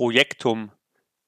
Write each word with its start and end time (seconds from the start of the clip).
Projektum, 0.00 0.72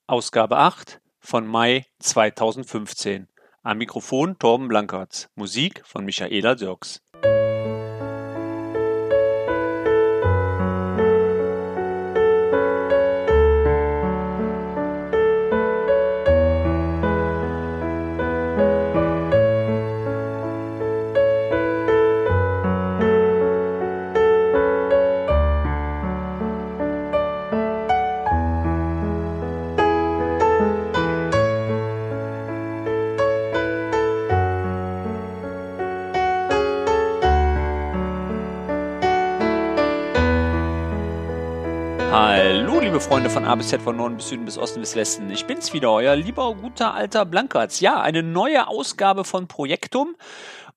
Ausgabe 0.06 0.56
8 0.56 1.02
von 1.20 1.46
Mai 1.46 1.84
2015. 1.98 3.28
Am 3.62 3.76
Mikrofon 3.76 4.38
Torben 4.38 4.68
Blankertz. 4.68 5.28
Musik 5.34 5.82
von 5.84 6.06
Michaela 6.06 6.54
Dirks. 6.54 7.02
Von 43.32 43.46
A 43.46 43.54
bis 43.54 43.68
Z, 43.68 43.80
von 43.80 43.96
Norden 43.96 44.16
bis 44.16 44.28
Süden 44.28 44.44
bis 44.44 44.58
Osten 44.58 44.80
bis 44.80 44.94
Westen. 44.94 45.30
Ich 45.30 45.46
bin's 45.46 45.72
wieder, 45.72 45.90
euer 45.90 46.14
lieber, 46.16 46.54
guter, 46.54 46.92
alter 46.92 47.24
Blankertz. 47.24 47.80
Ja, 47.80 47.98
eine 47.98 48.22
neue 48.22 48.68
Ausgabe 48.68 49.24
von 49.24 49.48
Projektum. 49.48 50.16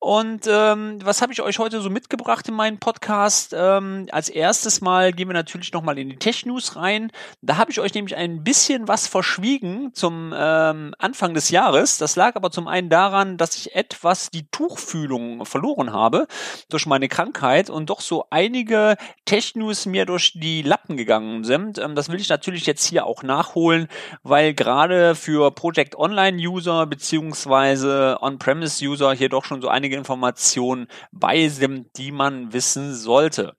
Und 0.05 0.47
ähm, 0.47 0.99
was 1.03 1.23
habe 1.23 1.33
ich 1.33 1.41
euch 1.41 1.57
heute 1.57 1.81
so 1.81 1.89
mitgebracht 1.89 2.47
in 2.47 2.53
meinen 2.53 2.77
Podcast? 2.77 3.55
Ähm, 3.57 4.05
als 4.11 4.29
erstes 4.29 4.79
Mal 4.79 5.11
gehen 5.11 5.27
wir 5.27 5.33
natürlich 5.33 5.73
nochmal 5.73 5.97
in 5.97 6.09
die 6.09 6.17
Tech-News 6.17 6.75
rein. 6.75 7.11
Da 7.41 7.57
habe 7.57 7.71
ich 7.71 7.79
euch 7.79 7.95
nämlich 7.95 8.15
ein 8.15 8.43
bisschen 8.43 8.87
was 8.87 9.07
verschwiegen 9.07 9.95
zum 9.95 10.31
ähm, 10.37 10.93
Anfang 10.99 11.33
des 11.33 11.49
Jahres. 11.49 11.97
Das 11.97 12.15
lag 12.15 12.35
aber 12.35 12.51
zum 12.51 12.67
einen 12.67 12.91
daran, 12.91 13.37
dass 13.37 13.55
ich 13.55 13.75
etwas 13.75 14.29
die 14.29 14.47
Tuchfühlung 14.51 15.43
verloren 15.43 15.91
habe 15.91 16.27
durch 16.69 16.85
meine 16.85 17.07
Krankheit 17.07 17.71
und 17.71 17.89
doch 17.89 18.01
so 18.01 18.27
einige 18.29 18.97
Tech-News 19.25 19.87
mir 19.87 20.05
durch 20.05 20.33
die 20.35 20.61
Lappen 20.61 20.97
gegangen 20.97 21.43
sind. 21.45 21.79
Ähm, 21.79 21.95
das 21.95 22.09
will 22.09 22.21
ich 22.21 22.29
natürlich 22.29 22.67
jetzt 22.67 22.85
hier 22.85 23.07
auch 23.07 23.23
nachholen, 23.23 23.87
weil 24.21 24.53
gerade 24.53 25.15
für 25.15 25.49
Project 25.49 25.95
Online-User 25.95 26.85
beziehungsweise 26.85 28.19
On-Premise-User 28.21 29.11
hier 29.13 29.29
doch 29.29 29.45
schon 29.45 29.63
so 29.63 29.67
einige 29.67 29.94
Informationen 29.95 30.87
bei 31.11 31.49
sind, 31.49 31.97
die 31.97 32.11
man 32.11 32.53
wissen 32.53 32.93
sollte. 32.93 33.55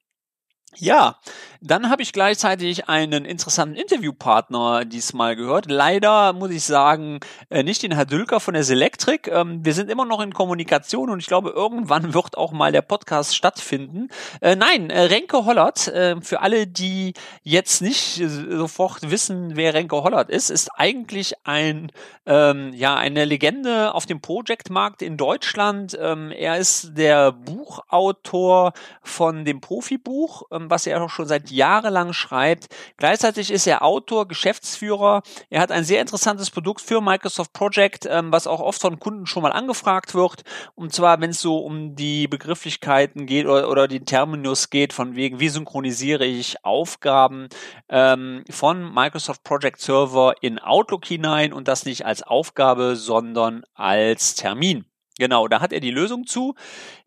Ja, 0.78 1.16
dann 1.60 1.90
habe 1.90 2.02
ich 2.02 2.12
gleichzeitig 2.12 2.88
einen 2.88 3.24
interessanten 3.24 3.76
Interviewpartner 3.76 4.84
diesmal 4.84 5.34
gehört. 5.36 5.70
Leider 5.70 6.32
muss 6.32 6.50
ich 6.50 6.64
sagen, 6.64 7.20
äh, 7.50 7.62
nicht 7.62 7.82
den 7.82 7.92
Herr 7.92 8.04
Dülker 8.04 8.40
von 8.40 8.54
der 8.54 8.62
Selectric. 8.62 9.30
Ähm, 9.30 9.64
wir 9.64 9.72
sind 9.72 9.90
immer 9.90 10.04
noch 10.04 10.20
in 10.20 10.34
Kommunikation 10.34 11.10
und 11.10 11.18
ich 11.18 11.26
glaube, 11.26 11.50
irgendwann 11.50 12.14
wird 12.14 12.36
auch 12.36 12.52
mal 12.52 12.72
der 12.72 12.82
Podcast 12.82 13.34
stattfinden. 13.34 14.08
Äh, 14.40 14.54
nein, 14.56 14.90
äh, 14.90 15.02
Renke 15.02 15.44
Hollert, 15.44 15.92
für 16.20 16.40
alle, 16.40 16.66
die 16.66 17.14
jetzt 17.42 17.80
nicht 17.80 18.22
sofort 18.48 19.10
wissen, 19.10 19.56
wer 19.56 19.74
Renke 19.74 20.02
Hollert 20.02 20.30
ist, 20.30 20.50
ist 20.50 20.68
eigentlich 20.76 21.34
ein, 21.44 21.90
ähm, 22.26 22.72
ja, 22.74 22.96
eine 22.96 23.24
Legende 23.24 23.94
auf 23.94 24.06
dem 24.06 24.20
Project-Markt 24.20 25.02
in 25.02 25.16
Deutschland. 25.16 25.96
Ähm, 26.00 26.32
er 26.32 26.58
ist 26.58 26.96
der 26.96 27.32
Buchautor 27.32 28.72
von 29.02 29.44
dem 29.44 29.60
Profibuch, 29.60 30.42
was 30.70 30.86
er 30.86 31.02
auch 31.02 31.10
schon 31.10 31.26
seit 31.26 31.50
jahrelang 31.50 32.12
schreibt. 32.12 32.66
Gleichzeitig 32.96 33.50
ist 33.50 33.66
er 33.66 33.82
Autor, 33.82 34.28
Geschäftsführer. 34.28 35.22
Er 35.50 35.60
hat 35.60 35.72
ein 35.72 35.84
sehr 35.84 36.00
interessantes 36.00 36.50
Produkt 36.50 36.80
für 36.80 37.00
Microsoft 37.00 37.52
Project, 37.52 38.06
ähm, 38.10 38.32
was 38.32 38.46
auch 38.46 38.60
oft 38.60 38.80
von 38.80 38.98
Kunden 38.98 39.26
schon 39.26 39.42
mal 39.42 39.52
angefragt 39.52 40.14
wird. 40.14 40.42
Und 40.74 40.92
zwar, 40.92 41.20
wenn 41.20 41.30
es 41.30 41.40
so 41.40 41.58
um 41.58 41.94
die 41.96 42.28
Begrifflichkeiten 42.28 43.26
geht 43.26 43.46
oder, 43.46 43.68
oder 43.68 43.88
die 43.88 44.04
Terminus 44.04 44.70
geht, 44.70 44.92
von 44.92 45.14
wegen, 45.14 45.40
wie 45.40 45.48
synchronisiere 45.48 46.24
ich 46.24 46.64
Aufgaben 46.64 47.48
ähm, 47.88 48.44
von 48.50 48.92
Microsoft 48.92 49.44
Project 49.44 49.80
Server 49.80 50.34
in 50.40 50.58
Outlook 50.58 51.06
hinein 51.06 51.52
und 51.52 51.68
das 51.68 51.84
nicht 51.84 52.06
als 52.06 52.22
Aufgabe, 52.22 52.96
sondern 52.96 53.64
als 53.74 54.34
Termin. 54.34 54.84
Genau, 55.18 55.48
da 55.48 55.60
hat 55.60 55.72
er 55.72 55.80
die 55.80 55.90
Lösung 55.90 56.26
zu. 56.26 56.54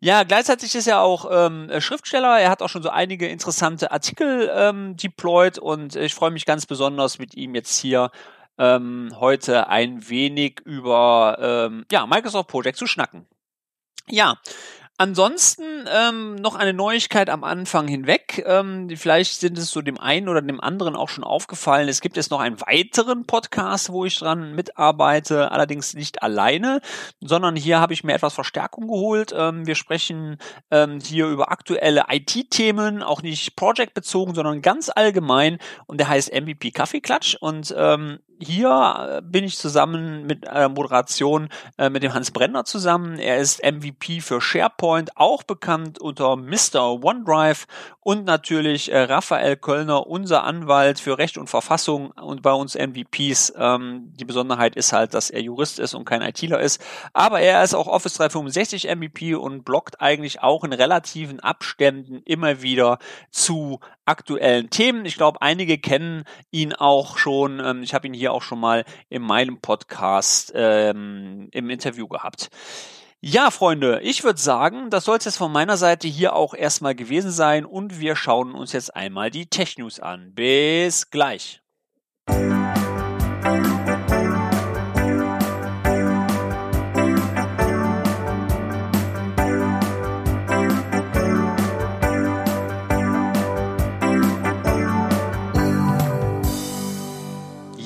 Ja, 0.00 0.24
gleichzeitig 0.24 0.74
ist 0.74 0.88
er 0.88 1.00
auch 1.00 1.28
ähm, 1.30 1.70
Schriftsteller. 1.78 2.40
Er 2.40 2.50
hat 2.50 2.60
auch 2.60 2.68
schon 2.68 2.82
so 2.82 2.90
einige 2.90 3.28
interessante 3.28 3.92
Artikel 3.92 4.50
ähm, 4.52 4.96
deployed 4.96 5.58
und 5.58 5.94
ich 5.94 6.14
freue 6.14 6.32
mich 6.32 6.44
ganz 6.44 6.66
besonders 6.66 7.20
mit 7.20 7.34
ihm 7.34 7.54
jetzt 7.54 7.78
hier 7.78 8.10
ähm, 8.58 9.12
heute 9.18 9.68
ein 9.68 10.08
wenig 10.08 10.60
über 10.64 11.38
ähm, 11.40 11.86
ja, 11.90 12.04
Microsoft 12.06 12.48
Project 12.48 12.78
zu 12.78 12.86
schnacken. 12.86 13.26
Ja, 14.08 14.38
Ansonsten 15.00 15.88
ähm, 15.90 16.34
noch 16.34 16.56
eine 16.56 16.74
Neuigkeit 16.74 17.30
am 17.30 17.42
Anfang 17.42 17.88
hinweg. 17.88 18.44
Ähm, 18.46 18.86
vielleicht 18.98 19.40
sind 19.40 19.56
es 19.56 19.70
so 19.70 19.80
dem 19.80 19.98
einen 19.98 20.28
oder 20.28 20.42
dem 20.42 20.60
anderen 20.60 20.94
auch 20.94 21.08
schon 21.08 21.24
aufgefallen. 21.24 21.88
Es 21.88 22.02
gibt 22.02 22.18
jetzt 22.18 22.30
noch 22.30 22.40
einen 22.40 22.60
weiteren 22.60 23.24
Podcast, 23.24 23.90
wo 23.92 24.04
ich 24.04 24.18
dran 24.18 24.54
mitarbeite, 24.54 25.52
allerdings 25.52 25.94
nicht 25.94 26.22
alleine, 26.22 26.82
sondern 27.22 27.56
hier 27.56 27.80
habe 27.80 27.94
ich 27.94 28.04
mir 28.04 28.12
etwas 28.12 28.34
Verstärkung 28.34 28.88
geholt. 28.88 29.32
Ähm, 29.34 29.66
wir 29.66 29.74
sprechen 29.74 30.36
ähm, 30.70 31.00
hier 31.00 31.28
über 31.28 31.50
aktuelle 31.50 32.04
IT-Themen, 32.10 33.02
auch 33.02 33.22
nicht 33.22 33.56
projectbezogen, 33.56 34.34
sondern 34.34 34.60
ganz 34.60 34.90
allgemein. 34.94 35.60
Und 35.86 35.98
der 35.98 36.08
heißt 36.08 36.30
MVP 36.30 36.72
Kaffeeklatsch. 36.72 37.38
Und 37.40 37.74
ähm, 37.74 38.18
hier 38.40 39.18
äh, 39.18 39.22
bin 39.22 39.44
ich 39.44 39.58
zusammen 39.58 40.26
mit 40.26 40.46
äh, 40.46 40.68
Moderation 40.68 41.48
äh, 41.78 41.90
mit 41.90 42.02
dem 42.02 42.14
Hans 42.14 42.30
Brenner 42.30 42.64
zusammen. 42.64 43.18
Er 43.18 43.38
ist 43.38 43.62
MVP 43.62 44.20
für 44.20 44.40
SharePoint, 44.40 45.16
auch 45.16 45.42
bekannt 45.42 46.00
unter 46.00 46.36
Mr. 46.36 47.02
OneDrive 47.02 47.66
und 48.00 48.24
natürlich 48.24 48.90
äh, 48.90 49.02
Raphael 49.02 49.56
Kölner, 49.56 50.06
unser 50.06 50.44
Anwalt 50.44 50.98
für 51.00 51.18
Recht 51.18 51.36
und 51.36 51.48
Verfassung 51.48 52.12
und 52.12 52.42
bei 52.42 52.52
uns 52.52 52.74
MVPs. 52.74 53.52
Ähm, 53.56 54.12
die 54.16 54.24
Besonderheit 54.24 54.74
ist 54.74 54.92
halt, 54.92 55.14
dass 55.14 55.30
er 55.30 55.42
Jurist 55.42 55.78
ist 55.78 55.94
und 55.94 56.06
kein 56.06 56.22
ITler 56.22 56.60
ist. 56.60 56.82
Aber 57.12 57.40
er 57.40 57.62
ist 57.62 57.74
auch 57.74 57.86
Office 57.86 58.14
365 58.14 58.88
MVP 58.88 59.34
und 59.34 59.64
blockt 59.64 60.00
eigentlich 60.00 60.42
auch 60.42 60.64
in 60.64 60.72
relativen 60.72 61.40
Abständen 61.40 62.22
immer 62.24 62.62
wieder 62.62 62.98
zu 63.30 63.80
aktuellen 64.10 64.70
Themen. 64.70 65.04
Ich 65.04 65.16
glaube, 65.16 65.40
einige 65.40 65.78
kennen 65.78 66.24
ihn 66.50 66.72
auch 66.72 67.16
schon. 67.16 67.60
Ähm, 67.60 67.82
ich 67.82 67.94
habe 67.94 68.06
ihn 68.06 68.14
hier 68.14 68.29
auch 68.30 68.42
schon 68.42 68.60
mal 68.60 68.84
in 69.08 69.22
meinem 69.22 69.60
Podcast 69.60 70.52
ähm, 70.54 71.48
im 71.52 71.70
Interview 71.70 72.08
gehabt. 72.08 72.50
Ja, 73.22 73.50
Freunde, 73.50 74.00
ich 74.00 74.24
würde 74.24 74.40
sagen, 74.40 74.88
das 74.88 75.04
soll 75.04 75.18
es 75.18 75.26
jetzt 75.26 75.36
von 75.36 75.52
meiner 75.52 75.76
Seite 75.76 76.08
hier 76.08 76.34
auch 76.34 76.54
erstmal 76.54 76.94
gewesen 76.94 77.30
sein 77.30 77.66
und 77.66 78.00
wir 78.00 78.16
schauen 78.16 78.54
uns 78.54 78.72
jetzt 78.72 78.96
einmal 78.96 79.30
die 79.30 79.46
Tech 79.46 79.76
News 79.76 80.00
an. 80.00 80.32
Bis 80.32 81.10
gleich. 81.10 81.60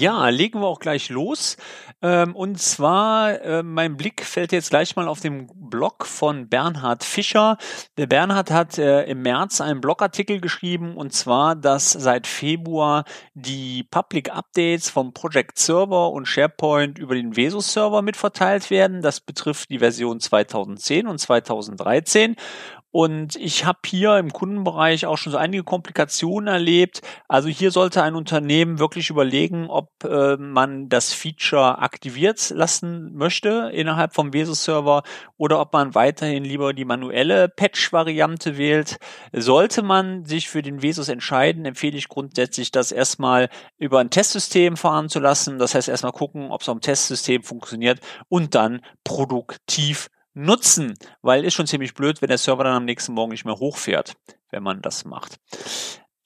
Ja, 0.04 0.28
legen 0.28 0.60
wir 0.60 0.66
auch 0.66 0.80
gleich 0.80 1.08
los. 1.08 1.56
Ähm, 2.02 2.36
und 2.36 2.60
zwar, 2.60 3.40
äh, 3.40 3.62
mein 3.62 3.96
Blick 3.96 4.22
fällt 4.22 4.52
jetzt 4.52 4.68
gleich 4.68 4.96
mal 4.96 5.08
auf 5.08 5.20
den 5.20 5.50
Blog 5.54 6.04
von 6.04 6.50
Bernhard 6.50 7.04
Fischer. 7.04 7.56
Der 7.96 8.06
Bernhard 8.06 8.50
hat 8.50 8.76
äh, 8.76 9.04
im 9.04 9.22
März 9.22 9.62
einen 9.62 9.80
Blogartikel 9.80 10.42
geschrieben 10.42 10.98
und 10.98 11.14
zwar, 11.14 11.56
dass 11.56 11.90
seit 11.92 12.26
Februar 12.26 13.04
die 13.32 13.82
Public 13.84 14.30
Updates 14.30 14.90
vom 14.90 15.14
Project 15.14 15.58
Server 15.58 16.10
und 16.10 16.28
SharePoint 16.28 16.98
über 16.98 17.14
den 17.14 17.34
Vesus 17.34 17.72
Server 17.72 18.02
mitverteilt 18.02 18.68
werden. 18.68 19.00
Das 19.00 19.22
betrifft 19.22 19.70
die 19.70 19.78
Version 19.78 20.20
2010 20.20 21.06
und 21.06 21.16
2013. 21.16 22.36
Und 22.94 23.34
ich 23.34 23.64
habe 23.64 23.80
hier 23.86 24.18
im 24.18 24.32
Kundenbereich 24.32 25.06
auch 25.06 25.18
schon 25.18 25.32
so 25.32 25.36
einige 25.36 25.64
Komplikationen 25.64 26.46
erlebt. 26.46 27.00
Also 27.26 27.48
hier 27.48 27.72
sollte 27.72 28.04
ein 28.04 28.14
Unternehmen 28.14 28.78
wirklich 28.78 29.10
überlegen, 29.10 29.68
ob 29.68 30.04
äh, 30.04 30.36
man 30.36 30.88
das 30.88 31.12
Feature 31.12 31.78
aktiviert 31.78 32.50
lassen 32.50 33.12
möchte 33.14 33.72
innerhalb 33.74 34.14
vom 34.14 34.32
Vesus-Server 34.32 35.02
oder 35.36 35.58
ob 35.58 35.72
man 35.72 35.96
weiterhin 35.96 36.44
lieber 36.44 36.72
die 36.72 36.84
manuelle 36.84 37.48
Patch-Variante 37.48 38.58
wählt. 38.58 38.98
Sollte 39.32 39.82
man 39.82 40.24
sich 40.24 40.48
für 40.48 40.62
den 40.62 40.80
Vesus 40.80 41.08
entscheiden, 41.08 41.64
empfehle 41.64 41.98
ich 41.98 42.08
grundsätzlich, 42.08 42.70
das 42.70 42.92
erstmal 42.92 43.48
über 43.76 43.98
ein 43.98 44.10
Testsystem 44.10 44.76
fahren 44.76 45.08
zu 45.08 45.18
lassen. 45.18 45.58
Das 45.58 45.74
heißt 45.74 45.88
erstmal 45.88 46.12
gucken, 46.12 46.52
ob 46.52 46.62
es 46.62 46.68
am 46.68 46.80
Testsystem 46.80 47.42
funktioniert 47.42 47.98
und 48.28 48.54
dann 48.54 48.82
produktiv 49.02 50.10
nutzen, 50.34 50.94
weil 51.22 51.44
ist 51.44 51.54
schon 51.54 51.66
ziemlich 51.66 51.94
blöd, 51.94 52.20
wenn 52.20 52.28
der 52.28 52.38
Server 52.38 52.64
dann 52.64 52.76
am 52.76 52.84
nächsten 52.84 53.12
Morgen 53.12 53.30
nicht 53.32 53.44
mehr 53.44 53.58
hochfährt, 53.58 54.14
wenn 54.50 54.62
man 54.62 54.82
das 54.82 55.04
macht. 55.04 55.38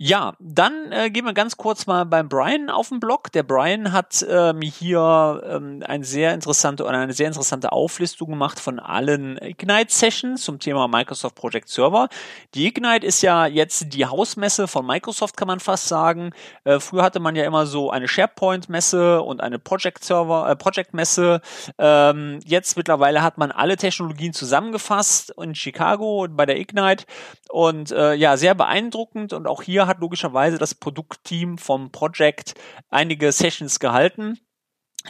Ja, 0.01 0.35
dann 0.39 0.93
äh, 0.93 1.11
gehen 1.11 1.25
wir 1.25 1.33
ganz 1.33 1.57
kurz 1.57 1.89
mal 1.89 2.05
beim 2.07 2.29
Brian 2.29 2.71
auf 2.71 2.91
den 2.91 3.01
Blog. 3.01 3.33
Der 3.33 3.43
Brian 3.43 3.91
hat 3.91 4.25
ähm, 4.31 4.61
hier 4.61 5.43
ähm, 5.45 5.83
ein 5.85 6.05
sehr 6.05 6.35
interessante 6.35 6.85
oder 6.85 6.99
eine 6.99 7.13
sehr 7.13 7.27
interessante 7.27 7.73
Auflistung 7.73 8.29
gemacht 8.31 8.61
von 8.61 8.79
allen 8.79 9.39
Ignite 9.39 9.93
Sessions 9.93 10.43
zum 10.43 10.61
Thema 10.61 10.87
Microsoft 10.87 11.35
Project 11.35 11.69
Server. 11.69 12.09
Die 12.55 12.69
Ignite 12.69 13.05
ist 13.05 13.23
ja 13.23 13.47
jetzt 13.47 13.93
die 13.93 14.07
Hausmesse 14.07 14.69
von 14.69 14.87
Microsoft, 14.87 15.37
kann 15.37 15.49
man 15.49 15.59
fast 15.59 15.89
sagen. 15.89 16.31
Äh, 16.63 16.79
früher 16.79 17.03
hatte 17.03 17.19
man 17.19 17.35
ja 17.35 17.45
immer 17.45 17.67
so 17.67 17.91
eine 17.91 18.07
SharePoint 18.07 18.69
Messe 18.69 19.21
und 19.21 19.41
eine 19.41 19.59
Project 19.59 20.05
Server, 20.05 20.49
äh, 20.49 20.55
Project 20.55 20.95
Messe. 20.95 21.41
Ähm, 21.77 22.39
jetzt 22.45 22.77
mittlerweile 22.77 23.23
hat 23.23 23.37
man 23.37 23.51
alle 23.51 23.77
Technologien 23.77 24.33
zusammengefasst 24.33 25.35
in 25.43 25.57
Chicago 25.57 26.29
bei 26.31 26.47
der 26.47 26.61
Ignite 26.61 27.05
und 27.49 27.91
äh, 27.91 28.15
ja, 28.15 28.37
sehr 28.37 28.55
beeindruckend 28.55 29.33
und 29.33 29.49
auch 29.49 29.63
hier 29.63 29.88
hat 29.89 30.01
logischerweise 30.01 30.59
das 30.59 30.75
Produktteam 30.75 31.59
vom 31.59 31.91
Project 31.91 32.55
einige 32.91 33.33
Sessions 33.33 33.81
gehalten. 33.81 34.39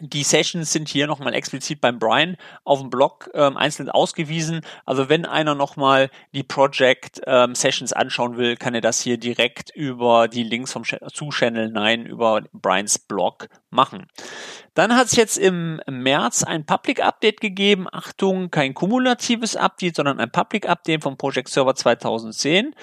Die 0.01 0.23
Sessions 0.23 0.73
sind 0.73 0.89
hier 0.89 1.07
nochmal 1.07 1.35
explizit 1.35 1.81
beim 1.81 1.99
Brian 1.99 2.37
auf 2.63 2.81
dem 2.81 2.91
Blog 2.91 3.31
ähm, 3.35 3.57
einzeln 3.57 3.89
ausgewiesen. 3.89 4.61
Also 4.85 5.09
wenn 5.09 5.25
einer 5.25 5.55
nochmal 5.55 6.11
die 6.33 6.45
Project 6.45 7.21
ähm, 7.27 7.55
Sessions 7.55 7.93
anschauen 7.93 8.37
will, 8.37 8.57
kann 8.57 8.75
er 8.75 8.81
das 8.81 9.01
hier 9.01 9.19
direkt 9.19 9.71
über 9.75 10.29
die 10.29 10.45
Links 10.45 10.73
vom 10.73 10.85
zu 10.85 11.31
Channel 11.31 11.71
9 11.71 12.07
über 12.07 12.43
Brians 12.53 12.99
Blog 12.99 13.49
machen. 13.71 14.07
Dann 14.75 14.95
hat 14.95 15.07
es 15.07 15.17
jetzt 15.17 15.39
im 15.39 15.81
März 15.91 16.45
ein 16.45 16.65
Public 16.65 17.03
Update 17.03 17.41
gegeben. 17.41 17.89
Achtung, 17.91 18.51
kein 18.51 18.75
kumulatives 18.75 19.57
Update, 19.57 19.97
sondern 19.97 20.21
ein 20.21 20.31
Public 20.31 20.69
Update 20.69 21.03
vom 21.03 21.17
Project 21.17 21.49
Server 21.49 21.75
2010 21.75 22.75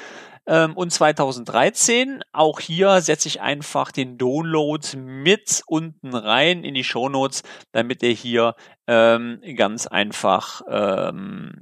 ähm, 0.48 0.76
und 0.76 0.92
2013. 0.92 2.24
Auch 2.32 2.60
hier 2.60 3.02
setze 3.02 3.28
ich 3.28 3.42
einfach 3.42 3.92
den 3.92 4.18
Download 4.18 4.86
mit 4.98 5.64
unten 5.68 6.14
rein 6.14 6.64
in 6.64 6.74
die 6.74 6.84
Show 6.84 7.10
Notes, 7.10 7.44
damit 7.72 8.04
ihr 8.04 8.12
hier 8.12 8.56
ähm, 8.88 9.42
ganz 9.56 9.88
einfach 9.88 10.62
ähm, 10.70 11.54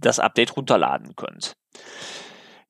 das 0.00 0.18
Update 0.18 0.56
runterladen 0.56 1.14
könnt. 1.16 1.56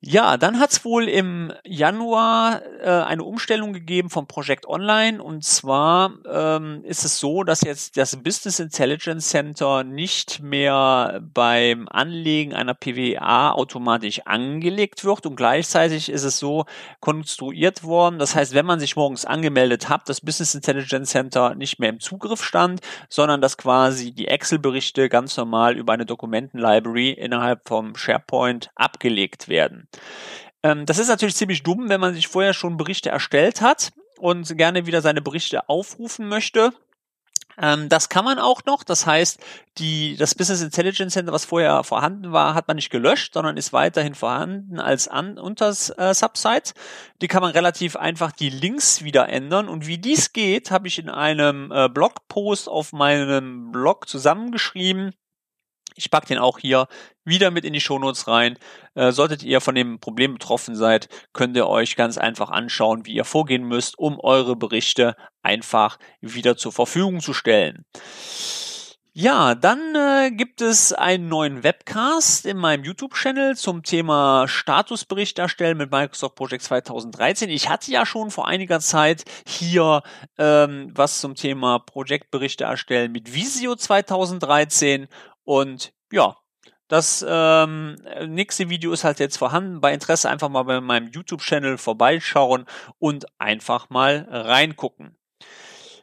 Ja, 0.05 0.37
dann 0.37 0.59
hat 0.59 0.73
es 0.73 0.85
wohl 0.85 1.09
im 1.09 1.53
Januar 1.65 2.61
äh, 2.81 2.89
eine 2.89 3.23
Umstellung 3.23 3.73
gegeben 3.73 4.11
vom 4.11 4.27
Projekt 4.27 4.67
Online. 4.67 5.23
Und 5.23 5.45
zwar 5.45 6.15
ähm, 6.29 6.83
ist 6.85 7.05
es 7.05 7.21
so, 7.21 7.45
dass 7.45 7.61
jetzt 7.61 7.97
das 7.97 8.17
Business 8.17 8.59
Intelligence 8.59 9.29
Center 9.29 9.85
nicht 9.85 10.41
mehr 10.43 11.21
beim 11.33 11.87
Anlegen 11.89 12.53
einer 12.53 12.75
PWA 12.75 13.53
automatisch 13.53 14.23
angelegt 14.25 15.05
wird. 15.05 15.25
Und 15.25 15.37
gleichzeitig 15.37 16.09
ist 16.09 16.25
es 16.25 16.41
so 16.41 16.65
konstruiert 16.99 17.85
worden. 17.85 18.19
Das 18.19 18.35
heißt, 18.35 18.55
wenn 18.55 18.67
man 18.67 18.81
sich 18.81 18.97
morgens 18.97 19.25
angemeldet 19.25 19.89
hat, 19.89 20.09
das 20.09 20.21
Business 20.21 20.57
Intelligence 20.57 21.11
Center 21.11 21.55
nicht 21.55 21.79
mehr 21.79 21.91
im 21.91 22.01
Zugriff 22.01 22.43
stand, 22.43 22.81
sondern 23.09 23.41
dass 23.41 23.57
quasi 23.57 24.11
die 24.11 24.27
Excel-Berichte 24.27 25.09
ganz 25.09 25.37
normal 25.37 25.77
über 25.77 25.93
eine 25.93 26.07
Dokumenten-Library 26.07 27.11
innerhalb 27.11 27.69
vom 27.69 27.95
SharePoint 27.95 28.73
abgelegt 28.75 29.47
werden. 29.47 29.87
Ähm, 30.63 30.87
das 30.87 30.99
ist 30.99 31.09
natürlich 31.09 31.37
ziemlich 31.37 31.63
dumm, 31.63 31.89
wenn 31.89 32.01
man 32.01 32.15
sich 32.15 32.29
vorher 32.29 32.55
schon 32.55 32.77
Berichte 32.77 33.11
erstellt 33.11 33.61
hat 33.61 33.93
und 34.19 34.57
gerne 34.57 34.87
wieder 34.87 35.03
seine 35.03 35.23
Berichte 35.23 35.69
aufrufen 35.69 36.29
möchte. 36.29 36.73
Ähm, 37.59 37.89
das 37.89 38.09
kann 38.09 38.25
man 38.25 38.39
auch 38.39 38.65
noch. 38.65 38.83
Das 38.83 39.07
heißt, 39.07 39.41
die, 39.79 40.17
das 40.17 40.35
Business 40.35 40.63
Intelligence 40.63 41.15
Center, 41.15 41.33
was 41.33 41.45
vorher 41.45 41.85
vorhanden 41.85 42.33
war, 42.33 42.55
hat 42.55 42.69
man 42.69 42.77
nicht 42.77 42.91
gelöscht, 42.91 43.35
sondern 43.35 43.57
ist 43.57 43.73
weiterhin 43.73 44.15
vorhanden 44.15 44.79
als 44.79 45.09
an, 45.09 45.39
unter 45.39 45.69
äh, 45.69 46.15
Subsite. 46.15 46.73
Die 47.21 47.29
kann 47.29 47.43
man 47.43 47.53
relativ 47.53 47.97
einfach 47.97 48.33
die 48.33 48.51
Links 48.51 49.03
wieder 49.03 49.29
ändern. 49.29 49.69
Und 49.69 49.87
wie 49.87 49.99
dies 49.99 50.33
geht, 50.33 50.71
habe 50.71 50.89
ich 50.89 50.99
in 50.99 51.11
einem 51.11 51.71
äh, 51.73 51.89
Blogpost 51.89 52.69
auf 52.69 52.93
meinem 52.93 53.71
Blog 53.73 54.09
zusammengeschrieben. 54.09 55.13
Ich 55.95 56.11
packe 56.11 56.27
den 56.27 56.39
auch 56.39 56.59
hier 56.59 56.89
wieder 57.25 57.51
mit 57.51 57.65
in 57.65 57.73
die 57.73 57.81
Shownotes 57.81 58.29
rein. 58.29 58.59
Äh, 58.95 59.13
solltet 59.13 59.43
ihr 59.43 59.61
von 59.61 59.75
dem 59.75 60.01
Problem 60.01 60.35
betroffen 60.35 60.75
seid, 60.75 61.09
könnt 61.33 61.57
ihr 61.57 61.67
euch 61.67 61.97
ganz 61.97 62.19
einfach 62.19 62.51
anschauen, 62.51 63.07
wie 63.07 63.15
ihr 63.15 63.25
vorgehen 63.25 63.65
müsst, 63.65 63.99
um 63.99 64.19
eure 64.21 64.57
Berichte 64.57 65.17
einfach 65.43 65.99
wieder 66.21 66.57
zur 66.57 66.73
Verfügung 66.73 67.21
zu 67.21 67.33
stellen. 67.33 67.85
Ja, 69.15 69.55
dann 69.55 69.95
äh, 69.95 70.31
gibt 70.31 70.63
es 70.63 70.95
einen 70.95 71.29
neuen 71.29 71.63
Webcast 71.63 72.47
in 72.47 72.57
meinem 72.57 72.83
YouTube-Channel 72.83 73.59
zum 73.59 73.83
Thema 73.83 74.49
Statusbericht 74.49 75.39
erstellen 75.39 75.77
mit 75.77 75.91
Microsoft 75.91 76.35
Project 76.35 76.63
2013. 76.63 77.51
Ich 77.51 77.69
hatte 77.69 77.91
ja 77.91 78.07
schon 78.07 78.31
vor 78.31 78.49
einiger 78.49 78.81
Zeit 78.81 79.25
hier 79.47 80.03
ähm, 80.39 80.93
was 80.95 81.21
zum 81.21 81.35
Thema 81.35 81.79
Projektberichte 81.79 82.65
erstellen 82.65 83.13
mit 83.13 83.35
Visio 83.35 83.77
2013 83.77 85.09
und 85.45 85.93
ja, 86.11 86.37
das 86.89 87.25
ähm, 87.27 87.97
nächste 88.27 88.69
Video 88.69 88.93
ist 88.93 89.05
halt 89.05 89.19
jetzt 89.19 89.39
vorhanden. 89.39 89.81
Bei 89.81 89.95
Interesse 89.95 90.29
einfach 90.29 90.51
mal 90.51 90.65
bei 90.65 90.81
meinem 90.83 91.09
YouTube-Channel 91.09 91.79
vorbeischauen 91.79 92.67
und 92.99 93.25
einfach 93.39 93.89
mal 93.89 94.27
reingucken. 94.31 95.17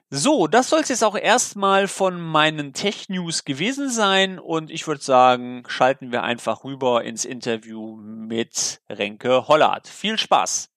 So, 0.10 0.48
das 0.48 0.70
soll 0.70 0.80
es 0.80 0.90
jetzt 0.90 1.04
auch 1.04 1.16
erstmal 1.16 1.88
von 1.88 2.20
meinen 2.20 2.74
Tech-News 2.74 3.46
gewesen 3.46 3.92
sein 3.92 4.40
und 4.40 4.72
ich 4.72 4.88
würde 4.88 5.04
sagen, 5.04 5.64
schalten 5.68 6.12
wir 6.12 6.24
einfach 6.24 6.64
rüber 6.64 7.04
ins 7.04 7.26
Interview 7.26 7.96
mit 7.96 8.82
Renke 8.90 9.48
Hollard. 9.48 9.88
Viel 9.88 10.18
Spaß! 10.18 10.72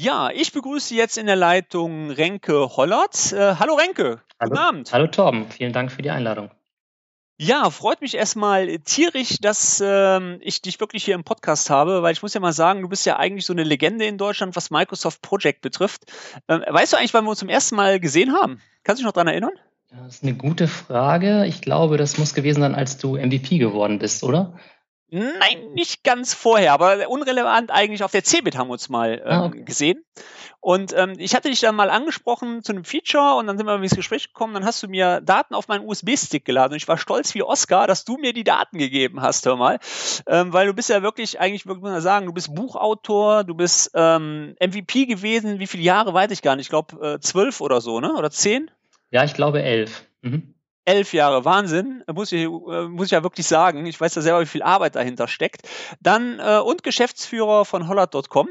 Ja, 0.00 0.30
ich 0.30 0.52
begrüße 0.52 0.94
jetzt 0.94 1.18
in 1.18 1.26
der 1.26 1.34
Leitung 1.34 2.12
Renke 2.12 2.76
Hollert. 2.76 3.32
Äh, 3.32 3.56
hallo 3.56 3.74
Renke. 3.74 4.22
Hallo. 4.38 4.50
Guten 4.50 4.56
Abend. 4.56 4.92
Hallo 4.92 5.08
Torben, 5.08 5.50
vielen 5.50 5.72
Dank 5.72 5.90
für 5.90 6.02
die 6.02 6.10
Einladung. 6.10 6.52
Ja, 7.36 7.68
freut 7.70 8.00
mich 8.00 8.14
erstmal 8.14 8.78
tierisch, 8.78 9.38
dass 9.40 9.82
ähm, 9.84 10.38
ich 10.40 10.62
dich 10.62 10.78
wirklich 10.78 11.04
hier 11.04 11.16
im 11.16 11.24
Podcast 11.24 11.68
habe, 11.68 12.04
weil 12.04 12.12
ich 12.12 12.22
muss 12.22 12.32
ja 12.32 12.38
mal 12.38 12.52
sagen, 12.52 12.82
du 12.82 12.88
bist 12.88 13.06
ja 13.06 13.16
eigentlich 13.16 13.44
so 13.44 13.52
eine 13.52 13.64
Legende 13.64 14.04
in 14.04 14.18
Deutschland, 14.18 14.54
was 14.54 14.70
Microsoft 14.70 15.20
Project 15.20 15.62
betrifft. 15.62 16.04
Ähm, 16.46 16.62
weißt 16.64 16.92
du 16.92 16.96
eigentlich, 16.96 17.14
wann 17.14 17.24
wir 17.24 17.30
uns 17.30 17.40
zum 17.40 17.48
ersten 17.48 17.74
Mal 17.74 17.98
gesehen 17.98 18.34
haben? 18.34 18.60
Kannst 18.84 19.00
du 19.00 19.02
dich 19.02 19.06
noch 19.06 19.14
daran 19.14 19.26
erinnern? 19.26 19.58
Das 19.90 20.14
ist 20.14 20.22
eine 20.22 20.34
gute 20.34 20.68
Frage. 20.68 21.44
Ich 21.46 21.60
glaube, 21.60 21.96
das 21.96 22.18
muss 22.18 22.34
gewesen 22.34 22.60
sein, 22.60 22.76
als 22.76 22.98
du 22.98 23.16
MVP 23.16 23.58
geworden 23.58 23.98
bist, 23.98 24.22
oder? 24.22 24.60
Nein, 25.10 25.72
nicht 25.72 26.04
ganz 26.04 26.34
vorher, 26.34 26.72
aber 26.72 27.08
unrelevant 27.08 27.70
eigentlich. 27.70 28.04
Auf 28.04 28.12
der 28.12 28.24
CeBIT 28.24 28.58
haben 28.58 28.68
wir 28.68 28.72
uns 28.72 28.88
mal 28.90 29.22
ähm, 29.24 29.26
ah, 29.26 29.46
okay. 29.46 29.62
gesehen. 29.64 30.04
Und 30.60 30.92
ähm, 30.96 31.14
ich 31.18 31.34
hatte 31.34 31.48
dich 31.48 31.60
dann 31.60 31.76
mal 31.76 31.88
angesprochen 31.88 32.62
zu 32.62 32.72
einem 32.72 32.84
Feature 32.84 33.36
und 33.36 33.46
dann 33.46 33.56
sind 33.56 33.66
wir 33.66 33.76
ins 33.76 33.94
Gespräch 33.94 34.28
gekommen. 34.28 34.54
Dann 34.54 34.64
hast 34.64 34.82
du 34.82 34.88
mir 34.88 35.20
Daten 35.20 35.54
auf 35.54 35.68
meinen 35.68 35.86
USB-Stick 35.86 36.44
geladen 36.44 36.72
und 36.72 36.76
ich 36.76 36.88
war 36.88 36.98
stolz 36.98 37.34
wie 37.34 37.42
Oscar, 37.42 37.86
dass 37.86 38.04
du 38.04 38.18
mir 38.18 38.32
die 38.32 38.44
Daten 38.44 38.76
gegeben 38.76 39.22
hast, 39.22 39.46
hör 39.46 39.56
mal. 39.56 39.78
Ähm, 40.26 40.52
weil 40.52 40.66
du 40.66 40.74
bist 40.74 40.90
ja 40.90 41.00
wirklich, 41.02 41.40
eigentlich 41.40 41.64
würde 41.64 41.80
man 41.80 42.00
sagen, 42.00 42.26
du 42.26 42.32
bist 42.32 42.54
Buchautor, 42.54 43.44
du 43.44 43.54
bist 43.54 43.92
ähm, 43.94 44.56
MVP 44.60 45.06
gewesen. 45.06 45.58
Wie 45.58 45.66
viele 45.66 45.84
Jahre 45.84 46.12
weiß 46.12 46.32
ich 46.32 46.42
gar 46.42 46.56
nicht? 46.56 46.66
Ich 46.66 46.70
glaube 46.70 47.14
äh, 47.14 47.20
zwölf 47.20 47.60
oder 47.60 47.80
so, 47.80 48.00
ne? 48.00 48.12
Oder 48.14 48.30
zehn? 48.30 48.70
Ja, 49.10 49.24
ich 49.24 49.34
glaube 49.34 49.62
elf. 49.62 50.04
Mhm 50.20 50.54
elf 50.88 51.12
Jahre 51.12 51.44
Wahnsinn, 51.44 52.02
muss 52.12 52.32
ich, 52.32 52.44
äh, 52.44 52.48
muss 52.88 53.06
ich 53.06 53.12
ja 53.12 53.22
wirklich 53.22 53.46
sagen. 53.46 53.84
Ich 53.86 54.00
weiß 54.00 54.14
ja 54.14 54.22
selber, 54.22 54.40
wie 54.40 54.46
viel 54.46 54.62
Arbeit 54.62 54.96
dahinter 54.96 55.28
steckt. 55.28 55.68
Dann 56.00 56.40
äh, 56.40 56.58
und 56.58 56.82
Geschäftsführer 56.82 57.64
von 57.64 57.88
Hollard.com, 57.88 58.48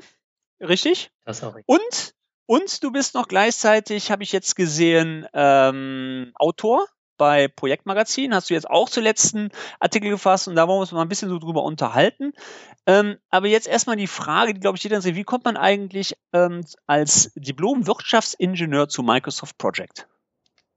richtig? 0.61 1.11
Das 1.25 1.43
auch 1.43 1.55
richtig. 1.55 1.67
Und 1.67 2.13
und 2.49 2.81
du 2.81 2.91
bist 2.91 3.13
noch 3.13 3.27
gleichzeitig, 3.27 4.09
habe 4.09 4.23
ich 4.23 4.31
jetzt 4.31 4.55
gesehen, 4.55 5.27
ähm, 5.33 6.31
Autor 6.35 6.87
bei 7.17 7.49
Projektmagazin. 7.49 8.33
Hast 8.33 8.49
du 8.49 8.53
jetzt 8.53 8.69
auch 8.69 8.87
zuletzt 8.89 9.35
einen 9.35 9.49
Artikel 9.81 10.09
gefasst 10.09 10.47
und 10.47 10.55
da 10.55 10.65
wollen 10.67 10.77
wir 10.77 10.81
uns 10.81 10.91
mal 10.93 11.01
ein 11.01 11.09
bisschen 11.09 11.29
so 11.29 11.39
drüber 11.39 11.63
unterhalten. 11.63 12.31
Ähm, 12.85 13.17
aber 13.29 13.47
jetzt 13.47 13.67
erstmal 13.67 13.97
die 13.97 14.07
Frage, 14.07 14.53
die 14.53 14.61
glaube 14.61 14.77
ich 14.77 14.83
jeder 14.83 14.95
interessiert, 14.95 15.17
wie 15.17 15.23
kommt 15.25 15.43
man 15.43 15.57
eigentlich 15.57 16.15
ähm, 16.31 16.63
als 16.85 17.33
Diplom-Wirtschaftsingenieur 17.35 18.87
zu 18.87 19.03
Microsoft 19.03 19.57
Project? 19.57 20.07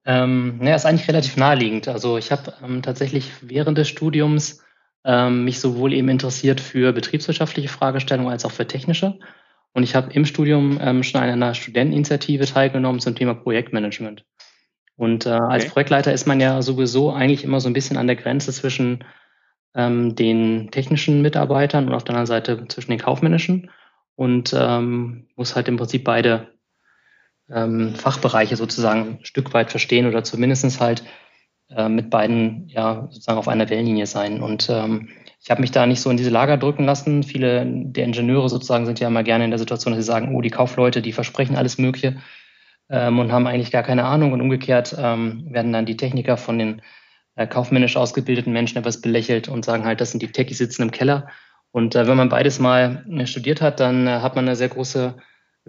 Ähm, 0.04 0.58
naja, 0.58 0.76
ist 0.76 0.86
eigentlich 0.86 1.08
relativ 1.08 1.36
naheliegend. 1.36 1.88
Also 1.88 2.16
ich 2.16 2.32
habe 2.32 2.54
ähm, 2.64 2.82
tatsächlich 2.82 3.30
während 3.42 3.76
des 3.78 3.88
Studiums 3.88 4.62
ähm, 5.04 5.44
mich 5.44 5.60
sowohl 5.60 5.92
eben 5.92 6.08
interessiert 6.08 6.60
für 6.60 6.92
betriebswirtschaftliche 6.92 7.68
Fragestellungen 7.68 8.30
als 8.30 8.44
auch 8.44 8.50
für 8.50 8.66
technische. 8.66 9.18
Und 9.72 9.82
ich 9.82 9.94
habe 9.94 10.12
im 10.12 10.24
Studium 10.24 10.78
ähm, 10.80 11.02
schon 11.02 11.20
an 11.20 11.28
einer 11.28 11.54
Studenteninitiative 11.54 12.46
teilgenommen 12.46 13.00
zum 13.00 13.14
Thema 13.14 13.34
Projektmanagement. 13.34 14.24
Und 14.96 15.26
äh, 15.26 15.30
okay. 15.30 15.44
als 15.48 15.68
Projektleiter 15.68 16.12
ist 16.12 16.26
man 16.26 16.40
ja 16.40 16.60
sowieso 16.60 17.12
eigentlich 17.12 17.44
immer 17.44 17.60
so 17.60 17.68
ein 17.68 17.72
bisschen 17.72 17.96
an 17.96 18.06
der 18.06 18.16
Grenze 18.16 18.52
zwischen 18.52 19.04
ähm, 19.74 20.14
den 20.16 20.70
technischen 20.70 21.22
Mitarbeitern 21.22 21.88
und 21.88 21.94
auf 21.94 22.04
der 22.04 22.14
anderen 22.14 22.26
Seite 22.26 22.66
zwischen 22.68 22.90
den 22.90 23.00
kaufmännischen. 23.00 23.70
und 24.16 24.54
ähm, 24.58 25.28
muss 25.36 25.56
halt 25.56 25.68
im 25.68 25.78
Prinzip 25.78 26.04
beide 26.04 26.48
ähm, 27.52 27.94
Fachbereiche 27.94 28.56
sozusagen 28.56 29.00
ein 29.00 29.24
Stück 29.24 29.52
weit 29.52 29.70
verstehen 29.70 30.06
oder 30.06 30.24
zumindestens 30.24 30.80
halt 30.80 31.04
äh, 31.70 31.88
mit 31.88 32.10
beiden 32.10 32.68
ja 32.68 33.08
sozusagen 33.10 33.38
auf 33.38 33.48
einer 33.48 33.68
Wellenlinie 33.70 34.06
sein. 34.06 34.42
Und 34.42 34.68
ähm, 34.70 35.08
ich 35.42 35.50
habe 35.50 35.60
mich 35.60 35.70
da 35.70 35.86
nicht 35.86 36.00
so 36.00 36.10
in 36.10 36.16
diese 36.16 36.30
Lager 36.30 36.56
drücken 36.56 36.84
lassen. 36.84 37.22
Viele 37.22 37.64
der 37.66 38.04
Ingenieure 38.04 38.48
sozusagen 38.48 38.86
sind 38.86 39.00
ja 39.00 39.08
immer 39.08 39.22
gerne 39.22 39.44
in 39.44 39.50
der 39.50 39.58
Situation, 39.58 39.94
dass 39.94 40.02
sie 40.04 40.10
sagen, 40.10 40.34
oh, 40.34 40.40
die 40.40 40.50
Kaufleute, 40.50 41.02
die 41.02 41.12
versprechen 41.12 41.56
alles 41.56 41.78
Mögliche 41.78 42.16
ähm, 42.90 43.18
und 43.18 43.32
haben 43.32 43.46
eigentlich 43.46 43.70
gar 43.70 43.82
keine 43.82 44.04
Ahnung. 44.04 44.32
Und 44.32 44.40
umgekehrt 44.40 44.94
ähm, 44.98 45.46
werden 45.50 45.72
dann 45.72 45.86
die 45.86 45.96
Techniker 45.96 46.36
von 46.36 46.58
den 46.58 46.82
äh, 47.36 47.46
kaufmännisch 47.46 47.96
ausgebildeten 47.96 48.52
Menschen 48.52 48.78
etwas 48.78 49.00
belächelt 49.00 49.48
und 49.48 49.64
sagen 49.64 49.84
halt, 49.84 50.00
das 50.00 50.10
sind 50.10 50.22
die 50.22 50.32
Techies 50.32 50.58
sitzen 50.58 50.82
im 50.82 50.90
Keller. 50.90 51.28
Und 51.72 51.94
äh, 51.94 52.06
wenn 52.06 52.16
man 52.16 52.28
beides 52.28 52.58
mal 52.58 53.04
äh, 53.08 53.26
studiert 53.26 53.62
hat, 53.62 53.80
dann 53.80 54.06
äh, 54.06 54.20
hat 54.20 54.36
man 54.36 54.46
eine 54.46 54.56
sehr 54.56 54.68
große 54.68 55.14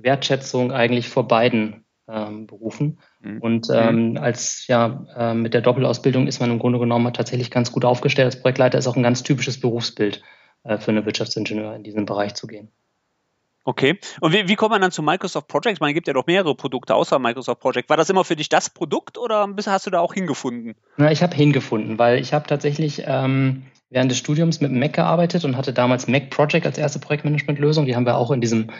Wertschätzung 0.04 0.72
eigentlich 0.72 1.10
vor 1.10 1.28
beiden 1.28 1.86
ähm, 2.08 2.48
Berufen. 2.48 3.00
Mhm. 3.22 3.40
Und 3.40 3.70
mhm. 3.70 3.76
ähm, 3.76 4.18
als 4.20 4.68
ja 4.68 5.06
äh, 5.16 5.34
mit 5.34 5.54
der 5.54 5.62
Doppelausbildung 5.62 6.28
ist 6.28 6.40
man 6.40 6.52
im 6.52 6.60
Grunde 6.60 6.80
genommen 6.80 7.14
tatsächlich 7.14 7.52
ganz 7.52 7.72
gut 7.72 7.86
aufgestellt. 7.86 8.26
Als 8.26 8.42
Projektleiter 8.42 8.78
ist 8.78 8.88
auch 8.88 8.96
ein 8.96 9.04
ganz 9.04 9.24
typisches 9.24 9.60
Berufsbild 9.60 10.22
äh, 10.64 10.78
für 10.78 10.92
einen 10.92 11.06
Wirtschaftsingenieur 11.06 11.76
in 11.76 11.84
diesen 11.84 12.06
Bereich 12.06 12.34
zu 12.34 12.48
gehen. 12.48 12.70
Okay. 13.64 14.00
Und 14.22 14.34
wie, 14.34 14.48
wie 14.48 14.56
kommt 14.56 14.72
man 14.72 14.82
dann 14.82 14.92
zu 14.92 15.04
Microsoft 15.04 15.48
Project? 15.48 15.82
Man 15.82 15.94
gibt 15.94 16.08
ja 16.08 16.14
doch 16.14 16.26
mehrere 16.26 16.56
Produkte 16.56 16.96
außer 16.96 17.20
Microsoft 17.20 17.62
Project. 17.62 17.90
War 17.90 17.98
das 17.98 18.10
immer 18.10 18.24
für 18.24 18.36
dich 18.36 18.50
das 18.50 18.72
Produkt 18.72 19.20
oder 19.20 19.48
hast 19.68 19.86
du 19.86 19.92
da 19.92 20.00
auch 20.00 20.16
hingefunden? 20.16 20.76
Na, 20.98 21.12
ich 21.12 21.22
habe 21.22 21.36
hingefunden, 21.36 22.00
weil 22.00 22.20
ich 22.20 22.34
habe 22.34 22.48
tatsächlich 22.48 23.04
ähm, 23.06 23.64
während 23.92 24.10
des 24.10 24.18
Studiums 24.18 24.62
mit 24.62 24.72
Mac 24.72 24.94
gearbeitet 24.94 25.46
und 25.46 25.58
hatte 25.58 25.74
damals 25.74 26.08
Mac 26.08 26.32
Project 26.32 26.66
als 26.66 26.80
erste 26.80 26.98
Projektmanagementlösung. 26.98 27.86
Die 27.86 27.96
haben 27.96 28.06
wir 28.06 28.18
auch 28.18 28.32
in 28.32 28.42
diesem 28.42 28.72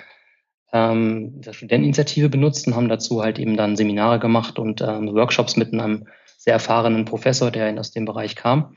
ähm, 0.74 1.42
der 1.42 1.54
Studenteninitiative 1.54 2.30
benutzt 2.30 2.68
und 2.68 2.76
haben 2.76 2.90
dazu 2.90 3.22
halt 3.22 3.40
eben 3.40 3.58
dann 3.58 3.76
Seminare 3.76 4.20
gemacht 4.20 4.58
und 4.60 4.82
ähm, 4.82 5.14
Workshops 5.14 5.58
mit 5.58 5.74
einem 5.74 6.08
sehr 6.38 6.54
erfahrenen 6.54 7.06
Professor, 7.06 7.52
der 7.52 7.78
aus 7.80 7.92
dem 7.92 8.06
Bereich 8.06 8.36
kam. 8.36 8.76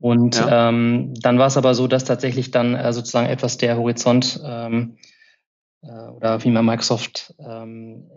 Und 0.00 0.36
ja. 0.36 0.68
ähm, 0.68 1.14
dann 1.20 1.38
war 1.38 1.48
es 1.48 1.56
aber 1.56 1.74
so, 1.74 1.86
dass 1.86 2.04
tatsächlich 2.04 2.50
dann 2.50 2.74
äh, 2.74 2.92
sozusagen 2.92 3.28
etwas 3.28 3.58
der 3.58 3.76
Horizont 3.76 4.40
ähm, 4.44 4.96
äh, 5.82 5.88
oder 5.88 6.42
wie 6.44 6.50
man 6.50 6.64
Microsoft, 6.64 7.34
ähm, 7.38 8.08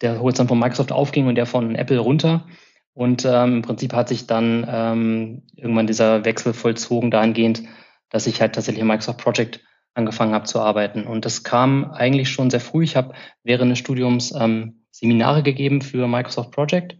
der 0.00 0.20
Horizont 0.20 0.48
von 0.48 0.58
Microsoft 0.58 0.92
aufging 0.92 1.26
und 1.26 1.34
der 1.34 1.46
von 1.46 1.74
Apple 1.74 1.98
runter. 1.98 2.46
Und 2.92 3.24
ähm, 3.24 3.56
im 3.56 3.62
Prinzip 3.62 3.92
hat 3.92 4.08
sich 4.08 4.26
dann 4.26 4.66
ähm, 4.68 5.42
irgendwann 5.56 5.88
dieser 5.88 6.24
Wechsel 6.24 6.52
vollzogen 6.54 7.10
dahingehend, 7.10 7.62
dass 8.10 8.28
ich 8.28 8.40
halt 8.40 8.54
tatsächlich 8.54 8.84
Microsoft 8.84 9.18
Project 9.18 9.60
angefangen 9.94 10.34
habe 10.34 10.44
zu 10.44 10.60
arbeiten. 10.60 11.06
Und 11.06 11.24
das 11.24 11.44
kam 11.44 11.90
eigentlich 11.92 12.30
schon 12.30 12.50
sehr 12.50 12.60
früh. 12.60 12.84
Ich 12.84 12.96
habe 12.96 13.14
während 13.42 13.70
des 13.70 13.78
Studiums 13.78 14.32
ähm, 14.32 14.84
Seminare 14.90 15.42
gegeben 15.42 15.80
für 15.80 16.06
Microsoft 16.06 16.50
Project. 16.50 16.96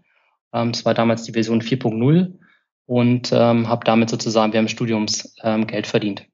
Ähm, 0.52 0.72
das 0.72 0.84
war 0.84 0.94
damals 0.94 1.24
die 1.24 1.32
Version 1.32 1.60
4.0 1.60 2.38
und 2.86 3.32
ähm, 3.32 3.68
habe 3.68 3.84
damit 3.84 4.10
sozusagen 4.10 4.52
während 4.52 4.68
des 4.68 4.74
Studiums 4.74 5.34
ähm, 5.42 5.66
Geld 5.66 5.86
verdient. 5.86 6.26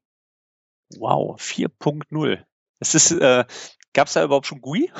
Wow, 0.96 1.40
4.0. 1.40 2.42
Es 2.80 2.94
ist, 2.94 3.12
äh, 3.12 3.44
gab 3.92 4.08
es 4.08 4.14
da 4.14 4.24
überhaupt 4.24 4.46
schon 4.46 4.60
GUI? 4.60 4.90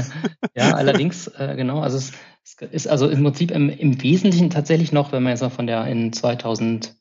ja, 0.54 0.74
allerdings, 0.74 1.28
äh, 1.28 1.54
genau. 1.56 1.80
Also 1.80 1.98
es, 1.98 2.12
es, 2.42 2.56
ist 2.72 2.86
also 2.88 3.08
im 3.08 3.22
Prinzip 3.22 3.50
im, 3.50 3.68
im 3.68 4.02
Wesentlichen 4.02 4.50
tatsächlich 4.50 4.92
noch, 4.92 5.12
wenn 5.12 5.22
man 5.22 5.30
jetzt 5.30 5.42
noch 5.42 5.52
von 5.52 5.66
der 5.66 5.86
in 5.86 6.12
2010 6.12 6.96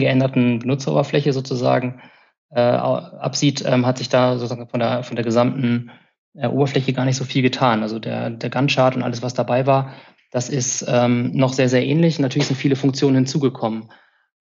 geänderten 0.00 0.58
Benutzeroberfläche 0.58 1.32
sozusagen 1.32 2.02
äh, 2.50 2.60
absieht, 2.60 3.64
ähm, 3.66 3.86
hat 3.86 3.98
sich 3.98 4.08
da 4.08 4.36
sozusagen 4.36 4.68
von 4.68 4.80
der, 4.80 5.02
von 5.02 5.16
der 5.16 5.24
gesamten 5.24 5.90
äh, 6.34 6.46
Oberfläche 6.46 6.92
gar 6.92 7.04
nicht 7.04 7.16
so 7.16 7.24
viel 7.24 7.42
getan. 7.42 7.82
Also 7.82 7.98
der, 7.98 8.30
der 8.30 8.50
Gantt-Chart 8.50 8.96
und 8.96 9.02
alles, 9.02 9.22
was 9.22 9.34
dabei 9.34 9.66
war, 9.66 9.94
das 10.30 10.48
ist 10.48 10.84
ähm, 10.88 11.32
noch 11.32 11.52
sehr, 11.52 11.68
sehr 11.68 11.84
ähnlich. 11.84 12.18
Natürlich 12.18 12.48
sind 12.48 12.56
viele 12.56 12.76
Funktionen 12.76 13.16
hinzugekommen. 13.16 13.90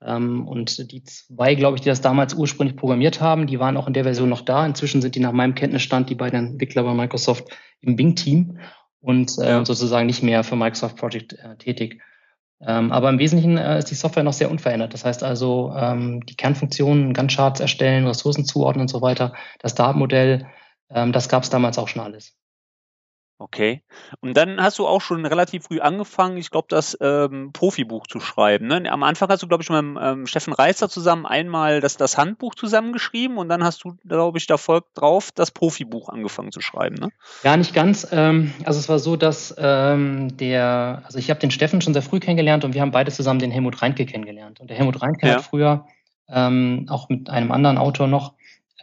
Ähm, 0.02 0.48
und 0.48 0.92
die 0.92 1.04
zwei, 1.04 1.56
glaube 1.56 1.76
ich, 1.76 1.82
die 1.82 1.90
das 1.90 2.02
damals 2.02 2.34
ursprünglich 2.34 2.78
programmiert 2.78 3.22
haben, 3.22 3.48
die 3.48 3.60
waren 3.60 3.76
auch 3.76 3.88
in 3.88 3.94
der 3.94 4.04
Version 4.04 4.30
noch 4.30 4.42
da. 4.42 4.66
Inzwischen 4.66 5.02
sind 5.02 5.16
die 5.16 5.20
nach 5.20 5.32
meinem 5.32 5.56
Kenntnisstand, 5.56 6.10
die 6.10 6.16
beiden 6.16 6.52
Entwickler 6.52 6.84
bei 6.84 6.94
Microsoft 6.94 7.50
im 7.82 7.96
Bing-Team 7.96 8.60
und 9.02 9.38
äh, 9.40 9.66
sozusagen 9.66 10.08
nicht 10.08 10.24
mehr 10.24 10.44
für 10.44 10.56
Microsoft 10.56 10.98
Project 10.98 11.34
äh, 11.34 11.58
tätig. 11.58 12.02
Ähm, 12.62 12.92
aber 12.92 13.10
im 13.10 13.20
Wesentlichen 13.20 13.58
äh, 13.58 13.80
ist 13.80 13.90
die 13.90 13.96
Software 13.96 14.24
noch 14.24 14.34
sehr 14.34 14.52
unverändert. 14.52 14.94
Das 14.94 15.06
heißt 15.06 15.24
also, 15.24 15.74
ähm, 15.76 16.26
die 16.26 16.36
Kernfunktionen, 16.36 17.14
Gantt-Charts 17.14 17.60
erstellen, 17.62 18.08
Ressourcen 18.08 18.46
zuordnen 18.46 18.82
und 18.82 18.90
so 18.90 19.02
weiter, 19.02 19.34
das 19.60 19.76
Datenmodell, 19.76 20.48
ähm, 20.90 21.12
das 21.14 21.30
gab 21.30 21.44
es 21.44 21.50
damals 21.50 21.78
auch 21.78 21.88
schon 21.88 22.02
alles. 22.02 22.39
Okay. 23.42 23.84
Und 24.20 24.36
dann 24.36 24.62
hast 24.62 24.80
du 24.80 24.86
auch 24.86 25.00
schon 25.00 25.26
relativ 25.26 25.64
früh 25.64 25.80
angefangen, 25.80 26.36
ich 26.36 26.52
glaube, 26.52 26.68
das 26.70 26.98
ähm, 27.00 27.52
Profibuch 27.54 28.06
zu 28.06 28.20
schreiben. 28.20 28.68
Ne? 28.68 28.92
Am 28.92 29.02
Anfang 29.02 29.30
hast 29.30 29.42
du, 29.42 29.48
glaube 29.48 29.64
ich, 29.64 29.70
mit 29.70 29.80
ähm, 29.80 30.28
Steffen 30.28 30.52
Reißer 30.52 30.90
zusammen 30.90 31.26
einmal 31.26 31.80
das, 31.80 31.96
das 31.96 32.18
Handbuch 32.18 32.54
zusammengeschrieben 32.54 33.38
und 33.38 33.48
dann 33.48 33.64
hast 33.64 33.86
du, 33.86 33.96
glaube 34.06 34.40
ich, 34.40 34.46
da 34.46 34.58
folgt 34.58 34.90
drauf 35.00 35.32
das 35.34 35.52
Profibuch 35.52 36.10
angefangen 36.10 36.52
zu 36.52 36.60
schreiben. 36.60 36.96
Ne? 36.96 37.12
Ja, 37.44 37.56
nicht 37.56 37.74
ganz. 37.74 38.06
Ähm, 38.12 38.54
also 38.66 38.78
es 38.78 38.90
war 38.90 39.00
so, 39.00 39.16
dass 39.16 39.56
ähm, 39.58 40.36
der, 40.36 41.04
also 41.06 41.18
ich 41.18 41.30
habe 41.30 41.40
den 41.40 41.52
Steffen 41.52 41.80
schon 41.80 41.94
sehr 41.94 42.04
früh 42.04 42.20
kennengelernt 42.20 42.66
und 42.66 42.74
wir 42.74 42.82
haben 42.82 42.92
beide 42.92 43.14
zusammen 43.14 43.40
den 43.40 43.52
Helmut 43.52 43.82
Reinke 43.82 44.06
kennengelernt. 44.06 44.60
Und 44.60 44.70
der 44.70 44.76
Helmut 44.76 45.02
Reinke 45.02 45.26
ja. 45.26 45.36
hat 45.36 45.44
früher 45.44 45.86
ähm, 46.28 46.88
auch 46.90 47.08
mit 47.08 47.30
einem 47.30 47.54
anderen 47.54 47.78
Autor 47.78 48.08
noch, 48.08 48.34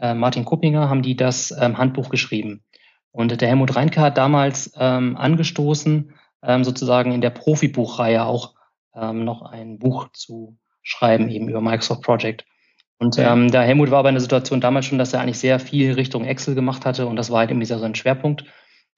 äh, 0.01 0.15
Martin 0.15 0.47
Kuppinger, 0.47 0.89
haben 0.89 1.03
die 1.03 1.17
das 1.17 1.55
ähm, 1.59 1.77
Handbuch 1.77 2.09
geschrieben. 2.09 2.63
Und 3.17 3.41
der 3.41 3.49
Helmut 3.49 3.75
Reinke 3.75 4.03
hat 4.03 4.19
damals 4.19 4.73
ähm, 4.79 5.17
angestoßen, 5.17 6.13
ähm, 6.43 6.65
sozusagen 6.65 7.13
in 7.13 7.23
der 7.23 7.31
Profibuchreihe 7.31 8.23
auch 8.23 8.53
ähm, 8.95 9.25
noch 9.25 9.41
ein 9.41 9.79
Buch 9.79 10.09
zu 10.13 10.59
schreiben, 10.83 11.31
eben 11.31 11.49
über 11.49 11.63
Microsoft 11.63 12.03
Project. 12.03 12.45
Und 12.99 13.19
ähm, 13.19 13.51
der 13.51 13.63
Helmut 13.63 13.91
war 13.91 14.01
aber 14.01 14.11
in 14.11 14.17
der 14.17 14.21
Situation 14.21 14.61
damals 14.61 14.85
schon, 14.85 14.99
dass 14.99 15.15
er 15.15 15.23
eigentlich 15.23 15.39
sehr 15.39 15.59
viel 15.59 15.95
Richtung 15.95 16.27
Excel 16.27 16.55
gemacht 16.55 16.85
hatte 16.85 17.07
und 17.07 17.17
das 17.17 17.31
war 17.31 17.39
halt 17.39 17.51
irgendwie 17.51 17.65
so 17.65 17.83
ein 17.83 17.95
Schwerpunkt. 17.95 18.45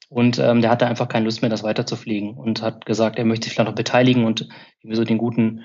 Und 0.09 0.41
ähm, 0.41 0.63
der 0.63 0.71
hatte 0.71 0.89
einfach 0.89 1.07
keine 1.07 1.27
Lust 1.27 1.43
mehr, 1.43 1.51
das 1.51 1.63
weiterzufliegen 1.63 2.35
und 2.35 2.61
hat 2.61 2.87
gesagt, 2.87 3.19
er 3.19 3.25
möchte 3.25 3.45
sich 3.45 3.55
vielleicht 3.55 3.69
noch 3.69 3.77
beteiligen 3.77 4.25
und 4.25 4.49
irgendwie 4.83 4.97
so 4.97 5.05
den 5.05 5.19
guten 5.19 5.65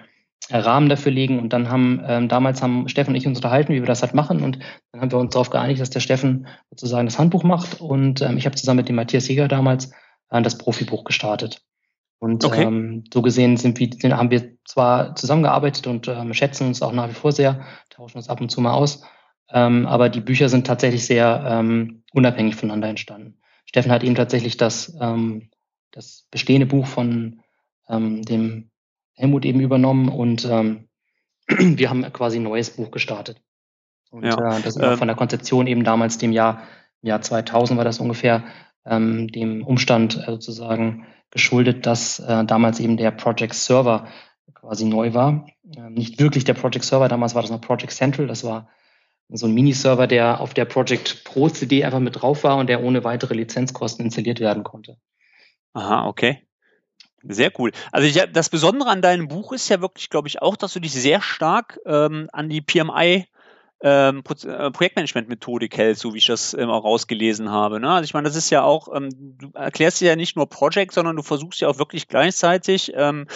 Rahmen 0.51 0.89
dafür 0.89 1.11
legen. 1.11 1.39
Und 1.39 1.53
dann 1.53 1.69
haben 1.69 2.01
ähm, 2.05 2.27
damals 2.27 2.61
haben 2.61 2.87
Steffen 2.89 3.11
und 3.11 3.15
ich 3.15 3.27
uns 3.27 3.37
unterhalten, 3.37 3.73
wie 3.73 3.81
wir 3.81 3.87
das 3.87 4.01
halt 4.01 4.13
machen. 4.13 4.41
Und 4.41 4.59
dann 4.91 5.01
haben 5.01 5.11
wir 5.11 5.19
uns 5.19 5.33
darauf 5.33 5.49
geeinigt, 5.49 5.81
dass 5.81 5.89
der 5.89 5.99
Steffen 5.99 6.47
sozusagen 6.69 7.07
das 7.07 7.19
Handbuch 7.19 7.43
macht. 7.43 7.79
Und 7.81 8.21
ähm, 8.21 8.37
ich 8.37 8.45
habe 8.45 8.55
zusammen 8.55 8.77
mit 8.77 8.89
dem 8.89 8.95
Matthias 8.95 9.27
Jäger 9.27 9.47
damals 9.47 9.91
äh, 10.29 10.41
das 10.41 10.57
Profibuch 10.57 11.03
gestartet. 11.03 11.61
Und 12.19 12.45
okay. 12.45 12.63
ähm, 12.63 13.03
so 13.13 13.21
gesehen 13.21 13.57
sind 13.57 13.79
wir, 13.79 14.17
haben 14.17 14.31
wir 14.31 14.57
zwar 14.65 15.15
zusammengearbeitet 15.15 15.87
und 15.87 16.07
ähm, 16.07 16.33
schätzen 16.33 16.67
uns 16.67 16.81
auch 16.81 16.93
nach 16.93 17.09
wie 17.09 17.13
vor 17.13 17.33
sehr, 17.33 17.65
tauschen 17.89 18.17
uns 18.17 18.29
ab 18.29 18.39
und 18.39 18.49
zu 18.49 18.61
mal 18.61 18.73
aus. 18.73 19.03
Ähm, 19.49 19.85
aber 19.85 20.09
die 20.09 20.21
Bücher 20.21 20.47
sind 20.47 20.65
tatsächlich 20.65 21.05
sehr 21.05 21.43
ähm, 21.45 22.03
unabhängig 22.13 22.55
voneinander 22.55 22.87
entstanden. 22.87 23.39
Steffen 23.65 23.91
hat 23.91 24.03
eben 24.03 24.15
tatsächlich 24.15 24.55
das, 24.55 24.95
ähm, 25.01 25.49
das 25.91 26.25
bestehende 26.31 26.65
Buch 26.65 26.87
von 26.87 27.41
ähm, 27.89 28.21
dem 28.21 28.71
Helmut 29.15 29.45
eben 29.45 29.59
übernommen 29.59 30.09
und 30.09 30.45
ähm, 30.45 30.87
wir 31.47 31.89
haben 31.89 32.01
quasi 32.13 32.39
ein 32.39 32.43
neues 32.43 32.71
Buch 32.71 32.91
gestartet. 32.91 33.41
Und 34.11 34.25
ja. 34.25 34.57
äh, 34.57 34.61
das 34.61 34.77
auch 34.77 34.91
ähm, 34.91 34.97
von 34.97 35.07
der 35.07 35.17
Konzeption 35.17 35.67
eben 35.67 35.83
damals 35.83 36.17
dem 36.17 36.31
Jahr, 36.31 36.63
Jahr 37.01 37.21
2000 37.21 37.77
war 37.77 37.85
das 37.85 37.99
ungefähr, 37.99 38.43
ähm, 38.85 39.27
dem 39.27 39.63
Umstand 39.63 40.17
äh, 40.17 40.31
sozusagen 40.31 41.05
geschuldet, 41.31 41.85
dass 41.85 42.19
äh, 42.19 42.45
damals 42.45 42.79
eben 42.79 42.97
der 42.97 43.11
Project 43.11 43.55
Server 43.55 44.07
quasi 44.53 44.85
neu 44.85 45.13
war. 45.13 45.47
Ähm, 45.75 45.93
nicht 45.93 46.19
wirklich 46.19 46.43
der 46.43 46.53
Project 46.53 46.85
Server, 46.85 47.07
damals 47.07 47.33
war 47.33 47.41
das 47.41 47.51
noch 47.51 47.61
Project 47.61 47.91
Central, 47.91 48.27
das 48.27 48.43
war 48.43 48.69
so 49.29 49.47
ein 49.47 49.53
Miniserver, 49.53 50.05
der 50.05 50.41
auf 50.41 50.53
der 50.53 50.65
Project 50.65 51.23
Pro 51.23 51.49
CD 51.49 51.83
einfach 51.83 51.99
mit 51.99 52.21
drauf 52.21 52.43
war 52.43 52.57
und 52.57 52.67
der 52.67 52.83
ohne 52.83 53.03
weitere 53.03 53.33
Lizenzkosten 53.33 54.05
installiert 54.05 54.39
werden 54.39 54.63
konnte. 54.63 54.97
Aha, 55.73 56.05
okay. 56.07 56.45
Sehr 57.23 57.51
cool. 57.57 57.71
Also 57.91 58.07
ich, 58.07 58.21
das 58.33 58.49
Besondere 58.49 58.89
an 58.89 59.01
deinem 59.01 59.27
Buch 59.27 59.53
ist 59.53 59.69
ja 59.69 59.81
wirklich, 59.81 60.09
glaube 60.09 60.27
ich, 60.27 60.41
auch, 60.41 60.57
dass 60.57 60.73
du 60.73 60.79
dich 60.79 60.91
sehr 60.91 61.21
stark 61.21 61.79
ähm, 61.85 62.29
an 62.33 62.49
die 62.49 62.61
PMI 62.61 63.25
ähm, 63.83 64.23
Pro 64.23 64.33
äh, 64.47 64.71
Projektmanagement-Methodik 64.71 65.77
hältst, 65.77 66.01
so 66.01 66.13
wie 66.13 66.17
ich 66.17 66.25
das 66.25 66.53
ähm, 66.53 66.69
auch 66.69 66.85
rausgelesen 66.85 67.49
habe. 67.49 67.81
Ne? 67.81 67.89
Also 67.89 68.05
ich 68.05 68.13
meine, 68.13 68.27
das 68.27 68.37
ist 68.37 68.49
ja 68.49 68.63
auch, 68.63 68.87
ähm, 68.95 69.09
du 69.13 69.51
erklärst 69.53 69.99
ja 70.01 70.15
nicht 70.15 70.37
nur 70.37 70.47
Project, 70.47 70.93
sondern 70.93 71.17
du 71.17 71.21
versuchst 71.21 71.59
ja 71.59 71.67
auch 71.67 71.79
wirklich 71.79 72.07
gleichzeitig, 72.07 72.93
ähm, 72.95 73.27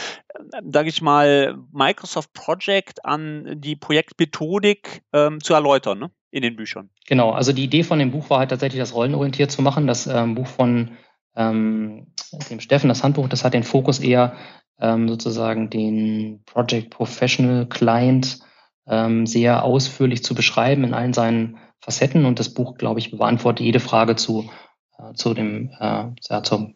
sage 0.72 0.89
ich 0.89 1.01
mal, 1.01 1.58
Microsoft 1.74 2.34
Project 2.34 3.06
an 3.06 3.56
die 3.58 3.75
Projektmethodik 3.75 5.03
ähm, 5.12 5.41
zu 5.44 5.53
erläutern 5.53 6.00
ne? 6.00 6.12
in 6.32 6.41
den 6.44 6.56
Büchern. 6.56 6.89
Genau, 7.06 7.32
also 7.32 7.51
die 7.51 7.65
Idee 7.65 7.84
von 7.84 8.00
dem 8.00 8.12
Buch 8.12 8.29
war 8.29 8.39
halt 8.39 8.50
tatsächlich, 8.50 8.79
das 8.79 8.96
rollenorientiert 8.96 9.51
zu 9.51 9.62
machen. 9.62 9.86
Das 9.86 10.08
ähm, 10.08 10.36
Buch 10.36 10.48
von 10.48 10.91
ähm, 11.38 12.08
dem 12.50 12.60
Steffen, 12.60 12.89
das 12.89 13.03
Handbuch, 13.03 13.29
das 13.29 13.44
hat 13.44 13.53
den 13.53 13.63
Fokus 13.63 14.00
eher 14.00 14.34
ähm, 14.79 15.08
sozusagen 15.08 15.70
den 15.70 16.44
Project 16.46 16.89
Professional 16.89 17.67
Client 17.67 18.39
ähm, 18.88 19.25
sehr 19.25 19.63
ausführlich 19.63 20.24
zu 20.24 20.36
beschreiben 20.36 20.84
in 20.84 20.94
allen 20.94 21.13
seinen 21.13 21.58
Facetten 21.79 22.25
und 22.25 22.39
das 22.39 22.53
Buch, 22.53 22.77
glaube 22.77 23.00
ich, 23.00 23.12
beantwortet 23.12 23.65
jede 23.65 23.79
Frage 23.79 24.15
zu, 24.15 24.50
äh, 24.98 25.13
zu 25.13 25.34
dem, 25.34 25.70
äh, 25.79 26.06
ja, 26.29 26.44
zur 26.44 26.74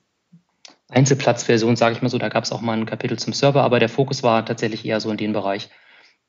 Einzelplatzversion, 0.89 1.75
sage 1.75 1.95
ich 1.95 2.01
mal 2.01 2.09
so. 2.09 2.17
Da 2.17 2.29
gab 2.29 2.43
es 2.43 2.51
auch 2.51 2.61
mal 2.61 2.77
ein 2.77 2.85
Kapitel 2.85 3.17
zum 3.17 3.33
Server, 3.33 3.63
aber 3.63 3.79
der 3.79 3.89
Fokus 3.89 4.23
war 4.23 4.45
tatsächlich 4.45 4.85
eher 4.85 4.99
so 4.99 5.09
in 5.09 5.17
den 5.17 5.33
Bereich. 5.33 5.69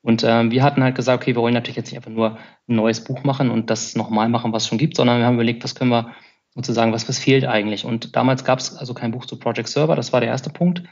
Und 0.01 0.23
ähm, 0.25 0.51
wir 0.51 0.63
hatten 0.63 0.83
halt 0.83 0.95
gesagt, 0.95 1.23
okay, 1.23 1.35
wir 1.35 1.41
wollen 1.41 1.53
natürlich 1.53 1.77
jetzt 1.77 1.91
nicht 1.91 1.97
einfach 1.97 2.11
nur 2.11 2.37
ein 2.67 2.75
neues 2.75 3.03
Buch 3.03 3.23
machen 3.23 3.49
und 3.51 3.69
das 3.69 3.95
nochmal 3.95 4.27
machen, 4.27 4.51
was 4.51 4.63
es 4.63 4.69
schon 4.69 4.77
gibt, 4.77 4.97
sondern 4.97 5.19
wir 5.19 5.25
haben 5.25 5.35
überlegt, 5.35 5.63
was 5.63 5.75
können 5.75 5.91
wir 5.91 6.13
sozusagen, 6.55 6.93
was, 6.93 7.07
was 7.07 7.19
fehlt 7.19 7.45
eigentlich. 7.45 7.85
Und 7.85 8.15
damals 8.15 8.43
gab 8.43 8.59
es 8.59 8.75
also 8.75 8.93
kein 8.93 9.11
Buch 9.11 9.25
zu 9.25 9.37
Project 9.37 9.69
Server, 9.69 9.95
das 9.95 10.13
war 10.13 10.21
der 10.21 10.29
erste 10.29 10.49
Punkt. 10.49 10.83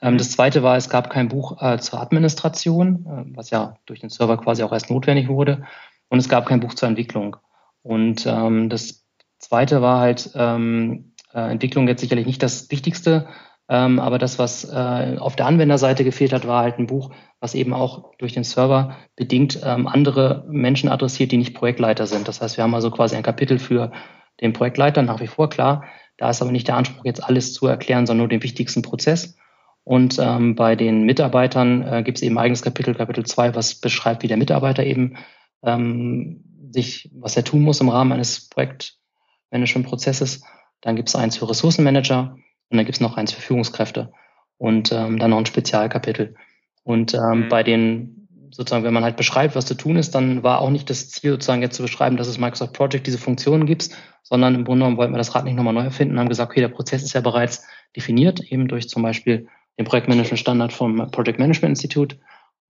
Ähm, 0.00 0.18
das 0.18 0.30
zweite 0.30 0.62
war, 0.62 0.76
es 0.76 0.88
gab 0.88 1.10
kein 1.10 1.28
Buch 1.28 1.60
äh, 1.60 1.78
zur 1.78 2.00
Administration, 2.00 3.06
äh, 3.06 3.36
was 3.36 3.50
ja 3.50 3.76
durch 3.86 4.00
den 4.00 4.10
Server 4.10 4.36
quasi 4.36 4.62
auch 4.62 4.72
erst 4.72 4.90
notwendig 4.90 5.28
wurde. 5.28 5.64
Und 6.08 6.18
es 6.18 6.28
gab 6.28 6.46
kein 6.46 6.60
Buch 6.60 6.74
zur 6.74 6.88
Entwicklung. 6.88 7.36
Und 7.82 8.26
ähm, 8.26 8.68
das 8.68 9.04
zweite 9.38 9.82
war 9.82 10.00
halt, 10.00 10.30
ähm, 10.34 11.12
äh, 11.34 11.50
Entwicklung 11.50 11.88
jetzt 11.88 12.00
sicherlich 12.00 12.26
nicht 12.26 12.42
das 12.42 12.70
Wichtigste, 12.70 13.28
ähm, 13.68 14.00
aber 14.00 14.18
das, 14.18 14.38
was 14.38 14.64
äh, 14.64 15.16
auf 15.18 15.36
der 15.36 15.46
Anwenderseite 15.46 16.02
gefehlt 16.02 16.32
hat, 16.32 16.46
war 16.46 16.62
halt 16.62 16.78
ein 16.78 16.86
Buch, 16.86 17.10
was 17.40 17.54
eben 17.54 17.74
auch 17.74 18.14
durch 18.16 18.32
den 18.32 18.44
Server 18.44 18.96
bedingt 19.14 19.60
ähm, 19.62 19.86
andere 19.86 20.44
Menschen 20.48 20.88
adressiert, 20.88 21.32
die 21.32 21.36
nicht 21.36 21.54
Projektleiter 21.54 22.06
sind. 22.06 22.28
Das 22.28 22.40
heißt, 22.40 22.56
wir 22.56 22.64
haben 22.64 22.74
also 22.74 22.90
quasi 22.90 23.14
ein 23.14 23.22
Kapitel 23.22 23.58
für 23.58 23.92
den 24.40 24.52
Projektleiter 24.52 25.02
nach 25.02 25.20
wie 25.20 25.26
vor 25.26 25.48
klar. 25.48 25.84
Da 26.16 26.30
ist 26.30 26.42
aber 26.42 26.52
nicht 26.52 26.68
der 26.68 26.76
Anspruch, 26.76 27.04
jetzt 27.04 27.22
alles 27.22 27.52
zu 27.52 27.66
erklären, 27.66 28.06
sondern 28.06 28.24
nur 28.24 28.28
den 28.28 28.42
wichtigsten 28.42 28.82
Prozess. 28.82 29.36
Und 29.84 30.18
ähm, 30.18 30.54
bei 30.54 30.76
den 30.76 31.04
Mitarbeitern 31.04 31.82
äh, 31.82 32.02
gibt 32.02 32.18
es 32.18 32.22
eben 32.22 32.36
ein 32.36 32.44
eigenes 32.44 32.62
Kapitel, 32.62 32.94
Kapitel 32.94 33.24
2, 33.24 33.54
was 33.54 33.76
beschreibt, 33.76 34.22
wie 34.22 34.28
der 34.28 34.36
Mitarbeiter 34.36 34.84
eben 34.84 35.16
ähm, 35.62 36.44
sich, 36.72 37.10
was 37.14 37.36
er 37.36 37.44
tun 37.44 37.62
muss 37.62 37.80
im 37.80 37.88
Rahmen 37.88 38.12
eines 38.12 38.48
Projektmanagement-Prozesses. 38.50 40.42
Dann 40.82 40.96
gibt 40.96 41.08
es 41.08 41.16
eins 41.16 41.38
für 41.38 41.48
Ressourcenmanager 41.48 42.36
und 42.70 42.76
dann 42.76 42.84
gibt 42.84 42.96
es 42.96 43.00
noch 43.00 43.16
eins 43.16 43.32
für 43.32 43.40
Führungskräfte 43.40 44.12
und 44.58 44.92
ähm, 44.92 45.18
dann 45.18 45.30
noch 45.30 45.38
ein 45.38 45.46
Spezialkapitel. 45.46 46.34
Und 46.82 47.14
ähm, 47.14 47.44
mhm. 47.44 47.48
bei 47.48 47.62
den, 47.62 48.27
sozusagen, 48.50 48.84
wenn 48.84 48.94
man 48.94 49.04
halt 49.04 49.16
beschreibt, 49.16 49.54
was 49.54 49.66
zu 49.66 49.74
tun 49.74 49.96
ist, 49.96 50.14
dann 50.14 50.42
war 50.42 50.60
auch 50.60 50.70
nicht 50.70 50.90
das 50.90 51.10
Ziel, 51.10 51.32
sozusagen 51.32 51.62
jetzt 51.62 51.76
zu 51.76 51.82
beschreiben, 51.82 52.16
dass 52.16 52.28
es 52.28 52.38
Microsoft 52.38 52.72
Project 52.72 53.06
diese 53.06 53.18
Funktionen 53.18 53.66
gibt, 53.66 53.90
sondern 54.22 54.54
im 54.54 54.64
Grunde 54.64 54.80
genommen 54.84 54.96
wollten 54.96 55.12
wir 55.12 55.18
das 55.18 55.34
Rad 55.34 55.44
nicht 55.44 55.56
nochmal 55.56 55.74
neu 55.74 55.82
erfinden 55.82 56.14
und 56.14 56.20
haben 56.20 56.28
gesagt, 56.28 56.50
okay, 56.50 56.60
der 56.60 56.68
Prozess 56.68 57.02
ist 57.02 57.14
ja 57.14 57.20
bereits 57.20 57.64
definiert, 57.96 58.40
eben 58.40 58.68
durch 58.68 58.88
zum 58.88 59.02
Beispiel 59.02 59.48
den 59.78 59.86
Projektmanagement-Standard 59.86 60.72
vom 60.72 61.10
Project 61.10 61.38
Management 61.38 61.70
Institute. 61.70 62.16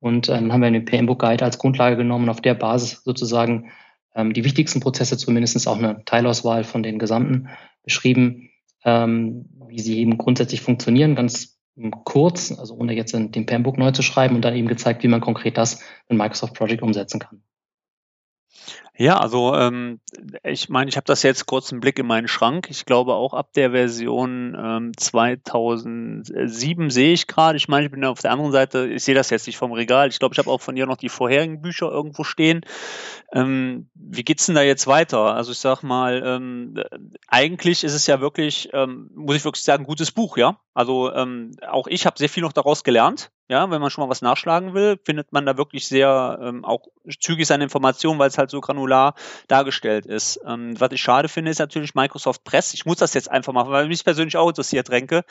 Und 0.00 0.28
äh, 0.28 0.32
dann 0.32 0.52
haben 0.52 0.62
wir 0.62 0.70
den 0.70 0.84
PMBOK 0.84 1.18
Guide 1.18 1.44
als 1.44 1.58
Grundlage 1.58 1.96
genommen 1.96 2.24
und 2.24 2.30
auf 2.30 2.40
der 2.40 2.54
Basis 2.54 3.02
sozusagen 3.04 3.70
ähm, 4.14 4.32
die 4.32 4.44
wichtigsten 4.44 4.80
Prozesse, 4.80 5.16
zumindest 5.16 5.66
auch 5.66 5.78
eine 5.78 6.04
Teilauswahl 6.04 6.64
von 6.64 6.82
den 6.82 6.98
gesamten, 6.98 7.48
beschrieben, 7.82 8.50
ähm, 8.84 9.46
wie 9.66 9.80
sie 9.80 9.98
eben 9.98 10.18
grundsätzlich 10.18 10.60
funktionieren, 10.60 11.14
ganz 11.14 11.57
kurz, 12.04 12.52
also 12.52 12.74
ohne 12.74 12.94
jetzt 12.94 13.12
den 13.14 13.46
PMBOK 13.46 13.78
neu 13.78 13.90
zu 13.92 14.02
schreiben 14.02 14.36
und 14.36 14.42
dann 14.42 14.54
eben 14.54 14.68
gezeigt, 14.68 15.02
wie 15.02 15.08
man 15.08 15.20
konkret 15.20 15.56
das 15.56 15.82
in 16.08 16.16
Microsoft 16.16 16.54
Project 16.54 16.82
umsetzen 16.82 17.20
kann. 17.20 17.42
Ja, 19.00 19.20
also 19.20 19.54
ähm, 19.54 20.00
ich 20.42 20.68
meine, 20.70 20.88
ich 20.88 20.96
habe 20.96 21.04
das 21.04 21.22
jetzt 21.22 21.46
kurz 21.46 21.70
einen 21.70 21.80
Blick 21.80 22.00
in 22.00 22.06
meinen 22.08 22.26
Schrank. 22.26 22.66
Ich 22.68 22.84
glaube 22.84 23.14
auch 23.14 23.32
ab 23.32 23.52
der 23.52 23.70
Version 23.70 24.56
ähm, 24.60 24.92
2007 24.96 26.90
sehe 26.90 27.12
ich 27.12 27.28
gerade. 27.28 27.56
Ich 27.56 27.68
meine, 27.68 27.86
ich 27.86 27.92
bin 27.92 28.04
auf 28.04 28.20
der 28.22 28.32
anderen 28.32 28.50
Seite, 28.50 28.88
ich 28.88 29.04
sehe 29.04 29.14
das 29.14 29.30
jetzt 29.30 29.46
nicht 29.46 29.56
vom 29.56 29.70
Regal. 29.70 30.08
Ich 30.08 30.18
glaube, 30.18 30.32
ich 30.32 30.38
habe 30.40 30.50
auch 30.50 30.60
von 30.60 30.74
dir 30.74 30.86
noch 30.86 30.96
die 30.96 31.10
vorherigen 31.10 31.62
Bücher 31.62 31.88
irgendwo 31.88 32.24
stehen. 32.24 32.62
Ähm, 33.32 33.88
wie 33.94 34.24
geht's 34.24 34.46
denn 34.46 34.56
da 34.56 34.62
jetzt 34.62 34.88
weiter? 34.88 35.32
Also 35.32 35.52
ich 35.52 35.60
sag 35.60 35.84
mal, 35.84 36.20
ähm, 36.26 36.74
eigentlich 37.28 37.84
ist 37.84 37.94
es 37.94 38.08
ja 38.08 38.20
wirklich, 38.20 38.70
ähm, 38.72 39.10
muss 39.14 39.36
ich 39.36 39.44
wirklich 39.44 39.62
sagen, 39.62 39.84
gutes 39.84 40.10
Buch, 40.10 40.36
ja. 40.36 40.58
Also 40.74 41.12
ähm, 41.12 41.52
auch 41.68 41.86
ich 41.86 42.04
habe 42.04 42.18
sehr 42.18 42.28
viel 42.28 42.42
noch 42.42 42.52
daraus 42.52 42.82
gelernt. 42.82 43.30
Ja, 43.50 43.70
wenn 43.70 43.80
man 43.80 43.90
schon 43.90 44.04
mal 44.04 44.10
was 44.10 44.22
nachschlagen 44.22 44.74
will, 44.74 44.98
findet 45.04 45.32
man 45.32 45.46
da 45.46 45.56
wirklich 45.56 45.88
sehr 45.88 46.38
ähm, 46.42 46.66
auch 46.66 46.86
zügig 47.18 47.46
seine 47.46 47.64
Informationen, 47.64 48.18
weil 48.18 48.28
es 48.28 48.36
halt 48.36 48.50
so 48.50 48.60
granular 48.60 48.87
dargestellt 49.46 50.06
ist. 50.06 50.40
Ähm, 50.46 50.78
was 50.80 50.92
ich 50.92 51.00
schade 51.00 51.28
finde, 51.28 51.50
ist 51.50 51.58
natürlich 51.58 51.94
Microsoft 51.94 52.44
Press. 52.44 52.74
Ich 52.74 52.86
muss 52.86 52.98
das 52.98 53.14
jetzt 53.14 53.30
einfach 53.30 53.52
machen, 53.52 53.70
weil 53.70 53.88
mich 53.88 54.04
persönlich 54.04 54.36
auch 54.36 54.48
interessiert, 54.48 54.90
Renke. 54.90 55.24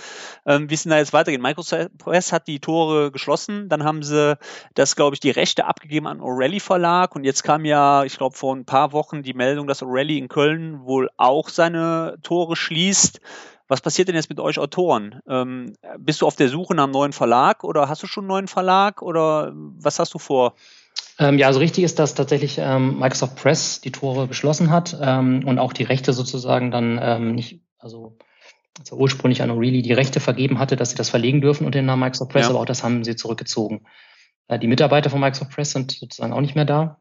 Ähm, 0.45 0.69
wie 0.69 0.73
es 0.73 0.83
denn 0.83 0.91
da 0.91 0.97
jetzt 0.97 1.13
weitergeht? 1.13 1.41
Microsoft 1.41 1.97
Press 1.97 2.31
hat 2.31 2.47
die 2.47 2.59
Tore 2.59 3.11
geschlossen, 3.11 3.69
dann 3.69 3.83
haben 3.83 4.03
sie 4.03 4.37
das, 4.73 4.95
glaube 4.95 5.15
ich, 5.15 5.19
die 5.19 5.31
Rechte 5.31 5.65
abgegeben 5.65 6.07
an 6.07 6.21
O'Reilly 6.21 6.61
Verlag 6.61 7.15
und 7.15 7.23
jetzt 7.23 7.43
kam 7.43 7.65
ja, 7.65 8.03
ich 8.03 8.17
glaube, 8.17 8.35
vor 8.35 8.55
ein 8.55 8.65
paar 8.65 8.91
Wochen 8.91 9.23
die 9.23 9.33
Meldung, 9.33 9.67
dass 9.67 9.81
O'Reilly 9.81 10.17
in 10.17 10.27
Köln 10.27 10.85
wohl 10.85 11.09
auch 11.17 11.49
seine 11.49 12.17
Tore 12.23 12.55
schließt. 12.55 13.21
Was 13.67 13.81
passiert 13.81 14.07
denn 14.07 14.15
jetzt 14.15 14.29
mit 14.29 14.39
euch 14.39 14.59
Autoren? 14.59 15.19
Ähm, 15.27 15.73
bist 15.97 16.21
du 16.21 16.27
auf 16.27 16.37
der 16.37 16.47
Suche 16.47 16.73
nach 16.73 16.85
einem 16.85 16.93
neuen 16.93 17.11
Verlag 17.11 17.63
oder 17.65 17.89
hast 17.89 18.01
du 18.01 18.07
schon 18.07 18.23
einen 18.23 18.29
neuen 18.29 18.47
Verlag 18.47 19.01
oder 19.01 19.51
was 19.53 19.99
hast 19.99 20.13
du 20.13 20.19
vor? 20.19 20.55
Ähm, 21.19 21.37
ja, 21.37 21.47
also 21.47 21.59
richtig 21.59 21.83
ist, 21.83 21.99
dass 21.99 22.13
tatsächlich 22.13 22.57
ähm, 22.59 22.99
Microsoft 22.99 23.35
Press 23.35 23.81
die 23.81 23.91
Tore 23.91 24.27
geschlossen 24.27 24.69
hat 24.69 24.97
ähm, 25.01 25.47
und 25.47 25.57
auch 25.57 25.73
die 25.73 25.83
Rechte 25.83 26.13
sozusagen 26.13 26.69
dann 26.69 26.99
ähm, 27.01 27.35
nicht, 27.35 27.61
also, 27.79 28.17
also 28.79 28.95
ursprünglich 28.97 29.41
an 29.41 29.49
O'Reilly 29.49 29.81
die 29.81 29.93
Rechte 29.93 30.19
vergeben 30.19 30.59
hatte, 30.59 30.75
dass 30.75 30.91
sie 30.91 30.95
das 30.95 31.09
verlegen 31.09 31.41
dürfen 31.41 31.65
unter 31.65 31.79
dem 31.79 31.87
Namen 31.87 32.01
Microsoft 32.01 32.31
Press, 32.31 32.43
ja. 32.43 32.49
aber 32.49 32.59
auch 32.59 32.65
das 32.65 32.83
haben 32.83 33.03
sie 33.03 33.15
zurückgezogen. 33.15 33.85
Äh, 34.47 34.59
die 34.59 34.67
Mitarbeiter 34.67 35.09
von 35.09 35.19
Microsoft 35.19 35.51
Press 35.51 35.71
sind 35.71 35.91
sozusagen 35.91 36.33
auch 36.33 36.41
nicht 36.41 36.55
mehr 36.55 36.65
da, 36.65 36.99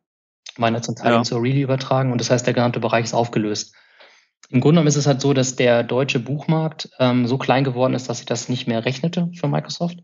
jetzt 0.58 0.88
in 0.88 0.96
Teilen 0.96 1.16
ja. 1.16 1.22
zu 1.22 1.36
O'Reilly 1.36 1.60
übertragen 1.60 2.10
und 2.10 2.20
das 2.20 2.30
heißt, 2.30 2.46
der 2.46 2.54
gesamte 2.54 2.80
Bereich 2.80 3.04
ist 3.04 3.14
aufgelöst. 3.14 3.74
Im 4.48 4.60
Grunde 4.60 4.76
genommen 4.76 4.88
ist 4.88 4.96
es 4.96 5.06
halt 5.06 5.20
so, 5.20 5.34
dass 5.34 5.56
der 5.56 5.82
deutsche 5.82 6.20
Buchmarkt 6.20 6.88
ähm, 6.98 7.26
so 7.26 7.36
klein 7.36 7.64
geworden 7.64 7.94
ist, 7.94 8.08
dass 8.08 8.18
sich 8.18 8.26
das 8.26 8.48
nicht 8.48 8.66
mehr 8.66 8.84
rechnete 8.84 9.28
für 9.34 9.48
Microsoft. 9.48 9.98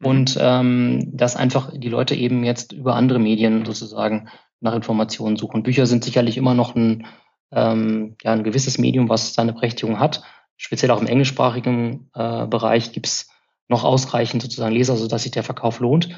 Mhm. 0.00 0.06
Und 0.06 0.38
ähm, 0.40 1.16
dass 1.16 1.36
einfach 1.36 1.72
die 1.74 1.88
Leute 1.88 2.14
eben 2.14 2.44
jetzt 2.44 2.72
über 2.72 2.96
andere 2.96 3.18
Medien 3.18 3.64
sozusagen 3.64 4.28
nach 4.60 4.74
Informationen 4.74 5.36
suchen. 5.36 5.62
Bücher 5.62 5.86
sind 5.86 6.04
sicherlich 6.04 6.36
immer 6.36 6.54
noch 6.54 6.74
ein, 6.74 7.06
ähm, 7.52 8.16
ja, 8.22 8.32
ein 8.32 8.44
gewisses 8.44 8.78
Medium, 8.78 9.08
was 9.08 9.34
seine 9.34 9.52
Berechtigung 9.52 10.00
hat. 10.00 10.22
Speziell 10.56 10.90
auch 10.90 11.00
im 11.00 11.06
englischsprachigen 11.06 12.10
äh, 12.14 12.46
Bereich 12.46 12.92
gibt 12.92 13.06
es 13.06 13.28
noch 13.68 13.84
ausreichend 13.84 14.42
sozusagen 14.42 14.74
Leser, 14.74 14.96
sodass 14.96 15.22
sich 15.22 15.32
der 15.32 15.42
Verkauf 15.42 15.80
lohnt. 15.80 16.08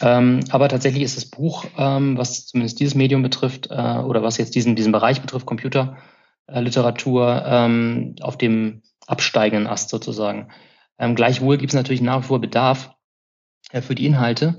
Ähm, 0.00 0.40
aber 0.50 0.68
tatsächlich 0.68 1.02
ist 1.02 1.16
das 1.16 1.26
Buch, 1.26 1.64
ähm, 1.78 2.18
was 2.18 2.46
zumindest 2.46 2.80
dieses 2.80 2.94
Medium 2.94 3.22
betrifft, 3.22 3.68
äh, 3.70 3.98
oder 3.98 4.22
was 4.22 4.36
jetzt 4.36 4.54
diesen, 4.54 4.76
diesen 4.76 4.92
Bereich 4.92 5.22
betrifft, 5.22 5.46
Computer, 5.46 5.96
äh, 6.48 6.62
ähm, 6.62 8.16
auf 8.20 8.36
dem 8.36 8.82
absteigenden 9.06 9.66
Ast 9.66 9.90
sozusagen. 9.90 10.48
Ähm, 10.98 11.14
gleichwohl 11.14 11.56
gibt 11.56 11.70
es 11.70 11.76
natürlich 11.76 12.00
nach 12.02 12.22
wie 12.22 12.26
vor 12.26 12.40
Bedarf 12.40 12.95
äh, 13.72 13.80
für 13.80 13.94
die 13.94 14.06
Inhalte 14.06 14.58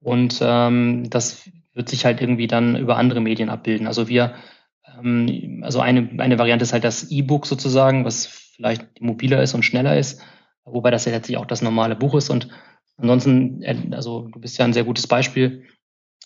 und 0.00 0.40
ähm, 0.42 1.08
das 1.10 1.48
wird 1.74 1.88
sich 1.88 2.04
halt 2.04 2.20
irgendwie 2.20 2.46
dann 2.46 2.76
über 2.76 2.96
andere 2.96 3.20
Medien 3.20 3.50
abbilden. 3.50 3.86
Also 3.86 4.08
wir, 4.08 4.34
ähm, 4.98 5.62
also 5.64 5.80
eine, 5.80 6.08
eine 6.18 6.38
Variante 6.38 6.64
ist 6.64 6.72
halt 6.72 6.84
das 6.84 7.10
E-Book 7.10 7.46
sozusagen, 7.46 8.04
was 8.04 8.26
vielleicht 8.26 9.00
mobiler 9.00 9.42
ist 9.42 9.54
und 9.54 9.64
schneller 9.64 9.96
ist, 9.96 10.22
wobei 10.64 10.90
das 10.90 11.04
ja 11.04 11.12
letztlich 11.12 11.36
auch 11.36 11.46
das 11.46 11.62
normale 11.62 11.96
Buch 11.96 12.14
ist 12.14 12.30
und 12.30 12.48
ansonsten, 12.96 13.62
äh, 13.62 13.76
also 13.92 14.28
du 14.28 14.40
bist 14.40 14.58
ja 14.58 14.64
ein 14.64 14.72
sehr 14.72 14.84
gutes 14.84 15.06
Beispiel 15.06 15.64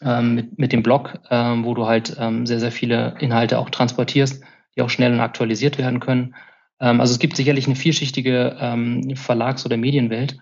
ähm, 0.02 0.34
mit, 0.34 0.58
mit 0.58 0.72
dem 0.72 0.82
Blog, 0.82 1.18
ähm, 1.30 1.64
wo 1.64 1.74
du 1.74 1.86
halt 1.86 2.16
ähm, 2.18 2.46
sehr, 2.46 2.60
sehr 2.60 2.72
viele 2.72 3.14
Inhalte 3.20 3.58
auch 3.58 3.70
transportierst 3.70 4.42
die 4.76 4.82
auch 4.82 4.90
schnell 4.90 5.12
und 5.12 5.20
aktualisiert 5.20 5.78
werden 5.78 6.00
können. 6.00 6.34
Ähm, 6.80 7.00
also 7.00 7.12
es 7.12 7.18
gibt 7.18 7.36
sicherlich 7.36 7.66
eine 7.66 7.76
vielschichtige 7.76 8.56
ähm, 8.58 9.14
Verlags- 9.16 9.66
oder 9.66 9.76
Medienwelt. 9.76 10.38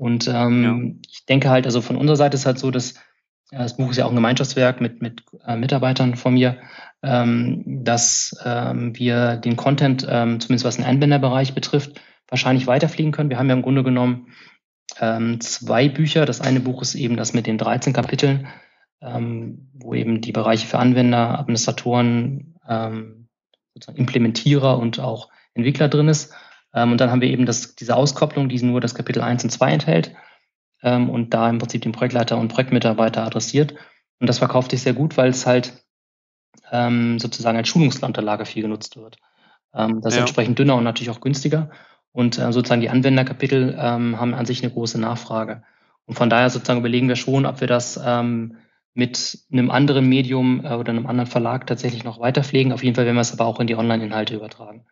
Und 0.00 0.28
ähm, 0.28 0.64
ja. 0.64 1.08
ich 1.10 1.26
denke 1.26 1.50
halt, 1.50 1.66
also 1.66 1.82
von 1.82 1.96
unserer 1.96 2.16
Seite 2.16 2.34
ist 2.34 2.46
halt 2.46 2.58
so, 2.58 2.70
dass 2.70 2.92
äh, 3.50 3.58
das 3.58 3.76
Buch 3.76 3.90
ist 3.90 3.98
ja 3.98 4.06
auch 4.06 4.10
ein 4.10 4.14
Gemeinschaftswerk 4.14 4.80
mit, 4.80 5.02
mit 5.02 5.24
äh, 5.46 5.56
Mitarbeitern 5.56 6.16
von 6.16 6.32
mir, 6.32 6.56
ähm, 7.02 7.84
dass 7.84 8.34
ähm, 8.42 8.96
wir 8.96 9.36
den 9.36 9.56
Content, 9.56 10.06
ähm, 10.08 10.40
zumindest 10.40 10.64
was 10.64 10.76
den 10.76 10.86
Anwenderbereich 10.86 11.54
betrifft, 11.54 12.00
wahrscheinlich 12.28 12.66
weiterfliegen 12.66 13.12
können. 13.12 13.28
Wir 13.28 13.38
haben 13.38 13.50
ja 13.50 13.54
im 13.54 13.60
Grunde 13.60 13.84
genommen 13.84 14.28
ähm, 14.98 15.38
zwei 15.42 15.90
Bücher. 15.90 16.24
Das 16.24 16.40
eine 16.40 16.60
Buch 16.60 16.80
ist 16.80 16.94
eben 16.94 17.18
das 17.18 17.34
mit 17.34 17.46
den 17.46 17.58
13 17.58 17.92
Kapiteln, 17.92 18.48
ähm, 19.02 19.68
wo 19.74 19.92
eben 19.92 20.22
die 20.22 20.32
Bereiche 20.32 20.66
für 20.66 20.78
Anwender, 20.78 21.38
Administratoren, 21.38 22.58
ähm, 22.66 23.28
sozusagen 23.74 23.98
Implementierer 23.98 24.78
und 24.78 24.98
auch 24.98 25.28
Entwickler 25.52 25.88
drin 25.88 26.08
ist. 26.08 26.32
Ähm, 26.74 26.92
und 26.92 27.00
dann 27.00 27.10
haben 27.10 27.20
wir 27.20 27.28
eben 27.28 27.46
das, 27.46 27.74
diese 27.74 27.96
Auskopplung, 27.96 28.48
die 28.48 28.62
nur 28.62 28.80
das 28.80 28.94
Kapitel 28.94 29.22
1 29.22 29.44
und 29.44 29.50
2 29.50 29.72
enthält 29.72 30.14
ähm, 30.82 31.10
und 31.10 31.34
da 31.34 31.48
im 31.48 31.58
Prinzip 31.58 31.82
den 31.82 31.92
Projektleiter 31.92 32.38
und 32.38 32.48
Projektmitarbeiter 32.48 33.24
adressiert. 33.24 33.74
Und 34.20 34.28
das 34.28 34.38
verkauft 34.38 34.70
sich 34.70 34.82
sehr 34.82 34.94
gut, 34.94 35.16
weil 35.16 35.30
es 35.30 35.46
halt 35.46 35.84
ähm, 36.70 37.18
sozusagen 37.18 37.56
als 37.56 37.68
Schulungsunterlage 37.68 38.44
viel 38.44 38.62
genutzt 38.62 38.96
wird. 38.96 39.16
Das 39.72 39.88
ist 40.06 40.14
ja. 40.14 40.22
entsprechend 40.22 40.58
dünner 40.58 40.74
und 40.74 40.82
natürlich 40.82 41.10
auch 41.10 41.20
günstiger. 41.20 41.70
Und 42.10 42.38
äh, 42.38 42.52
sozusagen 42.52 42.80
die 42.80 42.90
Anwenderkapitel 42.90 43.78
haben 43.78 44.34
an 44.34 44.44
sich 44.44 44.64
eine 44.64 44.72
große 44.72 45.00
Nachfrage. 45.00 45.62
Und 46.06 46.16
von 46.16 46.28
daher 46.28 46.50
sozusagen 46.50 46.80
überlegen 46.80 47.06
wir 47.06 47.14
schon, 47.14 47.46
ob 47.46 47.60
wir 47.60 47.68
das 47.68 47.96
mit 48.94 49.38
einem 49.52 49.70
anderen 49.70 50.08
Medium 50.08 50.64
äh, 50.64 50.74
oder 50.74 50.90
einem 50.90 51.06
anderen 51.06 51.30
Verlag 51.30 51.66
tatsächlich 51.66 52.04
noch 52.04 52.20
weiterpflegen. 52.20 52.72
Auf 52.72 52.82
jeden 52.82 52.96
Fall 52.96 53.04
werden 53.04 53.16
wir 53.16 53.22
es 53.22 53.32
aber 53.32 53.46
auch 53.46 53.60
in 53.60 53.66
die 53.66 53.76
Online-Inhalte 53.76 54.34
übertragen. 54.34 54.84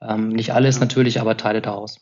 Ähm, 0.00 0.28
nicht 0.28 0.52
alles 0.52 0.80
natürlich, 0.80 1.20
aber 1.20 1.36
Teile 1.36 1.62
daraus. 1.62 2.00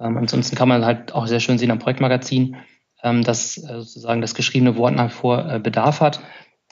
Ähm, 0.00 0.16
ansonsten 0.16 0.56
kann 0.56 0.68
man 0.68 0.84
halt 0.84 1.12
auch 1.12 1.26
sehr 1.26 1.40
schön 1.40 1.58
sehen 1.58 1.70
am 1.70 1.78
Projektmagazin, 1.78 2.56
ähm, 3.02 3.24
dass 3.24 3.56
äh, 3.58 3.80
sozusagen 3.80 4.20
das 4.20 4.34
geschriebene 4.34 4.76
Wort 4.76 4.94
nach 4.94 5.10
wie 5.10 5.14
vor 5.14 5.50
äh, 5.50 5.58
Bedarf 5.58 6.00
hat, 6.00 6.20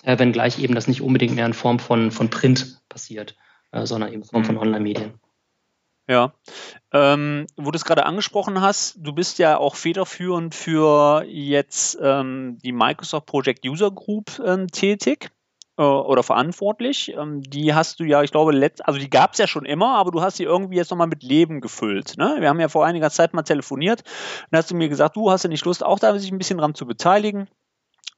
äh, 0.02 0.18
wenngleich 0.18 0.58
eben 0.58 0.74
das 0.74 0.88
nicht 0.88 1.02
unbedingt 1.02 1.34
mehr 1.34 1.46
in 1.46 1.54
Form 1.54 1.78
von, 1.78 2.10
von 2.10 2.30
Print 2.30 2.80
passiert, 2.88 3.36
äh, 3.72 3.86
sondern 3.86 4.12
eben 4.12 4.22
in 4.22 4.28
Form 4.28 4.44
von 4.44 4.56
mhm. 4.56 4.62
Online-Medien. 4.62 5.14
Ja, 6.08 6.34
ähm, 6.92 7.46
wo 7.56 7.72
du 7.72 7.76
es 7.76 7.84
gerade 7.84 8.06
angesprochen 8.06 8.60
hast, 8.60 8.96
du 9.00 9.12
bist 9.12 9.40
ja 9.40 9.58
auch 9.58 9.74
federführend 9.74 10.54
für 10.54 11.24
jetzt 11.26 11.98
ähm, 12.00 12.58
die 12.62 12.70
Microsoft 12.70 13.26
Project 13.26 13.66
User 13.66 13.90
Group 13.90 14.40
ähm, 14.44 14.68
tätig 14.68 15.30
äh, 15.78 15.82
oder 15.82 16.22
verantwortlich. 16.22 17.14
Ähm, 17.16 17.42
die 17.42 17.74
hast 17.74 18.00
du 18.00 18.04
ja, 18.04 18.22
ich 18.22 18.30
glaube, 18.30 18.52
letzt, 18.52 18.86
also 18.86 18.98
die 18.98 19.10
gab 19.10 19.32
es 19.32 19.38
ja 19.38 19.46
schon 19.46 19.64
immer, 19.64 19.96
aber 19.96 20.10
du 20.10 20.22
hast 20.22 20.36
sie 20.36 20.44
irgendwie 20.44 20.76
jetzt 20.76 20.90
nochmal 20.90 21.06
mit 21.06 21.22
Leben 21.22 21.60
gefüllt. 21.60 22.16
Ne? 22.18 22.36
Wir 22.40 22.48
haben 22.48 22.60
ja 22.60 22.68
vor 22.68 22.86
einiger 22.86 23.10
Zeit 23.10 23.34
mal 23.34 23.42
telefoniert 23.42 24.02
und 24.50 24.58
hast 24.58 24.70
du 24.70 24.76
mir 24.76 24.88
gesagt, 24.88 25.16
du 25.16 25.30
hast 25.30 25.44
ja 25.44 25.48
nicht 25.48 25.64
Lust, 25.64 25.84
auch 25.84 25.98
da 25.98 26.18
sich 26.18 26.32
ein 26.32 26.38
bisschen 26.38 26.58
dran 26.58 26.74
zu 26.74 26.86
beteiligen. 26.86 27.48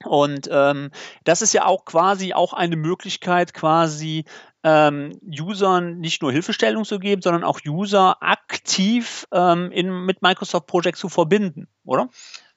Und 0.05 0.49
ähm, 0.53 0.91
das 1.25 1.43
ist 1.43 1.53
ja 1.53 1.67
auch 1.67 1.85
quasi 1.85 2.33
auch 2.33 2.53
eine 2.53 2.77
Möglichkeit, 2.77 3.53
quasi 3.53 4.25
ähm, 4.63 5.19
Usern 5.23 5.99
nicht 5.99 6.23
nur 6.23 6.31
Hilfestellung 6.31 6.85
zu 6.85 7.01
geben, 7.01 7.23
sondern 7.23 7.43
auch 7.43 7.61
User 7.67 8.23
aktiv 8.23 9.27
ähm, 9.33 9.73
in, 9.73 10.05
mit 10.05 10.23
Microsoft 10.23 10.67
Project 10.69 10.99
zu 10.99 11.09
verbinden, 11.09 11.67
oder? 11.85 12.09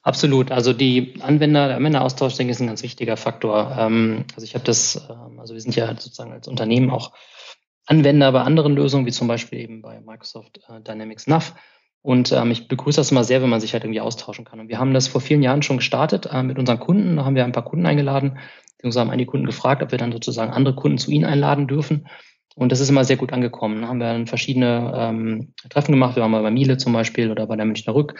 Absolut. 0.02 0.50
Also 0.50 0.72
die 0.72 1.14
Anwender, 1.20 1.68
der 1.68 1.76
Anwenderaustausch, 1.76 2.34
denke 2.34 2.50
ich, 2.50 2.56
ist 2.56 2.60
ein 2.60 2.66
ganz 2.66 2.82
wichtiger 2.82 3.16
Faktor. 3.16 3.76
Ähm, 3.78 4.24
also 4.34 4.44
ich 4.44 4.54
habe 4.54 4.64
das, 4.64 5.08
ähm, 5.08 5.38
also 5.38 5.54
wir 5.54 5.60
sind 5.60 5.76
ja 5.76 5.88
sozusagen 5.88 6.32
als 6.32 6.48
Unternehmen 6.48 6.90
auch 6.90 7.12
Anwender 7.86 8.32
bei 8.32 8.42
anderen 8.42 8.74
Lösungen, 8.74 9.06
wie 9.06 9.12
zum 9.12 9.28
Beispiel 9.28 9.60
eben 9.60 9.80
bei 9.80 10.00
Microsoft 10.00 10.58
äh, 10.68 10.80
Dynamics 10.80 11.28
NAV. 11.28 11.54
Und 12.00 12.32
ähm, 12.32 12.50
ich 12.50 12.66
begrüße 12.66 12.96
das 12.96 13.12
immer 13.12 13.22
sehr, 13.22 13.42
wenn 13.42 13.48
man 13.48 13.60
sich 13.60 13.74
halt 13.74 13.84
irgendwie 13.84 14.00
austauschen 14.00 14.44
kann. 14.44 14.58
Und 14.58 14.68
wir 14.68 14.80
haben 14.80 14.92
das 14.92 15.06
vor 15.06 15.20
vielen 15.20 15.42
Jahren 15.42 15.62
schon 15.62 15.76
gestartet 15.76 16.26
äh, 16.26 16.42
mit 16.42 16.58
unseren 16.58 16.80
Kunden. 16.80 17.16
Da 17.16 17.24
haben 17.24 17.36
wir 17.36 17.44
ein 17.44 17.52
paar 17.52 17.64
Kunden 17.64 17.86
eingeladen, 17.86 18.38
beziehungsweise 18.76 19.02
haben 19.02 19.10
einige 19.10 19.30
Kunden 19.30 19.46
gefragt, 19.46 19.84
ob 19.84 19.92
wir 19.92 19.98
dann 19.98 20.10
sozusagen 20.10 20.50
andere 20.50 20.74
Kunden 20.74 20.98
zu 20.98 21.12
ihnen 21.12 21.24
einladen 21.24 21.68
dürfen. 21.68 22.08
Und 22.56 22.72
das 22.72 22.80
ist 22.80 22.88
immer 22.88 23.04
sehr 23.04 23.16
gut 23.16 23.32
angekommen. 23.32 23.82
Da 23.82 23.88
haben 23.88 24.00
wir 24.00 24.12
dann 24.12 24.26
verschiedene 24.26 25.48
Treffen 25.70 25.92
gemacht. 25.92 26.16
Wir 26.16 26.22
waren 26.22 26.30
mal 26.30 26.42
bei 26.42 26.50
Miele 26.50 26.76
zum 26.76 26.92
Beispiel 26.92 27.30
oder 27.30 27.46
bei 27.46 27.56
der 27.56 27.64
Münchner 27.64 27.94
Rück 27.94 28.14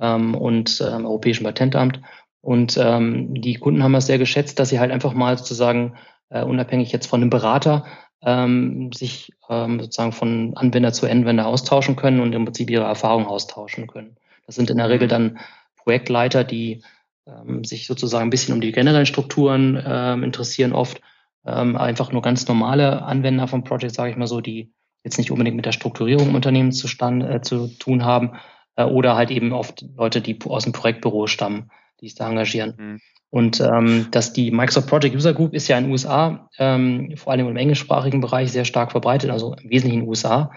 ähm, 0.00 0.34
und 0.34 0.80
ähm, 0.80 1.06
Europäischen 1.06 1.44
Patentamt. 1.44 2.00
Und 2.40 2.78
ähm, 2.80 3.34
die 3.34 3.54
Kunden 3.54 3.82
haben 3.82 3.92
das 3.92 4.06
sehr 4.06 4.18
geschätzt, 4.18 4.58
dass 4.58 4.70
sie 4.70 4.80
halt 4.80 4.90
einfach 4.90 5.12
mal 5.12 5.36
sozusagen 5.36 5.94
äh, 6.30 6.42
unabhängig 6.42 6.90
jetzt 6.92 7.06
von 7.06 7.20
einem 7.20 7.30
Berater 7.30 7.84
ähm, 8.22 8.92
sich 8.92 9.32
ähm, 9.48 9.80
sozusagen 9.80 10.12
von 10.12 10.56
Anwender 10.56 10.92
zu 10.92 11.08
Anwender 11.08 11.46
austauschen 11.46 11.96
können 11.96 12.20
und 12.20 12.34
im 12.34 12.44
Prinzip 12.44 12.70
ihre 12.70 12.84
Erfahrungen 12.84 13.26
austauschen 13.26 13.86
können. 13.86 14.16
Das 14.46 14.56
sind 14.56 14.70
in 14.70 14.78
der 14.78 14.88
Regel 14.88 15.08
dann 15.08 15.38
Projektleiter, 15.76 16.44
die 16.44 16.82
ähm, 17.26 17.64
sich 17.64 17.86
sozusagen 17.86 18.24
ein 18.24 18.30
bisschen 18.30 18.54
um 18.54 18.60
die 18.60 18.72
generellen 18.72 19.06
Strukturen 19.06 19.82
ähm, 19.84 20.22
interessieren, 20.22 20.72
oft 20.72 21.00
ähm, 21.46 21.76
einfach 21.76 22.12
nur 22.12 22.22
ganz 22.22 22.46
normale 22.48 23.02
Anwender 23.02 23.48
vom 23.48 23.64
Project, 23.64 23.94
sage 23.94 24.10
ich 24.10 24.16
mal 24.16 24.26
so, 24.26 24.40
die 24.40 24.72
jetzt 25.04 25.18
nicht 25.18 25.30
unbedingt 25.30 25.56
mit 25.56 25.66
der 25.66 25.72
Strukturierung 25.72 26.28
im 26.28 26.34
Unternehmen 26.34 26.72
zustande, 26.72 27.28
äh, 27.28 27.40
zu 27.40 27.68
tun 27.78 28.04
haben, 28.04 28.32
äh, 28.76 28.84
oder 28.84 29.16
halt 29.16 29.30
eben 29.30 29.52
oft 29.52 29.84
Leute, 29.96 30.20
die 30.20 30.38
aus 30.44 30.64
dem 30.64 30.72
Projektbüro 30.72 31.26
stammen, 31.26 31.70
die 32.00 32.08
sich 32.08 32.16
da 32.16 32.28
engagieren. 32.28 32.74
Mhm. 32.78 33.00
Und 33.30 33.60
ähm, 33.60 34.08
dass 34.10 34.32
die 34.32 34.50
Microsoft 34.50 34.88
Project 34.88 35.14
User 35.14 35.32
Group 35.32 35.54
ist 35.54 35.68
ja 35.68 35.78
in 35.78 35.84
den 35.84 35.92
USA, 35.92 36.50
ähm, 36.58 37.14
vor 37.16 37.32
allem 37.32 37.48
im 37.48 37.56
englischsprachigen 37.56 38.20
Bereich, 38.20 38.50
sehr 38.50 38.64
stark 38.64 38.90
verbreitet, 38.90 39.30
also 39.30 39.54
im 39.54 39.70
Wesentlichen 39.70 40.00
in 40.00 40.06
den 40.06 40.08
USA. 40.08 40.50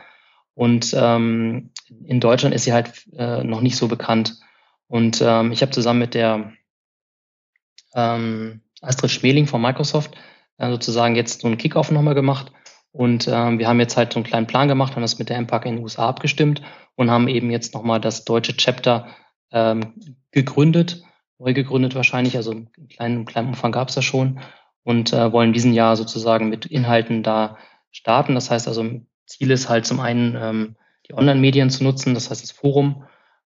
Und 0.55 0.95
ähm, 0.97 1.69
in 2.05 2.19
Deutschland 2.19 2.55
ist 2.55 2.63
sie 2.63 2.73
halt 2.73 3.05
äh, 3.15 3.43
noch 3.43 3.61
nicht 3.61 3.75
so 3.75 3.87
bekannt. 3.87 4.39
Und 4.87 5.21
ähm, 5.21 5.51
ich 5.51 5.61
habe 5.61 5.71
zusammen 5.71 5.99
mit 5.99 6.15
der 6.15 6.53
ähm, 7.95 8.61
Astrid 8.81 9.11
Schmeling 9.11 9.45
von 9.45 9.61
Microsoft 9.61 10.15
äh, 10.57 10.69
sozusagen 10.69 11.15
jetzt 11.15 11.41
so 11.41 11.47
einen 11.47 11.57
Kickoff 11.57 11.91
nochmal 11.91 12.15
gemacht. 12.15 12.51
Und 12.91 13.27
ähm, 13.27 13.59
wir 13.59 13.67
haben 13.67 13.79
jetzt 13.79 13.97
halt 13.97 14.13
so 14.13 14.19
einen 14.19 14.25
kleinen 14.25 14.47
Plan 14.47 14.67
gemacht, 14.67 14.95
haben 14.95 15.01
das 15.01 15.19
mit 15.19 15.29
der 15.29 15.39
MPAC 15.39 15.65
in 15.65 15.75
den 15.75 15.83
USA 15.83 16.09
abgestimmt 16.09 16.61
und 16.95 17.11
haben 17.11 17.27
eben 17.27 17.51
jetzt 17.51 17.73
nochmal 17.73 17.99
das 17.99 18.25
deutsche 18.25 18.55
Chapter 18.57 19.07
ähm, 19.51 19.93
gegründet 20.31 21.03
neu 21.43 21.53
gegründet 21.53 21.95
wahrscheinlich, 21.95 22.37
also 22.37 22.51
im 22.51 22.69
kleinen, 22.89 23.25
kleinen 23.25 23.49
Umfang 23.49 23.71
gab 23.71 23.89
es 23.89 23.95
das 23.95 24.05
schon 24.05 24.39
und 24.83 25.13
äh, 25.13 25.31
wollen 25.31 25.53
diesen 25.53 25.73
Jahr 25.73 25.95
sozusagen 25.95 26.49
mit 26.49 26.65
Inhalten 26.65 27.23
da 27.23 27.57
starten. 27.91 28.35
Das 28.35 28.49
heißt 28.49 28.67
also, 28.67 29.01
Ziel 29.25 29.51
ist 29.51 29.69
halt 29.69 29.85
zum 29.85 29.99
einen 29.99 30.35
ähm, 30.39 30.75
die 31.07 31.13
Online-Medien 31.13 31.69
zu 31.69 31.83
nutzen, 31.83 32.13
das 32.13 32.29
heißt 32.29 32.41
das 32.41 32.51
Forum. 32.51 33.03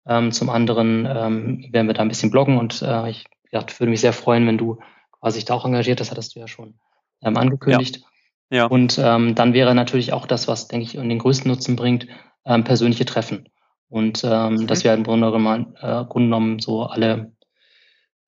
Ähm, 0.05 0.31
zum 0.31 0.49
anderen 0.49 1.05
ähm, 1.05 1.67
werden 1.71 1.87
wir 1.87 1.93
da 1.93 2.01
ein 2.01 2.09
bisschen 2.09 2.31
bloggen 2.31 2.57
und 2.57 2.81
äh, 2.81 3.09
ich 3.09 3.25
ja, 3.51 3.63
würde 3.77 3.91
mich 3.91 4.01
sehr 4.01 4.13
freuen, 4.13 4.47
wenn 4.47 4.57
du 4.57 4.79
quasi 5.19 5.45
da 5.45 5.53
auch 5.53 5.65
engagiert, 5.65 5.99
das 5.99 6.11
hattest 6.11 6.35
du 6.35 6.39
ja 6.39 6.47
schon 6.47 6.75
ähm, 7.21 7.37
angekündigt. 7.37 8.01
Ja. 8.49 8.57
ja. 8.57 8.65
Und 8.65 8.99
ähm, 9.01 9.35
dann 9.35 9.53
wäre 9.53 9.75
natürlich 9.75 10.13
auch 10.13 10.25
das, 10.25 10.47
was, 10.47 10.67
denke 10.67 10.85
ich, 10.85 10.91
den 10.93 11.19
größten 11.19 11.49
Nutzen 11.49 11.75
bringt, 11.75 12.07
ähm, 12.45 12.63
persönliche 12.63 13.05
Treffen. 13.05 13.49
Und 13.89 14.23
ähm, 14.23 14.55
mhm. 14.55 14.67
das 14.67 14.83
wäre 14.83 14.95
im 14.95 15.03
Grunde 15.03 15.31
genommen, 15.31 15.75
äh, 15.79 16.05
Grunde 16.05 16.27
genommen 16.27 16.59
so 16.59 16.83
alle 16.83 17.33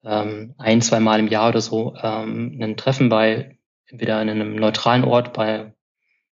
ähm, 0.03 0.53
ein, 0.57 0.81
zwei 0.81 0.99
Mal 0.99 1.19
im 1.19 1.27
Jahr 1.27 1.49
oder 1.49 1.61
so 1.61 1.95
ähm, 2.01 2.59
ein 2.61 2.77
Treffen 2.77 3.09
bei 3.09 3.57
entweder 3.87 4.21
in 4.21 4.29
einem 4.29 4.55
neutralen 4.55 5.03
Ort, 5.03 5.33
bei 5.33 5.73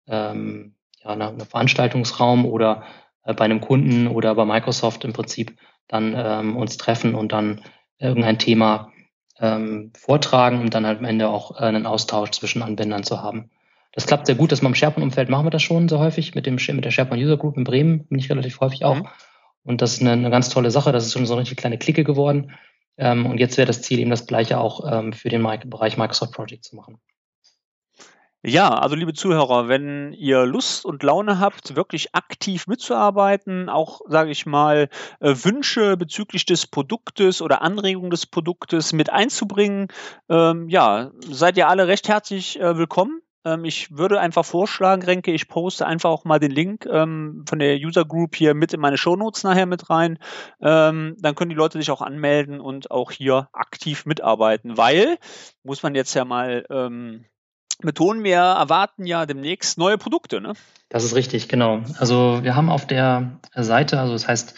ähm, 0.07 0.75
ja, 1.03 1.11
einem 1.11 1.41
Veranstaltungsraum 1.41 2.47
oder 2.47 2.85
äh, 3.25 3.35
bei 3.35 3.45
einem 3.45 3.61
Kunden 3.61 4.09
oder 4.09 4.35
bei 4.35 4.45
Microsoft 4.45 5.05
im 5.05 5.13
Prinzip 5.13 5.59
dann 5.87 6.15
ähm, 6.17 6.57
uns 6.57 6.77
treffen 6.77 7.15
und 7.15 7.33
dann 7.33 7.63
irgendein 7.99 8.39
Thema 8.39 8.93
ähm, 9.39 9.93
vortragen 9.97 10.61
und 10.61 10.75
dann 10.75 10.87
halt 10.87 10.99
am 10.99 11.05
Ende 11.05 11.29
auch 11.29 11.61
äh, 11.61 11.65
einen 11.65 11.87
Austausch 11.87 12.31
zwischen 12.31 12.63
Anwendern 12.63 13.05
zu 13.05 13.23
haben. 13.23 13.51
Das 13.99 14.07
klappt 14.07 14.27
sehr 14.27 14.37
gut, 14.37 14.53
dass 14.53 14.63
man 14.63 14.71
im 14.71 14.77
SharePoint-Umfeld 14.77 15.29
machen 15.29 15.47
wir 15.47 15.51
das 15.51 15.65
schon 15.65 15.89
so 15.89 15.99
häufig. 15.99 16.37
Mit, 16.37 16.47
dem, 16.47 16.55
mit 16.55 16.85
der 16.85 16.93
SharePoint 16.93 17.21
User 17.21 17.37
Group 17.37 17.57
in 17.57 17.65
Bremen 17.65 18.07
bin 18.07 18.21
ich 18.21 18.31
relativ 18.31 18.61
häufig 18.61 18.85
auch. 18.85 18.95
Mhm. 18.95 19.09
Und 19.65 19.83
das 19.83 19.95
ist 19.95 20.03
eine, 20.03 20.13
eine, 20.13 20.31
ganz 20.31 20.51
tolle 20.51 20.71
Sache. 20.71 20.93
Das 20.93 21.05
ist 21.05 21.15
schon 21.15 21.27
so 21.27 21.33
eine 21.33 21.41
richtig 21.41 21.59
kleine 21.59 21.79
Clique 21.79 22.05
geworden. 22.05 22.53
Ähm, 22.97 23.27
und 23.27 23.39
jetzt 23.39 23.57
wäre 23.57 23.67
das 23.67 23.83
Ziel, 23.83 23.99
eben 23.99 24.11
das 24.11 24.29
Gleiche 24.29 24.61
auch 24.61 24.89
ähm, 24.89 25.13
für 25.13 25.31
den 25.31 25.43
Bereich 25.43 25.97
Microsoft 25.97 26.33
Project 26.33 26.65
zu 26.65 26.77
machen. 26.77 27.01
Ja, 28.45 28.69
also 28.69 28.95
liebe 28.95 29.15
Zuhörer, 29.15 29.67
wenn 29.67 30.13
ihr 30.13 30.47
Lust 30.47 30.85
und 30.85 31.03
Laune 31.03 31.41
habt, 31.41 31.75
wirklich 31.75 32.15
aktiv 32.15 32.69
mitzuarbeiten, 32.69 33.69
auch, 33.69 34.03
sage 34.07 34.31
ich 34.31 34.47
mal, 34.47 34.91
äh, 35.19 35.35
Wünsche 35.43 35.97
bezüglich 35.97 36.47
des 36.47 36.69
Produktes 36.69 37.43
oder 37.43 37.63
Anregungen 37.63 38.11
des 38.11 38.27
Produktes 38.27 38.93
mit 38.93 39.11
einzubringen, 39.11 39.89
ähm, 40.29 40.69
ja, 40.69 41.11
seid 41.29 41.57
ihr 41.57 41.67
alle 41.67 41.89
recht 41.89 42.09
herzlich 42.09 42.61
äh, 42.61 42.79
willkommen. 42.79 43.23
Ähm, 43.49 43.65
ich 43.65 43.97
würde 43.97 44.21
einfach 44.21 44.45
vorschlagen, 44.45 45.03
Renke, 45.03 45.33
ich 45.33 45.49
poste 45.49 45.87
einfach 45.87 46.11
auch 46.11 46.25
mal 46.25 46.39
den 46.39 46.51
Link 46.51 46.85
ähm, 46.87 47.45
von 47.49 47.59
der 47.59 47.77
User 47.77 48.05
Group 48.05 48.37
hier 48.37 48.53
mit 48.55 48.75
in 48.75 48.81
meine 48.81 48.99
Shownotes 48.99 49.45
nachher 49.45 49.67
mit 49.67 49.89
rein. 49.91 50.19
Ähm, 50.61 51.17
dann 51.19 51.35
können 51.35 51.51
die 51.51 51.57
Leute 51.57 51.79
sich 51.79 51.91
auch 51.91 52.03
anmelden 52.03 52.61
und 52.61 52.91
auch 52.91 53.11
hier 53.11 53.49
aktiv 53.53 54.07
mitarbeiten, 54.07 54.77
weil, 54.77 55.19
muss 55.63 55.83
man 55.83 55.95
jetzt 55.95 56.15
ja 56.15 56.25
mal 56.25 56.65
ähm, 56.71 57.25
betonen, 57.81 58.25
wir 58.25 58.39
erwarten 58.39 59.07
ja 59.07 59.27
demnächst 59.27 59.79
neue 59.79 59.99
Produkte. 59.99 60.41
Ne? 60.41 60.55
Das 60.89 61.05
ist 61.05 61.15
richtig, 61.15 61.49
genau. 61.49 61.83
Also 61.99 62.41
wir 62.43 62.57
haben 62.57 62.71
auf 62.71 62.87
der 62.87 63.39
Seite, 63.55 64.01
also 64.01 64.15
das 64.15 64.27
heißt 64.27 64.55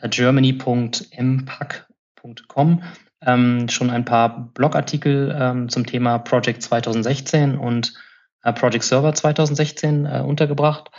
germany.mpac.com, 0.00 2.82
ähm, 3.20 3.68
schon 3.68 3.90
ein 3.90 4.04
paar 4.04 4.52
Blogartikel 4.54 5.36
ähm, 5.38 5.68
zum 5.68 5.84
Thema 5.86 6.18
Project 6.18 6.62
2016 6.62 7.58
und 7.58 7.88
äh, 7.88 8.07
Project 8.42 8.84
Server 8.84 9.14
2016 9.14 10.06
äh, 10.06 10.22
untergebracht. 10.26 10.90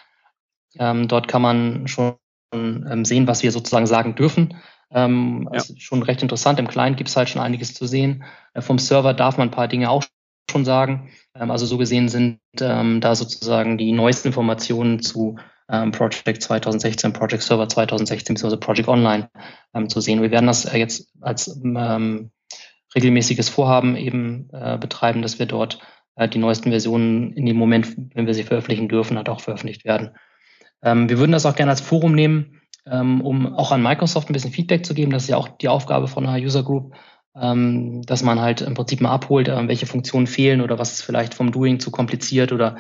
Ähm, 0.78 1.08
dort 1.08 1.28
kann 1.28 1.42
man 1.42 1.88
schon 1.88 2.16
ähm, 2.54 3.06
sehen, 3.06 3.28
was 3.28 3.44
wir 3.44 3.52
sozusagen 3.52 3.88
sagen 3.88 4.16
dürfen. 4.16 4.56
Ähm, 4.92 5.48
ja. 5.52 5.58
ist 5.58 5.82
schon 5.82 6.02
recht 6.04 6.22
interessant. 6.22 6.60
Im 6.60 6.68
Client 6.68 6.98
gibt 6.98 7.10
es 7.10 7.16
halt 7.16 7.30
schon 7.30 7.42
einiges 7.42 7.74
zu 7.74 7.86
sehen. 7.86 8.24
Äh, 8.54 8.62
vom 8.62 8.80
Server 8.80 9.14
darf 9.14 9.38
man 9.38 9.50
ein 9.50 9.52
paar 9.52 9.68
Dinge 9.68 9.90
auch 9.90 10.04
schon 10.50 10.66
sagen. 10.66 11.12
Ähm, 11.36 11.52
also 11.52 11.66
so 11.66 11.78
gesehen 11.78 12.10
sind 12.10 12.40
ähm, 12.60 13.02
da 13.02 13.16
sozusagen 13.16 13.78
die 13.78 13.92
neuesten 13.92 14.30
Informationen 14.30 15.02
zu 15.02 15.38
ähm, 15.70 15.92
Project 15.92 16.42
2016, 16.42 17.14
Project 17.14 17.44
Server 17.44 17.70
2016 17.70 18.36
bzw. 18.36 18.58
Project 18.58 18.90
Online 18.90 19.30
zu 19.88 20.02
sehen. 20.02 20.24
Wir 20.24 20.32
werden 20.32 20.48
das 20.48 20.66
äh, 20.66 20.80
jetzt 20.80 21.10
als 21.22 21.62
regelmäßiges 22.96 23.50
Vorhaben 23.50 23.96
eben 23.96 24.50
äh, 24.52 24.78
betreiben, 24.78 25.22
dass 25.22 25.38
wir 25.40 25.46
dort 25.46 25.76
äh, 25.76 25.99
die 26.28 26.40
neuesten 26.40 26.72
Versionen 26.72 27.34
in 27.34 27.46
dem 27.46 27.58
Moment, 27.58 27.96
wenn 28.14 28.28
wir 28.28 28.34
sie 28.34 28.44
veröffentlichen 28.44 28.90
dürfen, 28.90 29.18
halt 29.18 29.30
auch 29.30 29.40
veröffentlicht 29.40 29.86
werden. 29.86 30.12
Ähm, 30.82 31.10
wir 31.10 31.18
würden 31.18 31.32
das 31.32 31.46
auch 31.46 31.56
gerne 31.56 31.72
als 31.72 31.82
Forum 31.82 32.14
nehmen, 32.14 32.62
ähm, 32.86 33.22
um 33.22 33.54
auch 33.54 33.72
an 33.72 33.84
Microsoft 33.84 34.30
ein 34.30 34.34
bisschen 34.34 34.52
Feedback 34.52 34.86
zu 34.86 34.94
geben. 34.94 35.12
Das 35.12 35.24
ist 35.24 35.30
ja 35.30 35.38
auch 35.38 35.48
die 35.48 35.70
Aufgabe 35.70 36.08
von 36.08 36.26
einer 36.26 36.44
User 36.44 36.64
Group, 36.64 36.94
ähm, 37.36 38.02
dass 38.04 38.24
man 38.24 38.40
halt 38.40 38.62
im 38.62 38.74
Prinzip 38.74 39.02
mal 39.02 39.12
abholt, 39.12 39.48
äh, 39.48 39.68
welche 39.68 39.86
Funktionen 39.86 40.28
fehlen 40.28 40.62
oder 40.62 40.80
was 40.80 40.94
ist 40.94 41.02
vielleicht 41.02 41.34
vom 41.34 41.52
Doing 41.52 41.80
zu 41.80 41.92
kompliziert 41.92 42.52
oder 42.52 42.78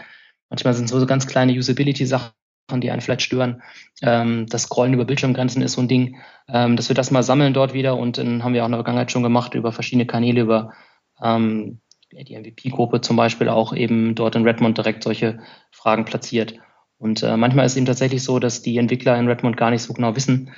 manchmal 0.49 0.73
sind 0.73 0.89
so 0.89 1.05
ganz 1.05 1.27
kleine 1.27 1.53
Usability-Sachen, 1.53 2.31
die 2.77 2.91
einen 2.91 3.01
vielleicht 3.01 3.21
stören. 3.21 3.61
Das 4.01 4.63
Scrollen 4.63 4.93
über 4.93 5.05
Bildschirmgrenzen 5.05 5.61
ist 5.61 5.73
so 5.73 5.81
ein 5.81 5.87
Ding, 5.87 6.17
dass 6.47 6.87
wir 6.87 6.95
das 6.95 7.11
mal 7.11 7.23
sammeln 7.23 7.53
dort 7.53 7.73
wieder 7.73 7.97
und 7.97 8.17
dann 8.17 8.43
haben 8.43 8.53
wir 8.53 8.63
auch 8.63 8.67
in 8.67 8.71
der 8.71 8.79
Vergangenheit 8.79 9.11
schon 9.11 9.23
gemacht 9.23 9.53
über 9.55 9.71
verschiedene 9.71 10.05
Kanäle, 10.05 10.41
über 10.41 10.73
ähm, 11.21 11.81
die 12.11 12.37
MVP-Gruppe 12.37 13.01
zum 13.01 13.15
Beispiel 13.15 13.49
auch 13.49 13.73
eben 13.73 14.15
dort 14.15 14.35
in 14.35 14.43
Redmond 14.43 14.77
direkt 14.77 15.03
solche 15.03 15.39
Fragen 15.71 16.05
platziert. 16.05 16.55
Und 16.97 17.23
äh, 17.23 17.37
manchmal 17.37 17.65
ist 17.65 17.73
es 17.73 17.77
eben 17.77 17.85
tatsächlich 17.85 18.23
so, 18.23 18.39
dass 18.39 18.61
die 18.61 18.77
Entwickler 18.77 19.17
in 19.17 19.27
Redmond 19.27 19.57
gar 19.57 19.71
nicht 19.71 19.83
so 19.83 19.93
genau 19.93 20.15
wissen, 20.15 20.53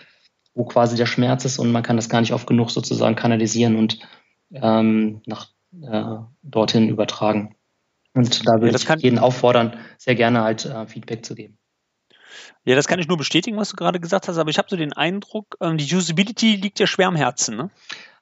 wo 0.54 0.66
quasi 0.66 0.96
der 0.98 1.06
Schmerz 1.06 1.46
ist 1.46 1.60
und 1.60 1.72
man 1.72 1.84
kann 1.84 1.96
das 1.96 2.10
gar 2.10 2.22
nicht 2.22 2.34
oft 2.34 2.48
genug 2.48 2.72
sozusagen 2.72 3.16
kanalisieren 3.16 3.76
und 3.76 4.00
ähm, 4.54 5.22
nach 5.26 5.50
äh, 5.82 6.16
dorthin 6.42 6.90
übertragen. 6.90 7.56
Und 8.14 8.48
da 8.48 8.54
würde 8.60 8.78
ja, 8.78 8.96
ich 8.96 9.04
jeden 9.04 9.20
auffordern, 9.20 9.78
sehr 9.98 10.16
gerne 10.16 10.42
halt 10.42 10.66
äh, 10.66 10.86
Feedback 10.88 11.26
zu 11.26 11.36
geben. 11.36 11.58
Ja, 12.66 12.76
das 12.76 12.88
kann 12.88 13.00
ich 13.00 13.08
nur 13.08 13.18
bestätigen, 13.18 13.58
was 13.58 13.70
du 13.70 13.76
gerade 13.76 14.00
gesagt 14.00 14.28
hast, 14.28 14.38
aber 14.38 14.50
ich 14.50 14.58
habe 14.58 14.68
so 14.70 14.76
den 14.76 14.94
Eindruck, 14.94 15.58
ähm, 15.62 15.78
die 15.78 15.96
Usability 15.96 16.56
liegt 16.56 16.80
ja 16.80 16.88
schwer 16.88 17.08
am 17.08 17.16
Herzen, 17.16 17.56
ne? 17.56 17.70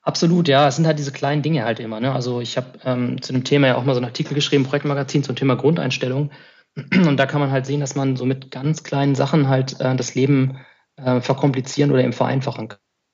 Absolut, 0.09 0.47
ja. 0.47 0.67
Es 0.67 0.75
sind 0.75 0.87
halt 0.87 0.97
diese 0.97 1.11
kleinen 1.11 1.43
Dinge 1.43 1.63
halt 1.65 1.79
immer. 1.79 1.99
Ne? 1.99 2.11
Also 2.11 2.41
ich 2.41 2.57
habe 2.57 2.79
ähm, 2.83 3.21
zu 3.21 3.31
dem 3.31 3.43
Thema 3.43 3.67
ja 3.67 3.75
auch 3.75 3.83
mal 3.83 3.93
so 3.93 3.99
einen 3.99 4.07
Artikel 4.07 4.33
geschrieben, 4.33 4.63
Projektmagazin 4.63 5.23
zum 5.23 5.35
Thema 5.35 5.55
Grundeinstellung. 5.55 6.31
Und 6.75 7.17
da 7.17 7.27
kann 7.27 7.39
man 7.39 7.51
halt 7.51 7.67
sehen, 7.67 7.79
dass 7.79 7.93
man 7.93 8.15
so 8.15 8.25
mit 8.25 8.49
ganz 8.49 8.83
kleinen 8.83 9.13
Sachen 9.13 9.49
halt 9.49 9.79
äh, 9.79 9.95
das 9.95 10.15
Leben 10.15 10.57
äh, 10.95 11.21
verkomplizieren 11.21 11.91
oder 11.91 12.03
eben 12.03 12.13
vereinfachen 12.13 12.69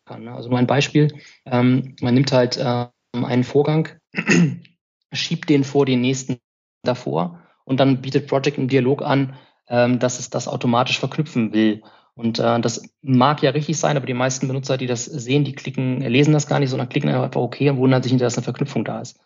kann. 0.06 0.24
Ne? 0.24 0.34
Also 0.34 0.48
nur 0.48 0.58
ein 0.58 0.68
Beispiel. 0.68 1.14
Ähm, 1.46 1.98
man 2.00 2.14
nimmt 2.14 2.32
halt 2.32 2.56
äh, 2.56 2.86
einen 3.12 3.44
Vorgang, 3.44 3.90
schiebt 5.12 5.50
den 5.50 5.66
vor 5.66 5.86
den 5.86 6.00
nächsten 6.00 6.38
davor 6.82 7.42
und 7.66 7.82
dann 7.82 8.02
bietet 8.02 8.28
Project 8.28 8.58
im 8.58 8.70
Dialog 8.70 9.02
an, 9.02 9.36
ähm, 9.68 10.00
dass 10.00 10.20
es 10.20 10.30
das 10.30 10.48
automatisch 10.48 11.00
verknüpfen 11.00 11.52
will. 11.52 11.84
Und 12.16 12.40
äh, 12.40 12.60
das 12.62 12.82
mag 13.02 13.44
ja 13.44 13.52
richtig 13.52 13.78
sein, 13.78 13.98
aber 13.98 14.06
die 14.06 14.14
meisten 14.14 14.48
Benutzer, 14.48 14.78
die 14.78 14.88
das 14.88 15.06
sehen, 15.06 15.44
die 15.44 15.54
klicken, 15.54 16.00
lesen 16.02 16.34
das 16.34 16.48
gar 16.48 16.60
nicht, 16.60 16.70
sondern 16.70 16.90
klicken 16.90 17.10
einfach 17.10 17.42
okay 17.42 17.70
und 17.70 17.78
wundern 17.78 18.02
sich 18.02 18.14
nicht, 18.14 18.24
dass 18.24 18.38
eine 18.38 18.44
Verknüpfung 18.44 18.86
da 18.86 19.02
ist. 19.02 19.20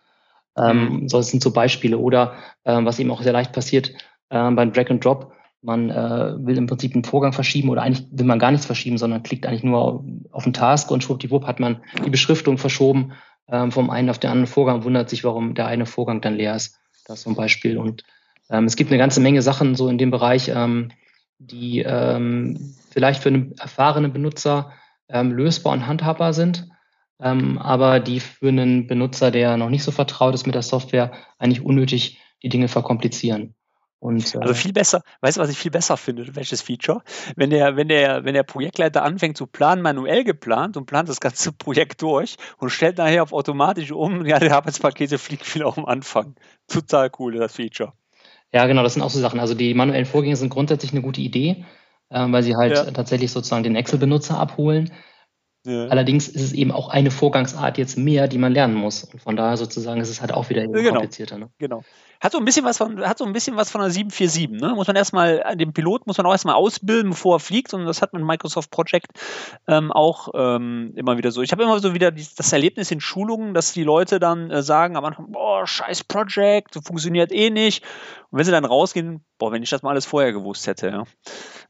Ähm, 0.58 1.02
mhm. 1.02 1.10
So, 1.10 1.18
das 1.18 1.30
sind 1.30 1.44
so 1.44 1.52
Beispiele. 1.52 2.00
Oder 2.00 2.34
äh, 2.64 2.84
was 2.84 3.00
eben 3.00 3.12
auch 3.12 3.22
sehr 3.22 3.34
leicht 3.34 3.54
passiert 3.54 3.94
äh, 4.30 4.52
beim 4.52 4.74
Drag 4.74 4.90
and 4.90 5.06
Drop, 5.06 5.34
man 5.62 5.90
äh, 5.90 6.34
will 6.38 6.58
im 6.58 6.68
Prinzip 6.68 6.94
einen 6.94 7.04
Vorgang 7.04 7.34
verschieben 7.34 7.70
oder 7.70 7.82
eigentlich 7.82 8.08
will 8.12 8.26
man 8.26 8.40
gar 8.40 8.52
nichts 8.52 8.66
verschieben, 8.66 8.98
sondern 8.98 9.24
klickt 9.24 9.46
eigentlich 9.46 9.64
nur 9.64 10.06
auf 10.32 10.44
den 10.44 10.54
Task 10.54 10.90
und 10.90 11.04
schwuppdiwupp 11.04 11.46
hat 11.46 11.60
man 11.60 11.82
die 12.06 12.10
Beschriftung 12.10 12.58
verschoben 12.58 13.12
ähm, 13.52 13.72
vom 13.72 13.90
einen 13.90 14.10
auf 14.10 14.20
den 14.20 14.30
anderen 14.30 14.48
Vorgang 14.48 14.78
und 14.78 14.84
wundert 14.86 15.10
sich, 15.10 15.24
warum 15.24 15.56
der 15.56 15.68
eine 15.68 15.86
Vorgang 15.86 16.22
dann 16.22 16.36
leer 16.36 16.56
ist. 16.56 16.80
Das 17.06 17.20
ist 17.20 17.24
so 17.24 17.30
ein 17.30 17.36
Beispiel. 17.36 17.78
Und 17.78 18.04
ähm, 18.50 18.66
es 18.66 18.76
gibt 18.76 18.90
eine 18.92 19.00
ganze 19.00 19.20
Menge 19.20 19.42
Sachen 19.42 19.76
so 19.76 19.90
in 19.90 19.98
dem 19.98 20.12
Bereich, 20.12 20.50
ähm, 20.54 20.90
die 21.40 21.80
ähm, 21.80 22.76
vielleicht 22.92 23.24
für 23.24 23.30
einen 23.30 23.58
erfahrenen 23.58 24.14
Benutzer 24.14 24.74
ähm, 25.08 25.32
lösbar 25.32 25.74
und 25.74 25.88
handhabbar 25.88 26.34
sind, 26.34 26.70
ähm, 27.22 27.58
aber 27.58 28.00
die 28.00 28.20
für 28.20 28.50
einen 28.50 28.88
Benutzer, 28.88 29.32
der 29.32 29.58
noch 29.58 29.70
nicht 29.70 29.84
so 29.84 29.92
vertraut 29.92 30.34
ist 30.36 30.46
mit 30.46 30.56
der 30.56 30.62
Software, 30.62 31.12
eigentlich 31.38 31.64
unnötig 31.64 32.20
die 32.44 32.50
Dinge 32.50 32.68
verkomplizieren. 32.68 33.56
Und, 34.00 34.34
äh, 34.34 34.38
also 34.40 34.54
viel 34.54 34.72
besser, 34.72 35.02
weißt 35.22 35.38
du, 35.38 35.42
was 35.42 35.50
ich 35.50 35.58
viel 35.58 35.72
besser 35.72 35.98
finde, 35.98 36.36
welches 36.36 36.62
Feature? 36.62 37.02
Wenn 37.36 37.50
der, 37.50 37.76
wenn 37.76 37.90
der, 37.90 38.24
wenn 38.24 38.34
der 38.34 38.44
Projektleiter 38.44 39.04
anfängt 39.04 39.36
zu 39.36 39.46
planen, 39.46 39.82
manuell 39.82 40.24
geplant 40.24 40.78
und 40.78 40.86
plant 40.86 41.10
das 41.10 41.20
ganze 41.20 41.52
Projekt 41.58 42.02
durch 42.02 42.38
und 42.58 42.70
stellt 42.70 42.98
nachher 42.98 43.24
auf 43.24 43.34
automatisch 43.34 43.92
um, 43.92 44.26
ja, 44.26 44.40
die 44.40 44.52
Arbeitspakete 44.52 45.18
fliegt 45.18 45.54
wieder 45.54 45.68
auf 45.68 45.76
den 45.76 45.86
Anfang. 45.86 46.36
Total 46.68 47.12
cool, 47.20 47.36
das 47.36 47.56
Feature. 47.56 47.94
Ja, 48.54 48.66
genau, 48.66 48.84
das 48.84 48.94
sind 48.94 49.04
auch 49.04 49.10
so 49.10 49.20
Sachen. 49.20 49.40
Also 49.40 49.54
die 49.54 49.74
manuellen 49.74 50.06
Vorgänge 50.06 50.36
sind 50.36 50.50
grundsätzlich 50.50 50.92
eine 50.92 51.02
gute 51.02 51.22
Idee, 51.22 51.66
äh, 52.10 52.26
weil 52.32 52.44
sie 52.44 52.56
halt 52.56 52.76
ja. 52.76 52.86
tatsächlich 52.92 53.32
sozusagen 53.32 53.64
den 53.64 53.76
Excel-Benutzer 53.76 54.38
abholen. 54.40 54.92
Ja. 55.66 55.88
Allerdings 55.88 56.28
ist 56.28 56.42
es 56.42 56.54
eben 56.54 56.72
auch 56.72 56.90
eine 56.90 57.12
Vorgangsart 57.12 57.78
jetzt 57.78 57.98
mehr, 57.98 58.28
die 58.28 58.38
man 58.38 58.54
lernen 58.54 58.76
muss. 58.76 59.04
Und 59.04 59.22
von 59.22 59.36
daher 59.36 59.58
sozusagen 59.58 60.02
ist 60.02 60.10
es 60.10 60.22
halt 60.22 60.34
auch 60.34 60.50
wieder 60.50 60.66
genau. 60.66 60.92
komplizierter. 60.92 61.38
Ne? 61.38 61.50
Genau. 61.58 61.84
Hat 62.22 62.34
so 62.34 62.38
ein 62.38 62.46
bisschen 62.46 62.66
was 62.66 62.78
von, 62.78 63.00
hat 63.02 63.18
so 63.18 63.26
ein 63.26 63.32
bisschen 63.32 63.56
was 63.56 63.72
von 63.72 63.82
einer 63.82 63.90
747, 63.90 64.62
ne? 64.62 64.76
Muss 64.76 64.88
man 64.88 64.96
erstmal, 64.96 65.56
den 65.56 65.72
Pilot 65.72 66.06
muss 66.06 66.18
man 66.18 66.26
auch 66.26 66.32
erstmal 66.32 66.56
ausbilden, 66.56 67.12
bevor 67.12 67.38
er 67.38 67.40
fliegt. 67.40 67.74
Und 67.74 67.86
das 67.86 68.02
hat 68.02 68.14
mit 68.14 68.24
Microsoft 68.24 68.72
Project 68.72 69.08
ähm, 69.68 69.92
auch 69.92 70.30
ähm, 70.34 70.94
immer 70.96 71.18
wieder 71.18 71.32
so. 71.32 71.42
Ich 71.42 71.52
habe 71.52 71.64
immer 71.64 71.80
so 71.80 71.94
wieder 71.94 72.12
das 72.12 72.52
Erlebnis 72.52 72.92
in 72.92 73.00
Schulungen, 73.00 73.54
dass 73.54 73.72
die 73.72 73.84
Leute 73.84 74.20
dann 74.20 74.52
äh, 74.52 74.62
sagen 74.62 74.98
am 74.98 75.16
boah, 75.30 75.66
scheiß 75.66 76.04
Project, 76.04 76.78
funktioniert 76.86 77.32
eh 77.32 77.50
nicht. 77.50 77.84
Und 78.32 78.38
wenn 78.38 78.46
sie 78.46 78.52
dann 78.52 78.66
rausgehen, 78.66 79.24
boah, 79.38 79.52
wenn 79.52 79.64
ich 79.64 79.70
das 79.70 79.82
mal 79.82 79.92
alles 79.92 80.06
vorher 80.06 80.34
gewusst 80.34 80.68
hätte, 80.68 80.88
ja. 80.90 81.04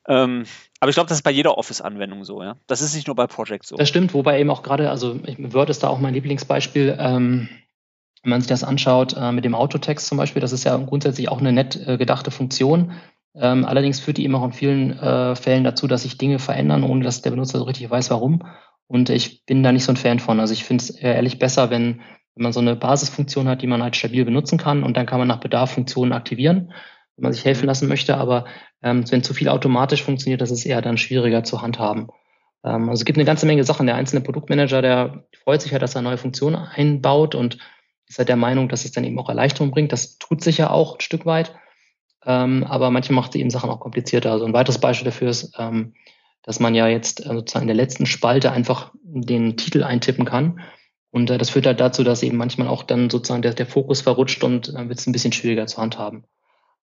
Ähm, 0.07 0.45
aber 0.79 0.89
ich 0.89 0.95
glaube, 0.95 1.09
das 1.09 1.19
ist 1.19 1.23
bei 1.23 1.31
jeder 1.31 1.57
Office-Anwendung 1.57 2.23
so, 2.23 2.41
ja. 2.41 2.55
Das 2.67 2.81
ist 2.81 2.95
nicht 2.95 3.07
nur 3.07 3.15
bei 3.15 3.27
Project 3.27 3.65
so. 3.65 3.75
Das 3.75 3.88
stimmt, 3.88 4.13
wobei 4.13 4.39
eben 4.39 4.49
auch 4.49 4.63
gerade, 4.63 4.89
also 4.89 5.19
Word 5.38 5.69
ist 5.69 5.83
da 5.83 5.89
auch 5.89 5.99
mein 5.99 6.13
Lieblingsbeispiel. 6.13 6.97
Ähm, 6.99 7.49
wenn 8.23 8.32
man 8.32 8.41
sich 8.41 8.49
das 8.49 8.63
anschaut 8.63 9.15
äh, 9.17 9.32
mit 9.32 9.45
dem 9.45 9.55
Autotext 9.55 10.08
zum 10.08 10.17
Beispiel, 10.17 10.41
das 10.41 10.51
ist 10.51 10.63
ja 10.63 10.75
grundsätzlich 10.77 11.29
auch 11.29 11.39
eine 11.39 11.51
nett 11.51 11.79
äh, 11.88 11.97
gedachte 11.97 12.32
Funktion. 12.32 12.93
Ähm, 13.36 13.65
allerdings 13.65 13.99
führt 13.99 14.17
die 14.17 14.25
immer 14.25 14.39
auch 14.39 14.45
in 14.45 14.53
vielen 14.53 14.99
äh, 14.99 15.36
Fällen 15.36 15.63
dazu, 15.63 15.88
dass 15.88 16.03
sich 16.03 16.17
Dinge 16.17 16.39
verändern, 16.39 16.84
ohne 16.84 17.03
dass 17.03 17.21
der 17.21 17.29
Benutzer 17.29 17.60
so 17.60 17.65
richtig 17.65 17.89
weiß, 17.89 18.10
warum. 18.10 18.43
Und 18.88 19.10
ich 19.10 19.45
bin 19.45 19.63
da 19.63 19.71
nicht 19.71 19.84
so 19.84 19.91
ein 19.91 19.97
Fan 19.97 20.19
von. 20.19 20.39
Also 20.39 20.53
ich 20.53 20.63
finde 20.63 20.84
es 20.84 20.89
ehrlich 20.89 21.39
besser, 21.39 21.69
wenn, 21.69 22.01
wenn 22.36 22.43
man 22.43 22.53
so 22.53 22.60
eine 22.60 22.75
Basisfunktion 22.75 23.47
hat, 23.47 23.62
die 23.62 23.67
man 23.67 23.84
halt 23.84 23.95
stabil 23.95 24.25
benutzen 24.25 24.58
kann 24.58 24.84
und 24.84 24.97
dann 24.97 25.05
kann 25.05 25.19
man 25.19 25.27
nach 25.27 25.39
Bedarf 25.39 25.71
Funktionen 25.71 26.12
aktivieren, 26.12 26.73
wenn 27.15 27.23
man 27.23 27.34
sich 27.34 27.45
helfen 27.45 27.67
lassen 27.67 27.88
möchte. 27.88 28.17
Aber 28.17 28.45
ähm, 28.82 29.10
wenn 29.12 29.23
zu 29.23 29.34
viel 29.34 29.49
automatisch 29.49 30.03
funktioniert, 30.03 30.41
das 30.41 30.51
ist 30.51 30.65
eher 30.65 30.82
dann 30.82 30.97
schwieriger 30.97 31.43
zu 31.43 31.62
handhaben. 31.62 32.08
Ähm, 32.63 32.89
also 32.89 33.01
es 33.01 33.05
gibt 33.05 33.17
eine 33.17 33.25
ganze 33.25 33.45
Menge 33.45 33.63
Sachen. 33.63 33.86
Der 33.86 33.95
einzelne 33.95 34.21
Produktmanager, 34.21 34.82
der 34.82 35.25
freut 35.43 35.62
sich 35.62 35.71
ja, 35.71 35.79
dass 35.79 35.95
er 35.95 36.01
neue 36.01 36.17
Funktionen 36.17 36.55
einbaut 36.55 37.36
und 37.36 37.60
ist 38.10 38.17
halt 38.17 38.30
der 38.30 38.36
Meinung, 38.36 38.67
dass 38.67 38.86
es 38.86 38.91
dann 38.91 39.04
eben 39.04 39.19
auch 39.19 39.30
Erleichterung 39.30 39.72
bringt. 39.72 39.91
Das 39.91 40.17
tut 40.17 40.43
sich 40.43 40.58
ja 40.58 40.72
auch 40.72 40.95
ein 40.95 41.02
Stück 41.02 41.26
weit. 41.26 41.56
Ähm, 42.26 42.65
aber 42.65 42.89
manchmal 42.89 43.17
macht 43.17 43.34
sie 43.34 43.39
eben 43.39 43.52
Sachen 43.52 43.69
auch 43.69 43.80
komplizierter. 43.80 44.32
Also 44.32 44.45
ein 44.45 44.54
weiteres 44.54 44.80
Beispiel 44.80 45.06
dafür 45.06 45.30
ist, 45.30 45.54
ähm, 45.58 45.93
dass 46.43 46.60
man 46.60 46.76
ja 46.76 46.88
jetzt 46.88 47.26
äh, 47.26 47.30
sozusagen 47.30 47.63
in 47.63 47.67
der 47.67 47.76
letzten 47.76 48.06
Spalte 48.06 48.52
einfach 48.52 48.91
den 49.04 49.56
Titel 49.58 49.84
eintippen 49.84 50.26
kann. 50.26 50.60
Und 51.12 51.30
äh, 51.30 51.38
das 51.38 51.52
führt 51.52 51.67
halt 51.67 51.80
dazu, 51.80 52.04
dass 52.04 52.24
eben 52.24 52.38
manchmal 52.38 52.67
auch 52.67 52.84
dann 52.84 53.10
sozusagen 53.10 53.41
der, 53.41 53.54
der 53.54 53.67
Fokus 53.67 54.02
verrutscht 54.02 54.43
und 54.43 54.74
dann 54.74 54.89
wird 54.89 55.00
es 55.00 55.08
ein 55.08 55.13
bisschen 55.13 55.32
schwieriger 55.32 55.67
zu 55.67 55.78
handhaben. 55.78 56.26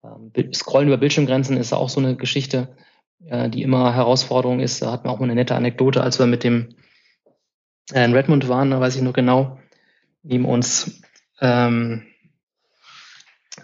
Ähm, 0.05 0.33
Scrollen 0.53 0.89
über 0.89 0.99
Bildschirmgrenzen 0.99 1.57
ist 1.57 1.73
auch 1.73 1.89
so 1.89 2.01
eine 2.01 2.17
Geschichte, 2.17 2.77
äh, 3.27 3.49
die 3.49 3.63
immer 3.63 3.95
Herausforderung 3.95 4.61
ist. 4.61 4.83
Da 4.83 4.91
hat 4.91 5.05
man 5.05 5.15
auch 5.15 5.19
mal 5.19 5.27
eine 5.27 5.37
nette 5.37 5.55
Anekdote, 5.55 6.03
als 6.03 6.19
wir 6.19 6.27
mit 6.27 6.45
dem 6.45 6.75
äh, 7.93 8.05
in 8.05 8.13
Redmond 8.13 8.49
waren, 8.49 8.71
da 8.71 8.81
weiß 8.81 8.97
ich 8.97 9.03
nur 9.03 9.13
genau, 9.13 9.59
neben 10.23 10.45
uns 10.45 11.03
ähm, 11.43 12.07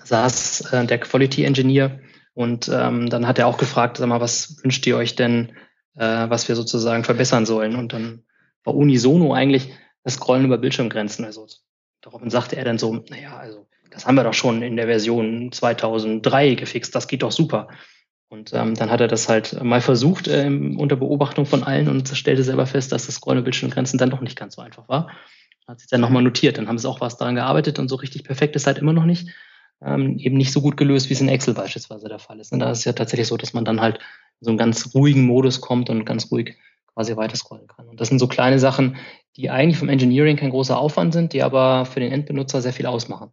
saß 0.04 0.72
äh, 0.72 0.84
der 0.84 0.98
Quality 0.98 1.44
Engineer 1.44 2.00
und 2.34 2.68
ähm, 2.72 3.08
dann 3.08 3.26
hat 3.26 3.38
er 3.38 3.46
auch 3.46 3.56
gefragt, 3.56 3.96
sag 3.96 4.08
mal, 4.08 4.20
was 4.20 4.62
wünscht 4.62 4.86
ihr 4.86 4.96
euch 4.96 5.16
denn, 5.16 5.52
äh, 5.96 6.28
was 6.28 6.48
wir 6.48 6.56
sozusagen 6.56 7.04
verbessern 7.04 7.46
sollen? 7.46 7.76
Und 7.76 7.92
dann 7.92 8.24
war 8.64 8.74
unisono 8.74 9.32
eigentlich 9.32 9.72
das 10.04 10.14
Scrollen 10.14 10.44
über 10.44 10.58
Bildschirmgrenzen. 10.58 11.24
Also 11.24 11.46
daraufhin 12.00 12.30
sagte 12.30 12.56
er 12.56 12.64
dann 12.64 12.78
so, 12.78 13.04
naja, 13.08 13.36
also 13.36 13.66
das 13.90 14.06
haben 14.06 14.16
wir 14.16 14.24
doch 14.24 14.34
schon 14.34 14.62
in 14.62 14.76
der 14.76 14.86
Version 14.86 15.50
2003 15.52 16.54
gefixt, 16.54 16.94
das 16.94 17.08
geht 17.08 17.22
doch 17.22 17.32
super. 17.32 17.68
Und 18.28 18.52
ähm, 18.52 18.74
dann 18.74 18.90
hat 18.90 19.00
er 19.00 19.08
das 19.08 19.28
halt 19.28 19.62
mal 19.62 19.80
versucht 19.80 20.28
äh, 20.28 20.46
unter 20.46 20.96
Beobachtung 20.96 21.46
von 21.46 21.64
allen 21.64 21.88
und 21.88 22.08
stellte 22.08 22.44
selber 22.44 22.66
fest, 22.66 22.92
dass 22.92 23.06
das 23.06 23.14
Scrollen 23.14 23.38
über 23.38 23.44
Bildschirmgrenzen 23.44 23.98
dann 23.98 24.10
doch 24.10 24.20
nicht 24.20 24.36
ganz 24.36 24.56
so 24.56 24.62
einfach 24.62 24.88
war 24.88 25.08
hat 25.68 25.80
sich 25.80 25.88
dann 25.88 26.00
nochmal 26.00 26.22
notiert. 26.22 26.58
Dann 26.58 26.66
haben 26.66 26.78
sie 26.78 26.88
auch 26.88 27.00
was 27.00 27.18
daran 27.18 27.34
gearbeitet 27.34 27.78
und 27.78 27.88
so 27.88 27.96
richtig 27.96 28.24
perfekt 28.24 28.56
ist 28.56 28.66
halt 28.66 28.78
immer 28.78 28.94
noch 28.94 29.04
nicht. 29.04 29.28
Ähm, 29.80 30.18
eben 30.18 30.36
nicht 30.36 30.52
so 30.52 30.60
gut 30.60 30.76
gelöst, 30.76 31.08
wie 31.08 31.14
es 31.14 31.20
in 31.20 31.28
Excel 31.28 31.54
beispielsweise 31.54 32.08
der 32.08 32.18
Fall 32.18 32.40
ist. 32.40 32.52
Und 32.52 32.58
da 32.58 32.70
ist 32.70 32.78
es 32.78 32.84
ja 32.84 32.94
tatsächlich 32.94 33.28
so, 33.28 33.36
dass 33.36 33.52
man 33.52 33.64
dann 33.64 33.80
halt 33.80 33.98
in 34.40 34.44
so 34.46 34.50
einen 34.50 34.58
ganz 34.58 34.92
ruhigen 34.94 35.24
Modus 35.24 35.60
kommt 35.60 35.88
und 35.88 36.04
ganz 36.04 36.32
ruhig 36.32 36.56
quasi 36.94 37.16
weiter 37.16 37.36
scrollen 37.36 37.68
kann. 37.68 37.86
Und 37.88 38.00
das 38.00 38.08
sind 38.08 38.18
so 38.18 38.26
kleine 38.26 38.58
Sachen, 38.58 38.96
die 39.36 39.50
eigentlich 39.50 39.78
vom 39.78 39.88
Engineering 39.88 40.36
kein 40.36 40.50
großer 40.50 40.76
Aufwand 40.76 41.12
sind, 41.12 41.32
die 41.32 41.44
aber 41.44 41.84
für 41.84 42.00
den 42.00 42.10
Endbenutzer 42.10 42.60
sehr 42.60 42.72
viel 42.72 42.86
ausmachen. 42.86 43.30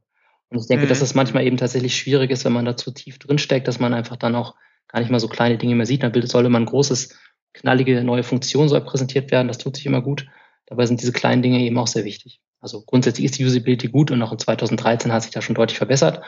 Und 0.49 0.59
ich 0.59 0.67
denke, 0.67 0.85
mhm. 0.85 0.89
dass 0.89 1.01
es 1.01 1.15
manchmal 1.15 1.45
eben 1.45 1.57
tatsächlich 1.57 1.95
schwierig 1.95 2.29
ist, 2.29 2.45
wenn 2.45 2.53
man 2.53 2.65
da 2.65 2.77
zu 2.77 2.91
tief 2.91 3.17
drinsteckt, 3.17 3.67
dass 3.67 3.79
man 3.79 3.93
einfach 3.93 4.17
dann 4.17 4.35
auch 4.35 4.53
gar 4.87 4.99
nicht 4.99 5.09
mal 5.09 5.19
so 5.19 5.27
kleine 5.27 5.57
Dinge 5.57 5.73
mehr 5.73 5.87
sieht. 5.87 6.03
Dann 6.03 6.13
sollte 6.27 6.49
man 6.49 6.63
ein 6.63 6.67
großes, 6.67 7.17
knallige 7.53 8.03
neue 8.03 8.23
Funktion 8.23 8.69
soll 8.69 8.81
präsentiert 8.81 9.31
werden. 9.31 9.47
Das 9.47 9.57
tut 9.57 9.77
sich 9.77 9.85
immer 9.87 10.01
gut. 10.01 10.27
Dabei 10.67 10.85
sind 10.85 11.01
diese 11.01 11.11
kleinen 11.11 11.41
Dinge 11.41 11.59
eben 11.59 11.77
auch 11.77 11.87
sehr 11.87 12.05
wichtig. 12.05 12.41
Also 12.59 12.83
grundsätzlich 12.83 13.25
ist 13.25 13.37
die 13.37 13.45
Usability 13.45 13.89
gut 13.89 14.11
und 14.11 14.21
auch 14.21 14.31
in 14.31 14.39
2013 14.39 15.11
hat 15.11 15.23
sich 15.23 15.31
das 15.31 15.43
schon 15.43 15.55
deutlich 15.55 15.77
verbessert, 15.77 16.21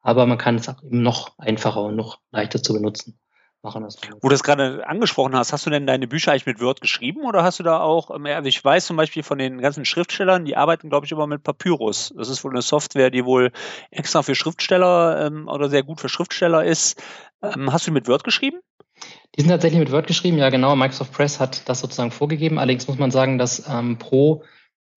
aber 0.00 0.26
man 0.26 0.38
kann 0.38 0.56
es 0.56 0.68
auch 0.68 0.82
eben 0.82 1.02
noch 1.02 1.38
einfacher 1.38 1.82
und 1.82 1.96
noch 1.96 2.20
leichter 2.30 2.62
zu 2.62 2.72
benutzen 2.72 3.18
machen. 3.62 3.86
Wo 4.20 4.28
du 4.28 4.34
das 4.34 4.42
gerade 4.42 4.86
angesprochen 4.86 5.36
hast, 5.36 5.52
hast 5.52 5.66
du 5.66 5.70
denn 5.70 5.86
deine 5.86 6.08
Bücher 6.08 6.32
eigentlich 6.32 6.46
mit 6.46 6.60
Word 6.60 6.80
geschrieben 6.80 7.24
oder 7.24 7.42
hast 7.42 7.58
du 7.58 7.62
da 7.62 7.80
auch, 7.80 8.10
ähm, 8.14 8.26
also 8.26 8.48
ich 8.48 8.62
weiß 8.64 8.86
zum 8.86 8.96
Beispiel 8.96 9.22
von 9.22 9.38
den 9.38 9.60
ganzen 9.60 9.84
Schriftstellern, 9.84 10.44
die 10.44 10.56
arbeiten, 10.56 10.90
glaube 10.90 11.06
ich, 11.06 11.12
immer 11.12 11.26
mit 11.26 11.42
Papyrus. 11.42 12.12
Das 12.16 12.28
ist 12.28 12.42
wohl 12.44 12.52
eine 12.52 12.62
Software, 12.62 13.10
die 13.10 13.24
wohl 13.24 13.52
extra 13.90 14.22
für 14.22 14.34
Schriftsteller 14.34 15.26
ähm, 15.26 15.48
oder 15.48 15.70
sehr 15.70 15.82
gut 15.82 16.00
für 16.00 16.08
Schriftsteller 16.08 16.64
ist. 16.64 17.02
Ähm, 17.42 17.72
hast 17.72 17.86
du 17.86 17.92
mit 17.92 18.08
Word 18.08 18.24
geschrieben? 18.24 18.60
Die 19.36 19.40
sind 19.40 19.50
tatsächlich 19.50 19.80
mit 19.80 19.92
Word 19.92 20.06
geschrieben, 20.06 20.38
ja 20.38 20.50
genau. 20.50 20.76
Microsoft 20.76 21.12
Press 21.12 21.40
hat 21.40 21.68
das 21.68 21.80
sozusagen 21.80 22.10
vorgegeben. 22.10 22.58
Allerdings 22.58 22.86
muss 22.86 22.98
man 22.98 23.10
sagen, 23.10 23.38
dass 23.38 23.66
ähm, 23.68 23.98
pro 23.98 24.42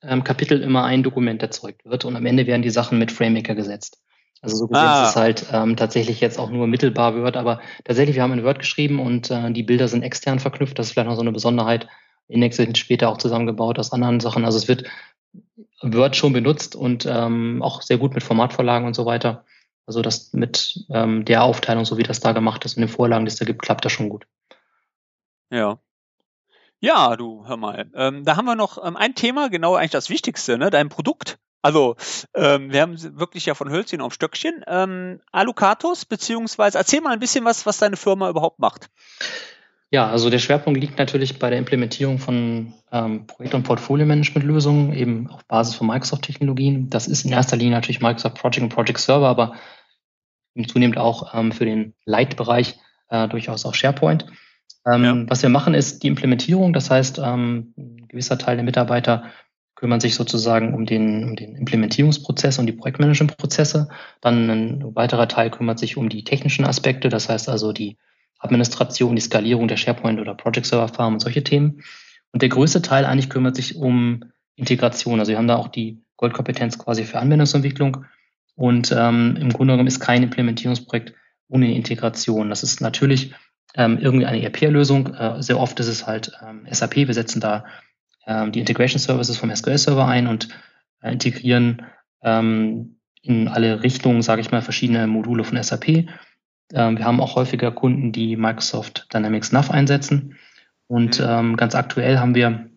ähm, 0.02 0.24
Kapitel 0.24 0.62
immer 0.62 0.84
ein 0.84 1.04
Dokument 1.04 1.42
erzeugt 1.42 1.86
wird 1.86 2.06
und 2.06 2.16
am 2.16 2.26
Ende 2.26 2.46
werden 2.48 2.62
die 2.62 2.70
Sachen 2.70 3.00
mit 3.00 3.12
FrameMaker 3.12 3.56
gesetzt. 3.56 4.02
Also 4.42 4.58
so 4.58 4.68
gesehen 4.68 4.86
ah. 4.86 5.04
ist 5.04 5.10
es 5.10 5.16
halt 5.16 5.46
ähm, 5.52 5.76
tatsächlich 5.76 6.20
jetzt 6.20 6.38
auch 6.38 6.50
nur 6.50 6.68
mittelbar 6.68 7.16
Word, 7.16 7.38
aber 7.38 7.62
tatsächlich, 7.84 8.16
wir 8.16 8.24
haben 8.24 8.34
in 8.34 8.44
Word 8.44 8.60
geschrieben 8.60 9.00
und 9.00 9.32
äh, 9.32 9.52
die 9.52 9.64
Bilder 9.64 9.88
sind 9.88 10.04
extern 10.04 10.40
verknüpft. 10.40 10.78
Das 10.78 10.88
ist 10.88 10.92
vielleicht 10.94 11.08
noch 11.08 11.16
so 11.16 11.22
eine 11.22 11.32
Besonderheit. 11.32 11.88
Index 12.28 12.58
sind 12.58 12.78
später 12.78 13.10
auch 13.10 13.18
zusammengebaut 13.18 13.80
aus 13.80 13.92
anderen 13.92 14.20
Sachen. 14.20 14.46
Also 14.46 14.58
es 14.58 14.68
wird 14.68 14.84
Word 15.82 16.16
schon 16.16 16.34
benutzt 16.34 16.76
und 16.76 17.08
ähm, 17.10 17.62
auch 17.62 17.82
sehr 17.82 17.98
gut 17.98 18.14
mit 18.14 18.24
Formatvorlagen 18.24 18.88
und 18.88 18.96
so 18.96 19.06
weiter. 19.06 19.46
Also 19.86 20.02
das 20.02 20.34
mit 20.34 20.86
ähm, 20.90 21.26
der 21.26 21.44
Aufteilung, 21.44 21.86
so 21.86 21.98
wie 21.98 22.04
das 22.04 22.20
da 22.20 22.32
gemacht 22.32 22.66
ist 22.66 22.78
und 22.78 22.82
den 22.82 22.90
Vorlagen, 22.90 23.26
die 23.26 23.32
es 23.32 23.38
da 23.38 23.46
gibt, 23.46 23.62
klappt 23.62 23.86
das 23.86 23.92
schon 23.92 24.10
gut. 24.10 24.26
Ja. 25.52 25.80
Ja, 26.80 27.16
du, 27.16 27.48
hör 27.48 27.58
mal. 27.58 27.90
Ähm, 27.96 28.26
da 28.26 28.36
haben 28.36 28.46
wir 28.46 28.56
noch 28.56 28.84
ähm, 28.84 28.96
ein 28.98 29.16
Thema, 29.16 29.50
genau 29.50 29.76
eigentlich 29.76 29.92
das 29.92 30.10
Wichtigste, 30.10 30.58
ne? 30.58 30.70
dein 30.70 30.90
Produkt. 30.90 31.38
Also, 31.62 31.96
ähm, 32.36 32.72
wir 32.72 32.82
haben 32.82 32.96
wirklich 33.18 33.48
ja 33.48 33.56
von 33.56 33.72
Hölzchen 33.72 34.02
auf 34.02 34.14
Stöckchen. 34.14 34.64
Ähm, 34.68 35.20
Alucatus, 35.32 36.06
beziehungsweise 36.06 36.78
erzähl 36.78 37.02
mal 37.02 37.14
ein 37.14 37.20
bisschen 37.20 37.44
was, 37.44 37.66
was 37.66 37.80
deine 37.80 37.98
Firma 37.98 38.30
überhaupt 38.30 38.60
macht. 38.60 38.92
Ja, 39.90 40.08
also 40.08 40.30
der 40.30 40.40
Schwerpunkt 40.40 40.80
liegt 40.80 41.00
natürlich 41.00 41.40
bei 41.40 41.50
der 41.50 41.58
Implementierung 41.58 42.20
von 42.20 42.74
ähm, 42.92 43.28
Projekt- 43.28 43.56
und 43.56 43.64
Portfolio-Management-Lösungen, 43.64 44.94
eben 44.94 45.30
auf 45.30 45.46
Basis 45.46 45.76
von 45.76 45.88
Microsoft-Technologien. 45.88 46.90
Das 46.90 47.08
ist 47.08 47.26
in 47.26 47.32
erster 47.32 47.56
Linie 47.56 47.74
natürlich 47.74 48.02
Microsoft 48.02 48.36
Project 48.36 48.64
und 48.64 48.70
Project 48.70 49.00
Server, 49.00 49.28
aber 49.28 49.56
zunehmend 50.64 50.98
auch 50.98 51.34
ähm, 51.34 51.52
für 51.52 51.66
den 51.66 51.94
Leitbereich 52.06 52.80
äh, 53.10 53.28
durchaus 53.28 53.66
auch 53.66 53.74
SharePoint. 53.74 54.26
Ähm, 54.86 55.04
ja. 55.04 55.24
Was 55.28 55.42
wir 55.42 55.50
machen, 55.50 55.74
ist 55.74 56.04
die 56.04 56.08
Implementierung. 56.08 56.74
Das 56.74 56.90
heißt, 56.90 57.20
ähm, 57.20 57.74
ein 57.78 58.08
gewisser 58.08 58.38
Teil 58.38 58.56
der 58.56 58.64
Mitarbeiter 58.64 59.26
kümmern 59.76 60.00
sich 60.00 60.16
sozusagen 60.16 60.74
um 60.74 60.86
den, 60.86 61.24
um 61.24 61.36
den 61.36 61.56
Implementierungsprozess 61.56 62.60
und 62.60 62.66
die 62.66 62.74
Projektmanagementprozesse. 62.74 63.90
Dann 64.22 64.50
ein 64.50 64.96
weiterer 64.96 65.28
Teil 65.28 65.50
kümmert 65.50 65.80
sich 65.80 65.98
um 65.98 66.08
die 66.08 66.24
technischen 66.24 66.66
Aspekte, 66.66 67.10
das 67.10 67.28
heißt 67.28 67.50
also 67.50 67.74
die 67.74 67.98
Administration, 68.40 69.16
die 69.16 69.22
Skalierung 69.22 69.68
der 69.68 69.78
SharePoint 69.78 70.20
oder 70.20 70.34
Project 70.34 70.66
Server 70.68 70.88
Farm 70.88 71.14
und 71.14 71.20
solche 71.20 71.44
Themen. 71.44 71.84
Und 72.32 72.42
der 72.42 72.50
größte 72.50 72.82
Teil 72.82 73.06
eigentlich 73.06 73.30
kümmert 73.30 73.56
sich 73.56 73.76
um 73.76 74.24
Integration. 74.56 75.20
Also 75.20 75.32
wir 75.32 75.38
haben 75.38 75.48
da 75.48 75.58
auch 75.58 75.68
die 75.68 76.02
Goldkompetenz 76.18 76.78
quasi 76.78 77.04
für 77.04 77.20
Anwendungsentwicklung. 77.20 78.06
Und 78.56 78.92
ähm, 78.92 79.38
im 79.40 79.50
Grunde 79.52 79.74
genommen 79.74 79.88
ist 79.88 80.00
kein 80.00 80.24
Implementierungsprojekt 80.24 81.14
ohne 81.50 81.76
Integration. 81.76 82.50
Das 82.50 82.64
ist 82.64 82.82
natürlich 82.82 83.34
ähm, 83.76 83.98
irgendwie 84.00 84.26
eine 84.26 84.42
ERP-Lösung. 84.42 85.14
Äh, 85.14 85.42
sehr 85.44 85.60
oft 85.60 85.80
ist 85.80 85.88
es 85.88 86.08
halt 86.08 86.32
ähm, 86.46 86.66
SAP. 86.70 86.96
Wir 86.96 87.14
setzen 87.14 87.42
da 87.42 87.66
ähm, 88.26 88.52
die 88.52 88.60
Integration 88.60 89.00
Services 89.00 89.38
vom 89.38 89.54
SQL-Server 89.54 90.08
ein 90.08 90.28
und 90.28 90.50
äh, 91.02 91.12
integrieren 91.12 91.84
ähm, 92.24 92.98
in 93.22 93.48
alle 93.48 93.84
Richtungen, 93.84 94.22
sage 94.22 94.42
ich 94.42 94.52
mal, 94.52 94.62
verschiedene 94.62 95.08
Module 95.08 95.44
von 95.44 95.62
SAP. 95.62 95.88
Ähm, 96.74 96.98
wir 96.98 97.06
haben 97.06 97.20
auch 97.20 97.36
häufiger 97.36 97.72
Kunden, 97.72 98.12
die 98.12 98.36
Microsoft 98.38 99.08
Dynamics 99.14 99.52
NAV 99.52 99.72
einsetzen. 99.72 100.36
Und 100.88 101.20
mhm. 101.20 101.26
ähm, 101.28 101.58
ganz 101.58 101.76
aktuell 101.76 102.20
haben 102.20 102.36
wir 102.36 102.70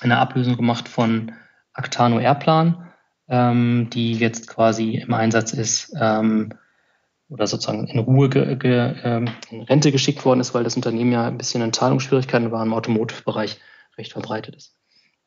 eine 0.00 0.18
Ablösung 0.18 0.56
gemacht 0.56 0.88
von 0.88 1.32
Actano 1.74 2.18
Airplan, 2.18 2.91
ähm, 3.28 3.88
die 3.92 4.14
jetzt 4.14 4.48
quasi 4.48 4.96
im 4.96 5.12
Einsatz 5.14 5.52
ist 5.52 5.94
ähm, 5.98 6.54
oder 7.28 7.46
sozusagen 7.46 7.86
in 7.86 7.98
Ruhe 7.98 8.28
ge, 8.28 8.56
ge, 8.56 8.94
ähm, 9.02 9.28
in 9.50 9.62
Rente 9.62 9.92
geschickt 9.92 10.24
worden 10.24 10.40
ist, 10.40 10.54
weil 10.54 10.64
das 10.64 10.76
Unternehmen 10.76 11.12
ja 11.12 11.26
ein 11.26 11.38
bisschen 11.38 11.62
in 11.62 11.72
Zahlungsschwierigkeiten 11.72 12.50
war 12.50 12.62
im 12.62 12.74
Automotive-Bereich 12.74 13.58
recht 13.96 14.12
verbreitet 14.12 14.56
ist. 14.56 14.76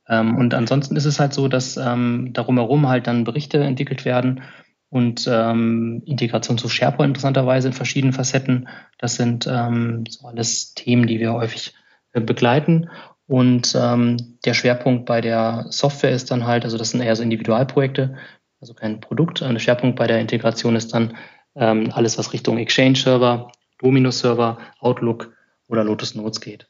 Ähm, 0.08 0.38
und 0.38 0.54
ansonsten 0.54 0.96
ist 0.96 1.06
es 1.06 1.20
halt 1.20 1.34
so, 1.34 1.48
dass 1.48 1.78
ähm, 1.78 2.32
darum 2.34 2.58
herum 2.58 2.88
halt 2.88 3.08
dann 3.08 3.24
Berichte 3.24 3.64
entwickelt 3.64 4.06
werden 4.06 4.42
und 4.90 5.28
ähm, 5.32 6.04
Integration 6.06 6.58
zu 6.58 6.70
SharePoint 6.70 7.10
interessanterweise 7.10 7.70
in 7.70 7.74
verschiedenen 7.74 8.14
Facetten. 8.14 8.68
Das 9.00 9.16
sind 9.16 9.48
ähm, 9.48 10.04
so 10.08 10.28
alles 10.28 10.74
Themen, 10.76 11.08
die 11.08 11.20
wir 11.20 11.34
häufig 11.34 11.74
äh, 12.14 12.22
begleiten. 12.22 12.90
Und 13.28 13.76
ähm, 13.80 14.38
der 14.46 14.54
Schwerpunkt 14.54 15.06
bei 15.06 15.22
der 15.22 15.66
Software 15.70 16.12
ist 16.12 16.30
dann 16.32 16.46
halt, 16.46 16.64
also 16.64 16.78
das 16.78 16.92
sind 16.92 17.02
eher 17.02 17.16
so 17.16 17.24
Individualprojekte, 17.24 18.16
also 18.62 18.74
kein 18.74 19.02
Produkt. 19.02 19.42
Der 19.42 19.60
Schwerpunkt 19.60 19.98
bei 19.98 20.08
der 20.08 20.20
Integration 20.20 20.76
ist 20.76 20.94
dann 20.94 21.18
ähm, 21.56 21.92
alles, 21.94 22.18
was 22.18 22.34
Richtung 22.34 22.58
Exchange-Server, 22.58 23.52
Domino-Server, 23.80 24.58
Outlook 24.80 25.34
oder 25.68 25.84
Lotus 25.84 26.14
Notes 26.16 26.40
geht. 26.40 26.68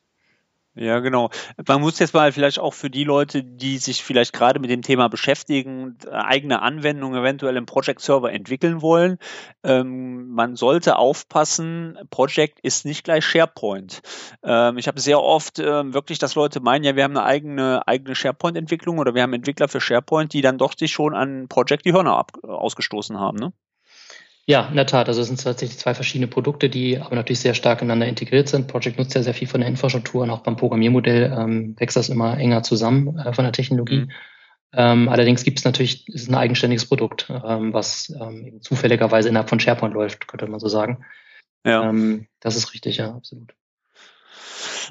Ja, 0.78 1.00
genau. 1.00 1.30
Man 1.66 1.80
muss 1.80 2.00
jetzt 2.00 2.14
mal 2.14 2.34
vielleicht 2.34 2.60
auch 2.60 2.74
für 2.74 2.90
die 2.90 3.06
Leute, 3.06 3.44
die 3.44 3.78
sich 3.78 4.04
vielleicht 4.04 4.34
gerade 4.34 4.60
mit 4.60 4.70
dem 4.70 4.82
Thema 4.82 5.08
beschäftigen, 5.08 5.98
eigene 6.12 6.62
Anwendungen 6.62 7.22
eventuell 7.22 7.56
im 7.56 7.66
Project 7.66 8.02
Server 8.02 8.34
entwickeln 8.34 8.82
wollen. 8.82 9.18
Ähm, 9.64 10.28
man 10.32 10.58
sollte 10.58 10.98
aufpassen, 10.98 11.98
Project 12.10 12.60
ist 12.60 12.86
nicht 12.86 13.06
gleich 13.06 13.26
SharePoint. 13.26 14.02
Ähm, 14.44 14.78
ich 14.78 14.90
habe 14.90 15.00
sehr 15.00 15.22
oft 15.22 15.60
ähm, 15.60 15.94
wirklich, 15.94 16.20
dass 16.20 16.36
Leute 16.36 16.60
meinen, 16.60 16.84
ja, 16.84 16.98
wir 16.98 17.06
haben 17.06 17.16
eine 17.16 17.26
eigene, 17.26 17.88
eigene 17.88 18.14
SharePoint-Entwicklung 18.14 18.98
oder 18.98 19.16
wir 19.16 19.24
haben 19.24 19.34
Entwickler 19.34 19.70
für 19.70 19.80
SharePoint, 19.80 20.34
die 20.34 20.42
dann 20.42 20.58
doch 20.58 20.74
sich 20.78 20.92
schon 20.92 21.16
an 21.16 21.48
Project 21.48 21.86
die 21.86 21.94
Hörner 21.94 22.18
ab, 22.18 22.34
ausgestoßen 22.44 23.18
haben. 23.18 23.38
Ne? 23.38 23.54
Ja, 24.48 24.68
in 24.68 24.76
der 24.76 24.86
Tat. 24.86 25.08
Also 25.08 25.22
es 25.22 25.28
sind 25.28 25.44
tatsächlich 25.44 25.80
zwei 25.80 25.96
verschiedene 25.96 26.28
Produkte, 26.28 26.70
die 26.70 27.00
aber 27.00 27.16
natürlich 27.16 27.40
sehr 27.40 27.56
stark 27.56 27.82
ineinander 27.82 28.08
integriert 28.08 28.48
sind. 28.48 28.68
Project 28.68 29.00
nutzt 29.00 29.16
ja 29.16 29.24
sehr 29.24 29.34
viel 29.34 29.48
von 29.48 29.62
der 29.62 29.70
Infrastruktur 29.70 30.22
und 30.22 30.30
auch 30.30 30.42
beim 30.42 30.56
Programmiermodell 30.56 31.36
ähm, 31.36 31.76
wächst 31.80 31.98
das 31.98 32.10
immer 32.10 32.38
enger 32.38 32.62
zusammen 32.62 33.18
äh, 33.18 33.34
von 33.34 33.44
der 33.44 33.54
Technologie. 33.54 34.02
Mhm. 34.02 34.12
Ähm, 34.74 35.10
allerdings 35.10 35.44
gibt 35.44 35.60
es 35.60 35.66
natürlich, 35.66 36.08
es 36.10 36.24
ist 36.24 36.30
ein 36.30 36.36
eigenständiges 36.36 36.86
Produkt, 36.86 37.28
ähm, 37.30 37.74
was 37.74 38.14
ähm, 38.22 38.60
zufälligerweise 38.62 39.30
innerhalb 39.30 39.50
von 39.50 39.60
SharePoint 39.60 39.94
läuft, 39.94 40.28
könnte 40.28 40.48
man 40.48 40.60
so 40.60 40.68
sagen. 40.68 41.06
Ja. 41.66 41.90
Ähm, 41.90 42.28
das 42.40 42.56
ist 42.56 42.74
richtig, 42.74 42.98
ja, 42.98 43.16
absolut. 43.16 43.56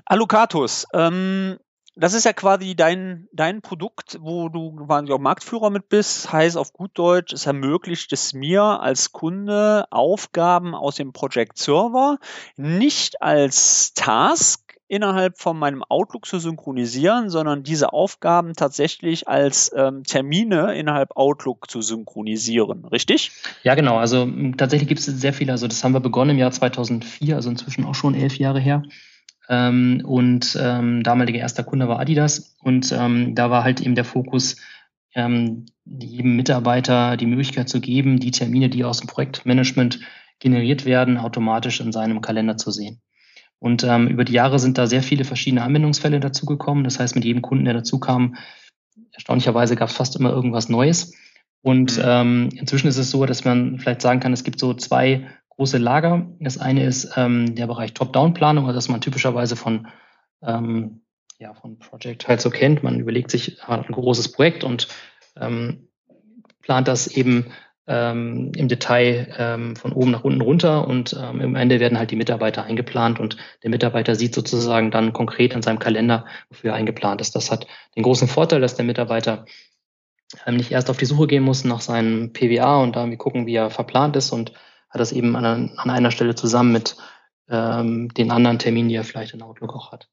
Alucatus, 0.06 0.86
ähm, 0.92 1.58
das 1.96 2.14
ist 2.14 2.24
ja 2.24 2.32
quasi 2.32 2.74
dein, 2.74 3.28
dein 3.32 3.62
Produkt, 3.62 4.18
wo 4.20 4.48
du 4.48 4.72
quasi 4.86 5.12
auch 5.12 5.18
Marktführer 5.18 5.70
mit 5.70 5.88
bist. 5.88 6.32
Heißt 6.32 6.56
auf 6.56 6.72
gut 6.72 6.90
Deutsch, 6.94 7.32
es 7.32 7.46
ermöglicht 7.46 8.12
es 8.12 8.32
mir 8.32 8.62
als 8.62 9.12
Kunde 9.12 9.86
Aufgaben 9.90 10.74
aus 10.74 10.96
dem 10.96 11.12
Project 11.12 11.58
Server 11.58 12.18
nicht 12.56 13.22
als 13.22 13.94
Task 13.94 14.60
innerhalb 14.86 15.38
von 15.38 15.58
meinem 15.58 15.82
Outlook 15.82 16.26
zu 16.26 16.38
synchronisieren, 16.38 17.30
sondern 17.30 17.62
diese 17.62 17.92
Aufgaben 17.92 18.52
tatsächlich 18.54 19.28
als 19.28 19.72
ähm, 19.74 20.04
Termine 20.04 20.74
innerhalb 20.74 21.16
Outlook 21.16 21.70
zu 21.70 21.80
synchronisieren, 21.80 22.84
richtig? 22.84 23.32
Ja, 23.62 23.74
genau. 23.74 23.96
Also 23.96 24.28
tatsächlich 24.56 24.88
gibt 24.88 25.00
es 25.00 25.06
sehr 25.06 25.32
viele. 25.32 25.52
Also 25.52 25.68
das 25.68 25.82
haben 25.82 25.92
wir 25.92 26.00
begonnen 26.00 26.32
im 26.32 26.38
Jahr 26.38 26.50
2004, 26.50 27.34
also 27.34 27.50
inzwischen 27.50 27.84
auch 27.84 27.94
schon 27.94 28.14
elf 28.14 28.36
Jahre 28.36 28.60
her. 28.60 28.82
Ähm, 29.48 30.02
und 30.04 30.58
ähm, 30.60 31.02
damaliger 31.02 31.38
erster 31.38 31.64
Kunde 31.64 31.88
war 31.88 32.00
Adidas. 32.00 32.56
Und 32.62 32.92
ähm, 32.92 33.34
da 33.34 33.50
war 33.50 33.64
halt 33.64 33.80
eben 33.80 33.94
der 33.94 34.04
Fokus, 34.04 34.56
ähm, 35.14 35.66
jedem 35.84 36.36
Mitarbeiter 36.36 37.16
die 37.16 37.26
Möglichkeit 37.26 37.68
zu 37.68 37.80
geben, 37.80 38.18
die 38.18 38.30
Termine, 38.30 38.68
die 38.68 38.84
aus 38.84 38.98
dem 38.98 39.06
Projektmanagement 39.06 40.00
generiert 40.40 40.84
werden, 40.84 41.18
automatisch 41.18 41.80
in 41.80 41.92
seinem 41.92 42.20
Kalender 42.20 42.56
zu 42.56 42.70
sehen. 42.70 43.00
Und 43.58 43.84
ähm, 43.84 44.08
über 44.08 44.24
die 44.24 44.32
Jahre 44.32 44.58
sind 44.58 44.76
da 44.76 44.86
sehr 44.86 45.02
viele 45.02 45.24
verschiedene 45.24 45.62
Anwendungsfälle 45.62 46.20
dazugekommen. 46.20 46.84
Das 46.84 46.98
heißt, 46.98 47.14
mit 47.14 47.24
jedem 47.24 47.42
Kunden, 47.42 47.64
der 47.64 47.74
dazu 47.74 47.98
kam, 47.98 48.36
erstaunlicherweise 49.12 49.76
gab 49.76 49.88
es 49.88 49.96
fast 49.96 50.16
immer 50.16 50.30
irgendwas 50.30 50.68
Neues. 50.68 51.14
Und 51.62 51.96
mhm. 51.96 52.04
ähm, 52.04 52.48
inzwischen 52.56 52.88
ist 52.88 52.98
es 52.98 53.10
so, 53.10 53.24
dass 53.24 53.44
man 53.44 53.78
vielleicht 53.78 54.02
sagen 54.02 54.20
kann, 54.20 54.32
es 54.32 54.44
gibt 54.44 54.58
so 54.58 54.74
zwei 54.74 55.26
große 55.56 55.78
Lager. 55.78 56.26
Das 56.40 56.58
eine 56.58 56.84
ist 56.84 57.12
ähm, 57.16 57.54
der 57.54 57.66
Bereich 57.66 57.94
Top-Down-Planung, 57.94 58.66
also 58.66 58.76
das 58.76 58.88
man 58.88 59.00
typischerweise 59.00 59.56
von, 59.56 59.88
ähm, 60.42 61.02
ja, 61.38 61.54
von 61.54 61.78
Project 61.78 62.28
halt 62.28 62.40
so 62.40 62.50
kennt. 62.50 62.82
Man 62.82 63.00
überlegt 63.00 63.30
sich 63.30 63.62
ein 63.66 63.84
großes 63.90 64.32
Projekt 64.32 64.64
und 64.64 64.88
ähm, 65.36 65.88
plant 66.60 66.88
das 66.88 67.06
eben 67.06 67.52
ähm, 67.86 68.52
im 68.56 68.68
Detail 68.68 69.34
ähm, 69.38 69.76
von 69.76 69.92
oben 69.92 70.10
nach 70.10 70.24
unten 70.24 70.40
runter 70.40 70.88
und 70.88 71.14
ähm, 71.20 71.40
im 71.40 71.54
Ende 71.54 71.80
werden 71.80 71.98
halt 71.98 72.10
die 72.10 72.16
Mitarbeiter 72.16 72.64
eingeplant 72.64 73.20
und 73.20 73.36
der 73.62 73.70
Mitarbeiter 73.70 74.14
sieht 74.14 74.34
sozusagen 74.34 74.90
dann 74.90 75.12
konkret 75.12 75.52
in 75.52 75.60
seinem 75.60 75.78
Kalender, 75.78 76.24
wofür 76.48 76.70
er 76.70 76.76
eingeplant 76.76 77.20
ist. 77.20 77.36
Das 77.36 77.50
hat 77.50 77.66
den 77.94 78.02
großen 78.02 78.26
Vorteil, 78.28 78.62
dass 78.62 78.76
der 78.76 78.86
Mitarbeiter 78.86 79.44
ähm, 80.46 80.56
nicht 80.56 80.70
erst 80.70 80.88
auf 80.88 80.96
die 80.96 81.04
Suche 81.04 81.26
gehen 81.26 81.42
muss 81.42 81.64
nach 81.64 81.82
seinem 81.82 82.32
PWA 82.32 82.82
und 82.82 82.96
da 82.96 83.00
irgendwie 83.00 83.18
gucken, 83.18 83.46
wie 83.46 83.56
er 83.56 83.68
verplant 83.68 84.16
ist 84.16 84.32
und 84.32 84.52
hat 84.94 85.00
das 85.00 85.12
eben 85.12 85.34
an, 85.36 85.72
an 85.76 85.90
einer 85.90 86.10
Stelle 86.12 86.34
zusammen 86.34 86.72
mit 86.72 86.96
ähm, 87.50 88.08
den 88.14 88.30
anderen 88.30 88.58
Terminen, 88.58 88.88
die 88.88 88.94
er 88.94 89.04
vielleicht 89.04 89.34
in 89.34 89.42
Outlook 89.42 89.74
auch 89.74 89.92
hat. 89.92 90.08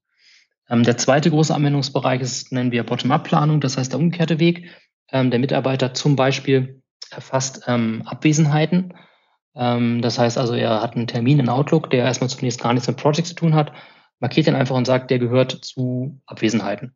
Ähm, 0.70 0.84
der 0.84 0.98
zweite 0.98 1.30
große 1.30 1.54
Anwendungsbereich 1.54 2.20
ist, 2.22 2.52
nennen 2.52 2.72
wir 2.72 2.84
Bottom-up-Planung, 2.84 3.62
das 3.62 3.78
heißt 3.78 3.94
der 3.94 4.00
umgekehrte 4.00 4.40
Weg. 4.40 4.70
Ähm, 5.12 5.30
der 5.30 5.40
Mitarbeiter 5.40 5.94
zum 5.94 6.16
Beispiel 6.16 6.82
erfasst 7.12 7.64
ähm, 7.68 8.04
Abwesenheiten. 8.06 8.94
Ähm, 9.56 10.02
das 10.02 10.18
heißt 10.18 10.38
also, 10.38 10.54
er 10.56 10.82
hat 10.82 10.96
einen 10.96 11.08
Termin 11.08 11.40
in 11.40 11.50
Outlook, 11.50 11.90
der 11.90 12.06
erstmal 12.06 12.30
zunächst 12.30 12.62
gar 12.62 12.74
nichts 12.74 12.88
mit 12.88 12.98
Project 12.98 13.28
zu 13.28 13.36
tun 13.36 13.54
hat, 13.54 13.74
markiert 14.20 14.48
den 14.48 14.56
einfach 14.56 14.76
und 14.76 14.86
sagt, 14.86 15.12
der 15.12 15.20
gehört 15.20 15.52
zu 15.52 16.20
Abwesenheiten. 16.26 16.96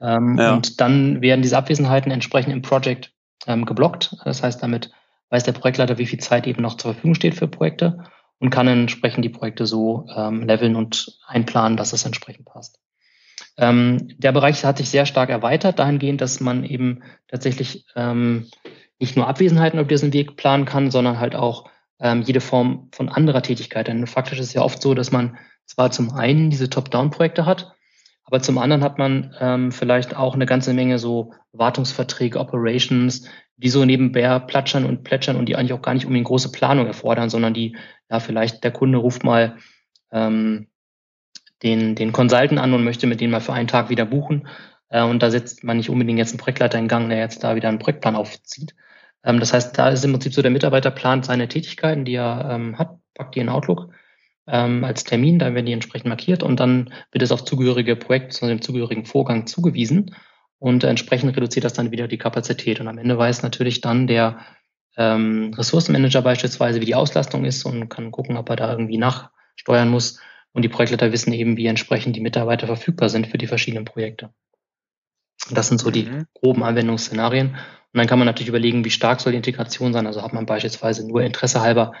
Ähm, 0.00 0.36
ja. 0.38 0.52
Und 0.52 0.80
dann 0.80 1.22
werden 1.22 1.42
diese 1.42 1.56
Abwesenheiten 1.56 2.10
entsprechend 2.10 2.52
im 2.52 2.62
Project 2.62 3.12
ähm, 3.46 3.64
geblockt. 3.64 4.16
Das 4.24 4.42
heißt, 4.42 4.62
damit 4.62 4.90
weiß 5.32 5.44
der 5.44 5.52
Projektleiter, 5.52 5.96
wie 5.98 6.06
viel 6.06 6.20
Zeit 6.20 6.46
eben 6.46 6.62
noch 6.62 6.76
zur 6.76 6.92
Verfügung 6.92 7.14
steht 7.14 7.34
für 7.34 7.48
Projekte 7.48 8.04
und 8.38 8.50
kann 8.50 8.68
entsprechend 8.68 9.24
die 9.24 9.30
Projekte 9.30 9.66
so 9.66 10.06
ähm, 10.14 10.46
leveln 10.46 10.76
und 10.76 11.18
einplanen, 11.26 11.78
dass 11.78 11.94
es 11.94 12.04
entsprechend 12.04 12.44
passt. 12.44 12.78
Ähm, 13.56 14.08
der 14.18 14.32
Bereich 14.32 14.62
hat 14.64 14.76
sich 14.76 14.90
sehr 14.90 15.06
stark 15.06 15.30
erweitert, 15.30 15.78
dahingehend, 15.78 16.20
dass 16.20 16.40
man 16.40 16.64
eben 16.64 17.02
tatsächlich 17.28 17.86
ähm, 17.96 18.48
nicht 18.98 19.16
nur 19.16 19.26
Abwesenheiten 19.26 19.80
auf 19.80 19.88
diesen 19.88 20.12
Weg 20.12 20.36
planen 20.36 20.66
kann, 20.66 20.90
sondern 20.90 21.18
halt 21.18 21.34
auch 21.34 21.70
ähm, 21.98 22.22
jede 22.22 22.40
Form 22.40 22.88
von 22.92 23.08
anderer 23.08 23.42
Tätigkeit. 23.42 23.88
Denn 23.88 24.06
faktisch 24.06 24.38
ist 24.38 24.48
es 24.48 24.54
ja 24.54 24.62
oft 24.62 24.82
so, 24.82 24.92
dass 24.92 25.12
man 25.12 25.38
zwar 25.64 25.90
zum 25.90 26.12
einen 26.12 26.50
diese 26.50 26.68
Top-Down-Projekte 26.68 27.46
hat, 27.46 27.74
aber 28.24 28.40
zum 28.40 28.58
anderen 28.58 28.84
hat 28.84 28.98
man 28.98 29.34
ähm, 29.40 29.72
vielleicht 29.72 30.16
auch 30.16 30.34
eine 30.34 30.46
ganze 30.46 30.72
Menge 30.72 30.98
so 30.98 31.32
Wartungsverträge, 31.52 32.38
Operations, 32.38 33.28
die 33.56 33.68
so 33.68 33.84
nebenbei 33.84 34.38
platschern 34.40 34.84
und 34.84 35.04
plätschern 35.04 35.36
und 35.36 35.46
die 35.46 35.56
eigentlich 35.56 35.72
auch 35.72 35.82
gar 35.82 35.94
nicht 35.94 36.06
unbedingt 36.06 36.26
große 36.26 36.52
Planung 36.52 36.86
erfordern, 36.86 37.30
sondern 37.30 37.54
die, 37.54 37.76
ja, 38.10 38.20
vielleicht 38.20 38.64
der 38.64 38.72
Kunde 38.72 38.98
ruft 38.98 39.24
mal 39.24 39.56
ähm, 40.10 40.68
den, 41.62 41.94
den 41.94 42.12
Consultant 42.12 42.58
an 42.58 42.74
und 42.74 42.84
möchte 42.84 43.06
mit 43.06 43.20
denen 43.20 43.30
mal 43.30 43.40
für 43.40 43.52
einen 43.52 43.68
Tag 43.68 43.88
wieder 43.88 44.04
buchen. 44.04 44.48
Äh, 44.88 45.02
und 45.02 45.22
da 45.22 45.30
setzt 45.30 45.64
man 45.64 45.76
nicht 45.76 45.90
unbedingt 45.90 46.18
jetzt 46.18 46.32
einen 46.32 46.40
Projektleiter 46.40 46.78
in 46.78 46.88
Gang, 46.88 47.08
der 47.08 47.18
jetzt 47.18 47.44
da 47.44 47.54
wieder 47.54 47.68
einen 47.68 47.78
Projektplan 47.78 48.16
aufzieht. 48.16 48.74
Ähm, 49.24 49.38
das 49.38 49.52
heißt, 49.52 49.78
da 49.78 49.88
ist 49.90 50.04
im 50.04 50.12
Prinzip 50.12 50.34
so, 50.34 50.42
der 50.42 50.50
Mitarbeiter 50.50 50.90
plant 50.90 51.24
seine 51.24 51.48
Tätigkeiten, 51.48 52.04
die 52.04 52.14
er 52.14 52.48
ähm, 52.50 52.78
hat, 52.78 52.98
packt 53.14 53.34
die 53.34 53.40
in 53.40 53.48
Outlook 53.48 53.90
ähm, 54.46 54.84
als 54.84 55.04
Termin, 55.04 55.38
da 55.38 55.54
werden 55.54 55.66
die 55.66 55.72
entsprechend 55.72 56.08
markiert 56.08 56.42
und 56.42 56.58
dann 56.58 56.92
wird 57.12 57.22
es 57.22 57.32
auf 57.32 57.44
zugehörige 57.44 57.96
Projekt, 57.96 58.32
zu 58.32 58.46
dem 58.46 58.60
zugehörigen 58.60 59.04
Vorgang 59.04 59.46
zugewiesen 59.46 60.14
und 60.62 60.84
entsprechend 60.84 61.36
reduziert 61.36 61.64
das 61.64 61.72
dann 61.72 61.90
wieder 61.90 62.06
die 62.06 62.18
Kapazität. 62.18 62.78
Und 62.78 62.86
am 62.86 62.96
Ende 62.96 63.18
weiß 63.18 63.42
natürlich 63.42 63.80
dann 63.80 64.06
der 64.06 64.38
ähm, 64.96 65.52
Ressourcenmanager 65.58 66.22
beispielsweise, 66.22 66.80
wie 66.80 66.84
die 66.84 66.94
Auslastung 66.94 67.44
ist 67.44 67.64
und 67.64 67.88
kann 67.88 68.12
gucken, 68.12 68.36
ob 68.36 68.48
er 68.48 68.54
da 68.54 68.70
irgendwie 68.70 68.96
nachsteuern 68.96 69.88
muss. 69.88 70.20
Und 70.52 70.62
die 70.62 70.68
Projektleiter 70.68 71.10
wissen 71.10 71.32
eben, 71.32 71.56
wie 71.56 71.66
entsprechend 71.66 72.14
die 72.14 72.20
Mitarbeiter 72.20 72.68
verfügbar 72.68 73.08
sind 73.08 73.26
für 73.26 73.38
die 73.38 73.48
verschiedenen 73.48 73.84
Projekte. 73.84 74.30
Das 75.50 75.66
sind 75.66 75.80
so 75.80 75.90
die 75.90 76.04
mhm. 76.04 76.26
groben 76.32 76.62
Anwendungsszenarien. 76.62 77.48
Und 77.48 77.98
dann 77.98 78.06
kann 78.06 78.20
man 78.20 78.26
natürlich 78.26 78.50
überlegen, 78.50 78.84
wie 78.84 78.90
stark 78.90 79.20
soll 79.20 79.32
die 79.32 79.38
Integration 79.38 79.92
sein. 79.92 80.06
Also 80.06 80.22
hat 80.22 80.32
man 80.32 80.46
beispielsweise 80.46 81.04
nur 81.04 81.22
Interesse 81.24 81.60
halber 81.60 81.92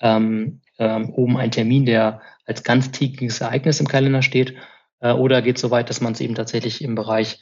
ähm, 0.00 0.62
ähm, 0.78 1.10
oben 1.10 1.36
einen 1.36 1.52
Termin, 1.52 1.84
der 1.84 2.22
als 2.46 2.62
ganztägiges 2.62 3.42
Ereignis 3.42 3.80
im 3.80 3.86
Kalender 3.88 4.22
steht, 4.22 4.54
äh, 5.00 5.12
oder 5.12 5.42
geht 5.42 5.58
so 5.58 5.70
weit, 5.70 5.90
dass 5.90 6.00
man 6.00 6.14
es 6.14 6.22
eben 6.22 6.34
tatsächlich 6.34 6.82
im 6.82 6.94
Bereich, 6.94 7.40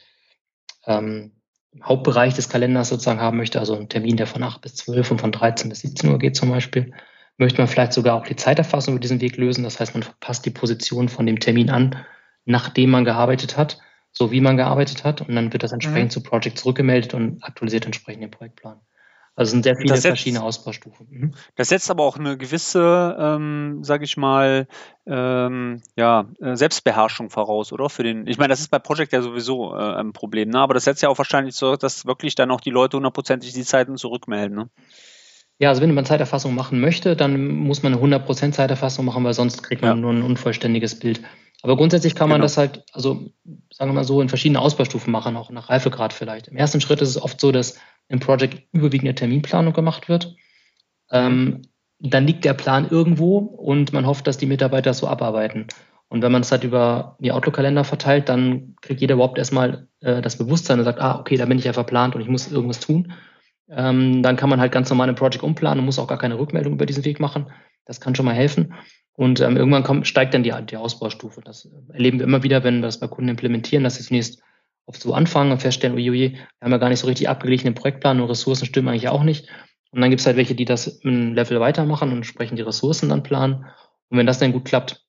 ähm, 0.86 1.32
im 1.72 1.84
Hauptbereich 1.84 2.34
des 2.34 2.48
Kalenders 2.48 2.88
sozusagen 2.88 3.20
haben 3.20 3.36
möchte, 3.36 3.58
also 3.58 3.76
ein 3.76 3.88
Termin, 3.88 4.16
der 4.16 4.26
von 4.26 4.42
8 4.42 4.60
bis 4.60 4.76
12 4.76 5.10
und 5.12 5.20
von 5.20 5.32
13 5.32 5.68
bis 5.68 5.80
17 5.80 6.10
Uhr 6.10 6.18
geht 6.18 6.36
zum 6.36 6.50
Beispiel. 6.50 6.92
Möchte 7.38 7.60
man 7.60 7.68
vielleicht 7.68 7.92
sogar 7.92 8.14
auch 8.14 8.26
die 8.26 8.36
Zeiterfassung 8.36 8.94
über 8.94 9.00
diesen 9.00 9.20
Weg 9.20 9.36
lösen, 9.36 9.62
das 9.62 9.78
heißt, 9.78 9.94
man 9.94 10.04
passt 10.20 10.46
die 10.46 10.50
Position 10.50 11.08
von 11.08 11.26
dem 11.26 11.38
Termin 11.38 11.68
an, 11.68 11.96
nachdem 12.46 12.90
man 12.90 13.04
gearbeitet 13.04 13.58
hat, 13.58 13.78
so 14.12 14.30
wie 14.32 14.40
man 14.40 14.56
gearbeitet 14.56 15.04
hat, 15.04 15.20
und 15.20 15.34
dann 15.34 15.52
wird 15.52 15.62
das 15.62 15.72
entsprechend 15.72 16.10
mhm. 16.10 16.10
zu 16.10 16.22
Project 16.22 16.58
zurückgemeldet 16.58 17.12
und 17.12 17.44
aktualisiert 17.44 17.84
entsprechend 17.84 18.22
den 18.22 18.30
Projektplan. 18.30 18.80
Also 19.36 19.50
sind 19.50 19.64
sehr 19.64 19.76
viele 19.76 19.94
setzt, 19.94 20.06
verschiedene 20.06 20.42
Ausbaustufen. 20.42 21.06
Mhm. 21.10 21.34
Das 21.56 21.68
setzt 21.68 21.90
aber 21.90 22.04
auch 22.04 22.18
eine 22.18 22.38
gewisse, 22.38 23.14
ähm, 23.20 23.84
sage 23.84 24.04
ich 24.04 24.16
mal, 24.16 24.66
ähm, 25.06 25.82
ja, 25.94 26.26
äh, 26.40 26.56
Selbstbeherrschung 26.56 27.28
voraus, 27.28 27.70
oder? 27.70 27.90
Für 27.90 28.02
den, 28.02 28.26
ich 28.26 28.38
meine, 28.38 28.48
das 28.48 28.60
ist 28.60 28.70
bei 28.70 28.78
Project 28.78 29.12
ja 29.12 29.20
sowieso 29.20 29.74
äh, 29.74 29.94
ein 29.96 30.14
Problem, 30.14 30.48
ne? 30.48 30.58
aber 30.58 30.72
das 30.72 30.84
setzt 30.84 31.02
ja 31.02 31.10
auch 31.10 31.18
wahrscheinlich 31.18 31.54
so, 31.54 31.76
dass 31.76 32.06
wirklich 32.06 32.34
dann 32.34 32.50
auch 32.50 32.62
die 32.62 32.70
Leute 32.70 32.96
hundertprozentig 32.96 33.52
die 33.52 33.64
Zeiten 33.64 33.98
zurückmelden. 33.98 34.56
Ne? 34.56 34.70
Ja, 35.58 35.68
also 35.68 35.82
wenn 35.82 35.92
man 35.92 36.06
Zeiterfassung 36.06 36.54
machen 36.54 36.80
möchte, 36.80 37.14
dann 37.14 37.46
muss 37.46 37.82
man 37.82 37.92
eine 37.92 38.02
100% 38.02 38.52
Zeiterfassung 38.52 39.04
machen, 39.04 39.22
weil 39.22 39.34
sonst 39.34 39.62
kriegt 39.62 39.82
man 39.82 39.90
ja. 39.90 39.96
nur 39.96 40.12
ein 40.14 40.22
unvollständiges 40.22 40.98
Bild. 40.98 41.20
Aber 41.62 41.76
grundsätzlich 41.76 42.14
kann 42.14 42.28
man 42.28 42.36
genau. 42.36 42.44
das 42.44 42.56
halt, 42.56 42.84
also 42.92 43.30
sagen 43.70 43.90
wir 43.90 43.94
mal 43.94 44.04
so, 44.04 44.20
in 44.22 44.28
verschiedenen 44.28 44.62
Ausbaustufen 44.62 45.10
machen, 45.10 45.36
auch 45.36 45.50
nach 45.50 45.68
Reifegrad 45.68 46.12
vielleicht. 46.12 46.48
Im 46.48 46.56
ersten 46.56 46.80
Schritt 46.80 47.00
ist 47.00 47.10
es 47.10 47.20
oft 47.20 47.40
so, 47.40 47.52
dass 47.52 47.78
im 48.08 48.20
Project 48.20 48.62
überwiegend 48.72 49.08
eine 49.08 49.14
Terminplanung 49.14 49.72
gemacht 49.72 50.08
wird. 50.08 50.34
Ähm, 51.10 51.62
dann 51.98 52.26
liegt 52.26 52.44
der 52.44 52.54
Plan 52.54 52.88
irgendwo 52.88 53.38
und 53.38 53.92
man 53.92 54.06
hofft, 54.06 54.26
dass 54.26 54.38
die 54.38 54.46
Mitarbeiter 54.46 54.92
so 54.94 55.08
abarbeiten. 55.08 55.66
Und 56.08 56.22
wenn 56.22 56.30
man 56.30 56.42
es 56.42 56.52
halt 56.52 56.62
über 56.62 57.16
die 57.18 57.32
Outlook-Kalender 57.32 57.84
verteilt, 57.84 58.28
dann 58.28 58.76
kriegt 58.80 59.00
jeder 59.00 59.14
überhaupt 59.14 59.38
erstmal 59.38 59.88
äh, 60.00 60.20
das 60.22 60.38
Bewusstsein 60.38 60.78
und 60.78 60.84
sagt, 60.84 61.00
ah, 61.00 61.18
okay, 61.18 61.36
da 61.36 61.46
bin 61.46 61.58
ich 61.58 61.64
ja 61.64 61.72
verplant 61.72 62.14
und 62.14 62.20
ich 62.20 62.28
muss 62.28 62.50
irgendwas 62.50 62.80
tun. 62.80 63.12
Ähm, 63.68 64.22
dann 64.22 64.36
kann 64.36 64.48
man 64.48 64.60
halt 64.60 64.70
ganz 64.70 64.88
normal 64.88 65.08
ein 65.08 65.16
Project 65.16 65.42
umplanen 65.42 65.80
und 65.80 65.86
muss 65.86 65.98
auch 65.98 66.06
gar 66.06 66.18
keine 66.18 66.38
Rückmeldung 66.38 66.74
über 66.74 66.86
diesen 66.86 67.04
Weg 67.04 67.18
machen. 67.18 67.50
Das 67.84 68.00
kann 68.00 68.14
schon 68.14 68.26
mal 68.26 68.34
helfen. 68.34 68.74
Und 69.14 69.40
ähm, 69.40 69.56
irgendwann 69.56 69.82
kommt, 69.82 70.06
steigt 70.06 70.34
dann 70.34 70.42
die, 70.42 70.54
die 70.70 70.76
Ausbaustufe. 70.76 71.40
Das 71.40 71.68
erleben 71.92 72.18
wir 72.18 72.26
immer 72.26 72.42
wieder, 72.42 72.62
wenn 72.62 72.76
wir 72.76 72.82
das 72.82 73.00
bei 73.00 73.08
Kunden 73.08 73.30
implementieren, 73.30 73.82
dass 73.82 73.96
sie 73.96 74.04
zunächst 74.04 74.42
oft 74.86 75.00
so 75.00 75.14
anfangen 75.14 75.52
und 75.52 75.60
feststellen, 75.60 75.96
uiui, 75.96 76.32
wir 76.32 76.46
haben 76.60 76.72
ja 76.72 76.78
gar 76.78 76.88
nicht 76.88 77.00
so 77.00 77.06
richtig 77.06 77.28
abgeglichenen 77.28 77.74
Projektplan 77.74 78.20
und 78.20 78.30
Ressourcen 78.30 78.66
stimmen 78.66 78.88
eigentlich 78.88 79.08
auch 79.08 79.24
nicht. 79.24 79.48
Und 79.90 80.00
dann 80.00 80.10
gibt 80.10 80.20
es 80.20 80.26
halt 80.26 80.36
welche, 80.36 80.54
die 80.54 80.64
das 80.64 81.02
ein 81.04 81.34
Level 81.34 81.60
weitermachen 81.60 82.10
und 82.10 82.16
entsprechend 82.16 82.58
die 82.58 82.62
Ressourcen 82.62 83.08
dann 83.08 83.22
planen. 83.22 83.66
Und 84.08 84.18
wenn 84.18 84.26
das 84.26 84.38
dann 84.38 84.52
gut 84.52 84.64
klappt, 84.64 85.04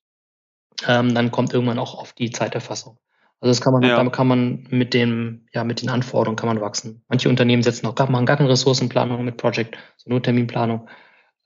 ähm, 0.86 1.14
dann 1.14 1.30
kommt 1.30 1.52
irgendwann 1.52 1.78
auch 1.78 1.94
auf 1.94 2.12
die 2.12 2.30
Zeiterfassung. 2.30 2.98
Also 3.40 3.50
das 3.50 3.60
kann 3.60 3.72
man, 3.72 3.82
ja. 3.82 3.96
damit 3.96 4.12
kann 4.12 4.26
man 4.26 4.66
mit 4.70 4.94
dem, 4.94 5.46
ja, 5.52 5.62
mit 5.62 5.80
den 5.80 5.90
Anforderungen 5.90 6.36
kann 6.36 6.48
man 6.48 6.60
wachsen. 6.60 7.04
Manche 7.08 7.28
Unternehmen 7.28 7.62
setzen 7.62 7.86
auch 7.86 7.94
gar, 7.94 8.10
machen 8.10 8.26
gar 8.26 8.36
keine 8.36 8.48
Ressourcenplanung 8.48 9.24
mit 9.24 9.36
Project, 9.36 9.76
so 9.96 10.10
nur 10.10 10.22
Terminplanung 10.22 10.88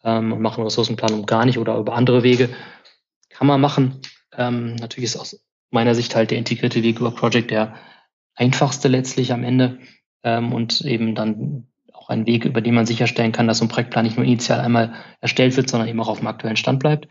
ähm, 0.02 0.32
und 0.32 0.40
machen 0.40 0.64
Ressourcenplanung 0.64 1.26
gar 1.26 1.44
nicht 1.44 1.58
oder 1.58 1.76
über 1.76 1.94
andere 1.94 2.22
Wege. 2.22 2.48
Kann 3.28 3.46
man 3.46 3.60
machen. 3.60 4.00
Ähm, 4.34 4.76
natürlich 4.76 5.10
ist 5.10 5.16
aus 5.18 5.44
meiner 5.70 5.94
Sicht 5.94 6.14
halt 6.16 6.30
der 6.30 6.38
integrierte 6.38 6.82
Weg 6.82 7.00
über 7.00 7.10
Project 7.10 7.50
der 7.50 7.74
einfachste 8.42 8.88
letztlich 8.88 9.32
am 9.32 9.44
Ende 9.44 9.78
ähm, 10.24 10.52
und 10.52 10.80
eben 10.82 11.14
dann 11.14 11.68
auch 11.92 12.08
ein 12.08 12.26
Weg, 12.26 12.44
über 12.44 12.60
den 12.60 12.74
man 12.74 12.86
sicherstellen 12.86 13.30
kann, 13.30 13.46
dass 13.46 13.58
so 13.58 13.64
ein 13.64 13.68
Projektplan 13.68 14.04
nicht 14.04 14.16
nur 14.16 14.26
initial 14.26 14.60
einmal 14.60 14.94
erstellt 15.20 15.56
wird, 15.56 15.70
sondern 15.70 15.88
eben 15.88 16.00
auch 16.00 16.08
auf 16.08 16.18
dem 16.18 16.26
aktuellen 16.26 16.56
Stand 16.56 16.80
bleibt 16.80 17.06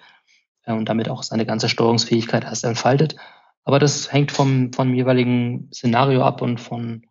äh, 0.66 0.74
und 0.74 0.90
damit 0.90 1.08
auch 1.10 1.24
seine 1.24 1.46
ganze 1.46 1.70
Steuerungsfähigkeit 1.70 2.44
erst 2.44 2.66
entfaltet. 2.66 3.16
Aber 3.64 3.80
das 3.80 4.12
hängt 4.12 4.32
vom, 4.32 4.74
vom 4.74 4.94
jeweiligen 4.94 5.70
Szenario 5.72 6.24
ab 6.24 6.42
und 6.42 6.60
von 6.60 7.06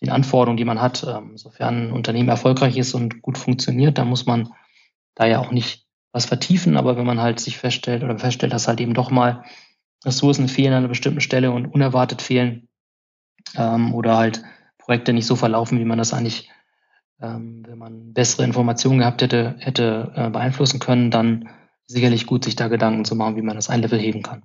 den 0.00 0.10
Anforderungen, 0.10 0.56
die 0.56 0.64
man 0.64 0.80
hat. 0.80 1.06
Ähm, 1.08 1.36
sofern 1.36 1.88
ein 1.88 1.92
Unternehmen 1.92 2.28
erfolgreich 2.28 2.76
ist 2.76 2.94
und 2.94 3.22
gut 3.22 3.38
funktioniert, 3.38 3.98
dann 3.98 4.08
muss 4.08 4.26
man 4.26 4.48
da 5.14 5.26
ja 5.26 5.38
auch 5.38 5.52
nicht 5.52 5.86
was 6.10 6.26
vertiefen. 6.26 6.76
Aber 6.76 6.96
wenn 6.96 7.06
man 7.06 7.20
halt 7.20 7.38
sich 7.38 7.58
feststellt 7.58 8.02
oder 8.02 8.18
feststellt, 8.18 8.52
dass 8.52 8.66
halt 8.66 8.80
eben 8.80 8.94
doch 8.94 9.10
mal 9.10 9.44
Ressourcen 10.04 10.48
fehlen 10.48 10.72
an 10.72 10.78
einer 10.78 10.88
bestimmten 10.88 11.20
Stelle 11.20 11.52
und 11.52 11.66
unerwartet 11.66 12.20
fehlen, 12.20 12.68
ähm, 13.56 13.94
oder 13.94 14.16
halt 14.16 14.42
Projekte 14.78 15.12
nicht 15.12 15.26
so 15.26 15.36
verlaufen, 15.36 15.78
wie 15.78 15.84
man 15.84 15.98
das 15.98 16.12
eigentlich, 16.12 16.50
ähm, 17.20 17.64
wenn 17.66 17.78
man 17.78 18.12
bessere 18.12 18.44
Informationen 18.44 18.98
gehabt 18.98 19.22
hätte, 19.22 19.56
hätte 19.58 20.12
äh, 20.14 20.30
beeinflussen 20.30 20.80
können, 20.80 21.10
dann 21.10 21.48
sicherlich 21.86 22.26
gut, 22.26 22.44
sich 22.44 22.56
da 22.56 22.68
Gedanken 22.68 23.04
zu 23.04 23.14
machen, 23.14 23.36
wie 23.36 23.42
man 23.42 23.56
das 23.56 23.70
ein 23.70 23.82
Level 23.82 23.98
heben 23.98 24.22
kann. 24.22 24.42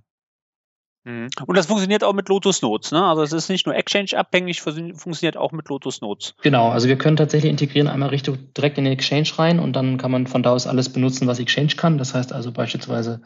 Mhm. 1.06 1.30
Und 1.45 1.58
das 1.58 1.68
funktioniert 1.68 2.04
auch 2.04 2.14
mit 2.14 2.30
Lotus 2.30 2.62
Notes, 2.62 2.91
ne? 2.91 3.04
Also 3.04 3.24
es 3.24 3.32
ist 3.32 3.50
nicht 3.50 3.66
nur 3.66 3.76
Exchange-abhängig, 3.76 4.62
funktioniert 4.62 5.38
auch 5.38 5.52
mit 5.52 5.70
Lotus 5.70 6.02
Notes. 6.02 6.36
Genau, 6.41 6.70
also 6.70 6.88
wir 6.88 6.97
können 6.97 7.18
tatsächlich 7.18 7.50
integrieren 7.50 7.88
einmal 7.88 8.10
Richtung 8.10 8.54
direkt 8.54 8.78
in 8.78 8.84
den 8.84 8.93
Exchange 8.93 9.30
rein 9.38 9.60
und 9.60 9.76
dann 9.76 9.97
kann 9.97 10.12
man 10.12 10.28
von 10.28 10.43
da 10.43 10.52
aus 10.52 10.68
alles 10.68 10.89
benutzen, 10.91 11.28
was 11.28 11.39
Exchange 11.39 11.74
kann. 11.78 11.97
Das 11.97 12.14
heißt 12.14 12.34
also 12.34 12.52
beispielsweise 12.52 13.22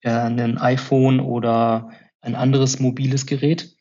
äh, 0.00 0.10
ein 0.10 0.58
iPhone 0.58 1.20
oder 1.20 1.90
ein 2.20 2.34
anderes 2.34 2.80
mobiles 2.80 3.26
Gerät. 3.26 3.73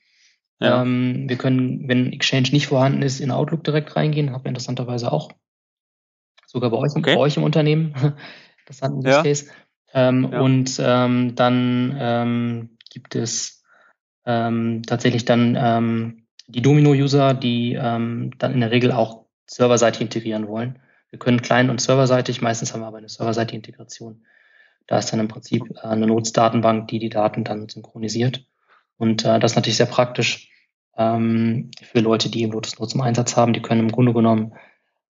Ja. 0.60 0.82
Ähm, 0.82 1.26
wir 1.28 1.38
können, 1.38 1.88
wenn 1.88 2.14
Exchange 2.14 2.50
nicht 2.52 2.68
vorhanden 2.68 3.02
ist, 3.02 3.20
in 3.20 3.32
Outlook 3.32 3.64
direkt 3.64 3.96
reingehen. 3.96 4.32
Haben 4.32 4.44
wir 4.44 4.50
interessanterweise 4.50 5.12
auch. 5.12 5.32
Sogar 6.46 6.70
bei 6.70 6.78
euch, 6.78 6.92
okay. 6.96 7.16
bei 7.16 7.18
euch 7.18 7.38
im 7.38 7.44
Unternehmen. 7.44 7.94
das 8.68 8.82
hat 8.82 8.92
Use 8.92 9.10
ja. 9.10 9.24
Case. 9.24 9.48
Ähm, 9.94 10.30
ja. 10.32 10.42
Und 10.42 10.80
ähm, 10.80 11.36
dann 11.36 11.98
ähm, 12.00 12.78
gibt 12.90 13.16
es 13.16 13.64
ähm, 14.26 14.84
tatsächlich 14.86 15.26
dann 15.26 15.58
ähm, 15.60 16.28
die 16.48 16.62
Domino-User, 16.62 17.34
die 17.34 17.74
ähm, 17.74 18.32
dann 18.38 18.54
in 18.54 18.62
der 18.62 18.72
Regel 18.72 18.92
auch 18.92 19.26
serverseitig 19.46 20.02
integrieren 20.02 20.48
wollen. 20.48 20.80
Wir 21.10 21.20
können 21.20 21.42
klein- 21.42 21.70
und 21.70 21.80
serverseitig, 21.80 22.42
meistens 22.42 22.74
haben 22.74 22.82
wir 22.82 22.88
aber 22.88 22.98
eine 22.98 23.10
serverseitige 23.10 23.58
Integration. 23.58 24.26
Da 24.88 24.98
ist 24.98 25.12
dann 25.12 25.20
im 25.20 25.28
Prinzip 25.28 25.64
äh, 25.76 25.88
eine 25.88 26.08
Notes-Datenbank, 26.08 26.88
die 26.88 27.00
die 27.00 27.10
Daten 27.10 27.44
dann 27.44 27.70
synchronisiert. 27.70 28.46
Und 28.98 29.26
äh, 29.26 29.40
das 29.40 29.52
ist 29.52 29.56
natürlich 29.56 29.78
sehr 29.78 29.86
praktisch 29.86 30.50
ähm, 30.98 31.72
für 31.82 32.00
Leute, 32.00 32.30
die 32.30 32.42
eben 32.42 32.52
Lotus 32.52 32.80
Notes 32.80 32.96
im 32.96 33.02
Einsatz 33.02 33.36
haben. 33.36 33.54
Die 33.54 33.62
können 33.62 33.82
im 33.82 33.92
Grunde 33.92 34.14
genommen 34.14 34.54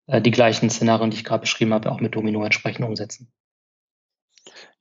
äh, 0.07 0.21
die 0.21 0.31
gleichen 0.31 0.69
Szenarien, 0.69 1.11
die 1.11 1.17
ich 1.17 1.23
gerade 1.23 1.41
beschrieben 1.41 1.73
habe, 1.73 1.91
auch 1.91 1.99
mit 1.99 2.15
Domino 2.15 2.43
entsprechend 2.43 2.85
umsetzen. 2.85 3.31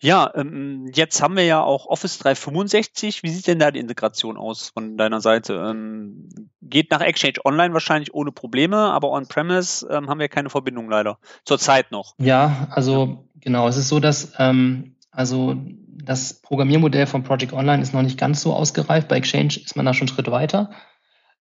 Ja, 0.00 0.32
ähm, 0.34 0.90
jetzt 0.92 1.22
haben 1.22 1.36
wir 1.36 1.44
ja 1.44 1.62
auch 1.62 1.86
Office 1.86 2.18
365. 2.18 3.22
Wie 3.22 3.30
sieht 3.30 3.46
denn 3.46 3.60
da 3.60 3.70
die 3.70 3.78
Integration 3.78 4.36
aus 4.36 4.70
von 4.70 4.96
deiner 4.96 5.20
Seite? 5.20 5.54
Ähm, 5.54 6.28
geht 6.60 6.90
nach 6.90 7.00
Exchange 7.00 7.38
Online 7.44 7.72
wahrscheinlich 7.72 8.12
ohne 8.12 8.32
Probleme, 8.32 8.76
aber 8.76 9.10
on-premise 9.10 9.86
ähm, 9.88 10.08
haben 10.08 10.18
wir 10.18 10.28
keine 10.28 10.50
Verbindung 10.50 10.90
leider. 10.90 11.18
Zurzeit 11.44 11.92
noch. 11.92 12.14
Ja, 12.18 12.66
also 12.70 13.28
genau. 13.36 13.68
Es 13.68 13.76
ist 13.76 13.88
so, 13.88 14.00
dass 14.00 14.32
ähm, 14.38 14.96
also 15.12 15.56
das 16.04 16.34
Programmiermodell 16.34 17.06
von 17.06 17.22
Project 17.22 17.52
Online 17.52 17.82
ist 17.82 17.94
noch 17.94 18.02
nicht 18.02 18.18
ganz 18.18 18.42
so 18.42 18.54
ausgereift. 18.54 19.08
Bei 19.08 19.16
Exchange 19.16 19.56
ist 19.64 19.76
man 19.76 19.86
da 19.86 19.94
schon 19.94 20.08
einen 20.08 20.14
Schritt 20.14 20.30
weiter. 20.30 20.70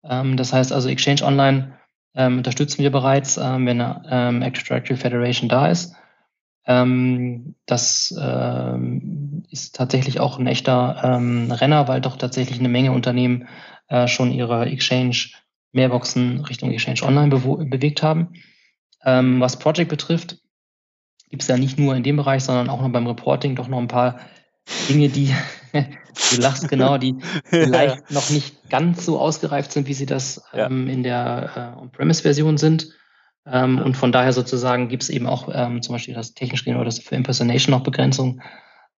Ähm, 0.03 0.37
das 0.37 0.53
heißt 0.53 0.73
also, 0.73 0.89
Exchange 0.89 1.23
Online 1.23 1.77
ähm, 2.15 2.37
unterstützen 2.37 2.81
wir 2.81 2.91
bereits, 2.91 3.37
ähm, 3.37 3.65
wenn 3.65 3.81
eine 3.81 4.01
ähm, 4.09 4.41
Active 4.41 4.65
Directory 4.65 4.97
Federation 4.97 5.49
da 5.49 5.67
ist. 5.67 5.95
Ähm, 6.65 7.55
das 7.65 8.13
ähm, 8.19 9.43
ist 9.49 9.75
tatsächlich 9.75 10.19
auch 10.19 10.39
ein 10.39 10.47
echter 10.47 11.01
ähm, 11.03 11.51
Renner, 11.51 11.87
weil 11.87 12.01
doch 12.01 12.17
tatsächlich 12.17 12.59
eine 12.59 12.69
Menge 12.69 12.91
Unternehmen 12.91 13.47
äh, 13.87 14.07
schon 14.07 14.31
ihre 14.31 14.65
Exchange 14.65 15.29
Mailboxen 15.71 16.41
Richtung 16.41 16.71
Exchange 16.71 17.03
Online 17.03 17.29
bewegt 17.29 18.01
haben. 18.01 18.33
Ähm, 19.05 19.39
was 19.39 19.59
Project 19.59 19.89
betrifft, 19.89 20.39
gibt 21.29 21.43
es 21.43 21.47
ja 21.47 21.57
nicht 21.57 21.77
nur 21.77 21.95
in 21.95 22.03
dem 22.03 22.17
Bereich, 22.17 22.43
sondern 22.43 22.69
auch 22.69 22.81
noch 22.81 22.89
beim 22.89 23.07
Reporting 23.07 23.55
doch 23.55 23.67
noch 23.67 23.77
ein 23.77 23.87
paar 23.87 24.19
Dinge, 24.89 25.09
die, 25.09 25.33
du 25.73 26.41
lachst 26.41 26.69
genau, 26.69 26.97
die 26.97 27.15
vielleicht 27.43 28.11
noch 28.11 28.29
nicht 28.29 28.69
ganz 28.69 29.05
so 29.05 29.19
ausgereift 29.19 29.71
sind, 29.71 29.87
wie 29.87 29.93
sie 29.93 30.05
das 30.05 30.43
ja. 30.53 30.67
ähm, 30.67 30.87
in 30.87 31.03
der 31.03 31.75
äh, 31.77 31.81
On-Premise-Version 31.81 32.57
sind. 32.57 32.89
Ähm, 33.45 33.79
und 33.79 33.95
von 33.95 34.11
daher 34.11 34.33
sozusagen 34.33 34.89
gibt 34.89 35.03
es 35.03 35.09
eben 35.09 35.27
auch 35.27 35.49
ähm, 35.53 35.81
zum 35.81 35.93
Beispiel 35.93 36.13
das 36.13 36.33
technisch 36.33 36.67
oder 36.67 36.83
das 36.83 36.99
für 36.99 37.15
Impersonation 37.15 37.71
noch 37.71 37.83
Begrenzung, 37.83 38.41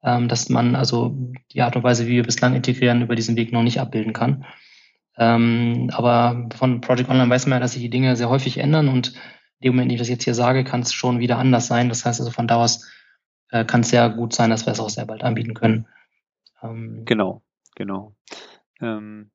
ähm, 0.04 0.28
dass 0.28 0.50
man 0.50 0.76
also 0.76 1.16
die 1.54 1.62
Art 1.62 1.76
und 1.76 1.84
Weise, 1.84 2.08
wie 2.08 2.16
wir 2.16 2.24
bislang 2.24 2.56
integrieren, 2.56 3.04
über 3.04 3.16
diesen 3.16 3.36
Weg 3.36 3.52
noch 3.52 3.64
nicht 3.64 3.80
abbilden 3.80 4.14
kann. 4.14 4.46
Ähm, 5.18 5.92
aber 5.94 6.50
von 6.56 6.82
Project 6.82 7.10
Online 7.10 7.30
weiß 7.30 7.46
man 7.46 7.58
ja, 7.58 7.60
dass 7.60 7.74
sich 7.74 7.82
die 7.82 7.90
Dinge 7.90 8.16
sehr 8.16 8.30
häufig 8.30 8.58
ändern 8.58 8.88
und 8.88 9.14
in 9.60 9.68
dem 9.68 9.74
Moment, 9.74 9.86
in 9.86 9.90
dem 9.90 9.96
ich 9.96 10.00
das 10.02 10.10
jetzt 10.10 10.24
hier 10.24 10.34
sage, 10.34 10.64
kann 10.64 10.82
es 10.82 10.94
schon 10.94 11.20
wieder 11.20 11.38
anders 11.38 11.68
sein. 11.68 11.90
Das 11.90 12.06
heißt 12.06 12.22
also 12.22 12.32
von 12.32 12.48
da 12.48 12.56
aus 12.56 12.88
äh, 13.50 13.66
kann 13.66 13.82
es 13.82 13.90
sehr 13.90 14.10
gut 14.10 14.34
sein, 14.34 14.50
dass 14.50 14.66
wir 14.66 14.74
es 14.74 14.80
auch 14.80 14.90
sehr 14.90 15.06
bald 15.06 15.24
anbieten 15.24 15.54
können. 15.54 15.88
Ähm, 16.62 17.04
genau, 17.06 17.42
genau. 17.76 18.16
Ähm, 18.82 19.32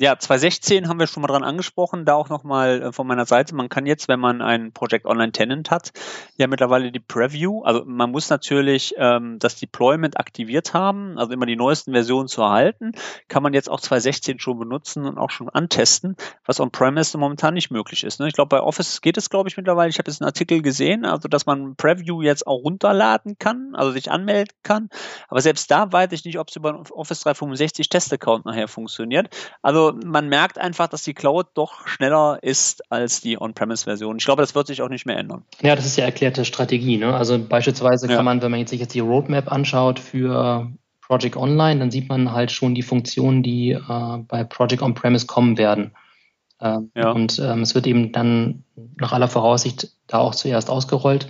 ja, 0.00 0.16
2016 0.16 0.88
haben 0.88 1.00
wir 1.00 1.08
schon 1.08 1.22
mal 1.22 1.26
dran 1.26 1.42
angesprochen, 1.42 2.04
da 2.04 2.14
auch 2.14 2.28
nochmal 2.28 2.82
äh, 2.82 2.92
von 2.92 3.06
meiner 3.06 3.26
Seite. 3.26 3.56
Man 3.56 3.68
kann 3.68 3.84
jetzt, 3.84 4.06
wenn 4.06 4.20
man 4.20 4.40
ein 4.42 4.72
Project 4.72 5.06
Online 5.06 5.32
Tenant 5.32 5.72
hat, 5.72 5.92
ja 6.36 6.46
mittlerweile 6.46 6.92
die 6.92 7.00
Preview, 7.00 7.62
also 7.64 7.82
man 7.84 8.12
muss 8.12 8.30
natürlich 8.30 8.94
ähm, 8.96 9.40
das 9.40 9.56
Deployment 9.56 10.20
aktiviert 10.20 10.72
haben, 10.72 11.18
also 11.18 11.32
immer 11.32 11.46
die 11.46 11.56
neuesten 11.56 11.92
Versionen 11.92 12.28
zu 12.28 12.42
erhalten, 12.42 12.92
kann 13.26 13.42
man 13.42 13.54
jetzt 13.54 13.68
auch 13.68 13.80
2016 13.80 14.38
schon 14.38 14.60
benutzen 14.60 15.04
und 15.04 15.18
auch 15.18 15.30
schon 15.30 15.48
antesten, 15.48 16.14
was 16.46 16.60
on-premise 16.60 17.18
momentan 17.18 17.54
nicht 17.54 17.72
möglich 17.72 18.04
ist. 18.04 18.20
Ne? 18.20 18.28
Ich 18.28 18.34
glaube, 18.34 18.50
bei 18.50 18.60
Office 18.60 19.00
geht 19.00 19.16
es, 19.16 19.30
glaube 19.30 19.48
ich, 19.48 19.56
mittlerweile. 19.56 19.90
Ich 19.90 19.98
habe 19.98 20.08
jetzt 20.08 20.22
einen 20.22 20.28
Artikel 20.28 20.62
gesehen, 20.62 21.04
also 21.06 21.26
dass 21.26 21.44
man 21.44 21.74
Preview 21.74 22.22
jetzt 22.22 22.46
auch 22.46 22.62
runterladen 22.62 23.36
kann, 23.40 23.74
also 23.74 23.90
sich 23.90 24.12
anmelden 24.12 24.54
kann. 24.62 24.90
Aber 25.26 25.40
selbst 25.40 25.72
da 25.72 25.90
weiß 25.90 26.12
ich 26.12 26.24
nicht, 26.24 26.38
ob 26.38 26.50
es 26.50 26.56
über 26.56 26.84
Office 26.92 27.20
365 27.22 27.88
Test-Account 27.88 28.44
nachher 28.44 28.68
funktioniert. 28.68 29.28
Also 29.68 29.92
man 30.02 30.30
merkt 30.30 30.58
einfach, 30.58 30.86
dass 30.86 31.02
die 31.02 31.12
Cloud 31.12 31.48
doch 31.52 31.86
schneller 31.86 32.38
ist 32.40 32.90
als 32.90 33.20
die 33.20 33.38
On-Premise-Version. 33.38 34.16
Ich 34.16 34.24
glaube, 34.24 34.40
das 34.40 34.54
wird 34.54 34.66
sich 34.66 34.80
auch 34.80 34.88
nicht 34.88 35.04
mehr 35.04 35.18
ändern. 35.18 35.44
Ja, 35.60 35.76
das 35.76 35.84
ist 35.84 35.98
ja 35.98 36.06
erklärte 36.06 36.46
Strategie. 36.46 36.96
Ne? 36.96 37.14
Also 37.14 37.38
beispielsweise 37.38 38.08
ja. 38.08 38.16
kann 38.16 38.24
man, 38.24 38.40
wenn 38.40 38.50
man 38.50 38.60
jetzt 38.60 38.70
sich 38.70 38.80
jetzt 38.80 38.94
die 38.94 39.00
Roadmap 39.00 39.52
anschaut 39.52 39.98
für 39.98 40.72
Project 41.02 41.36
Online, 41.36 41.80
dann 41.80 41.90
sieht 41.90 42.08
man 42.08 42.32
halt 42.32 42.50
schon 42.50 42.74
die 42.74 42.80
Funktionen, 42.80 43.42
die 43.42 43.72
äh, 43.72 44.18
bei 44.26 44.42
Project 44.42 44.80
On-Premise 44.80 45.26
kommen 45.26 45.58
werden. 45.58 45.90
Ähm, 46.62 46.90
ja. 46.96 47.10
Und 47.10 47.38
ähm, 47.38 47.60
es 47.60 47.74
wird 47.74 47.86
eben 47.86 48.10
dann 48.10 48.64
nach 48.96 49.12
aller 49.12 49.28
Voraussicht 49.28 49.90
da 50.06 50.16
auch 50.16 50.34
zuerst 50.34 50.70
ausgerollt. 50.70 51.28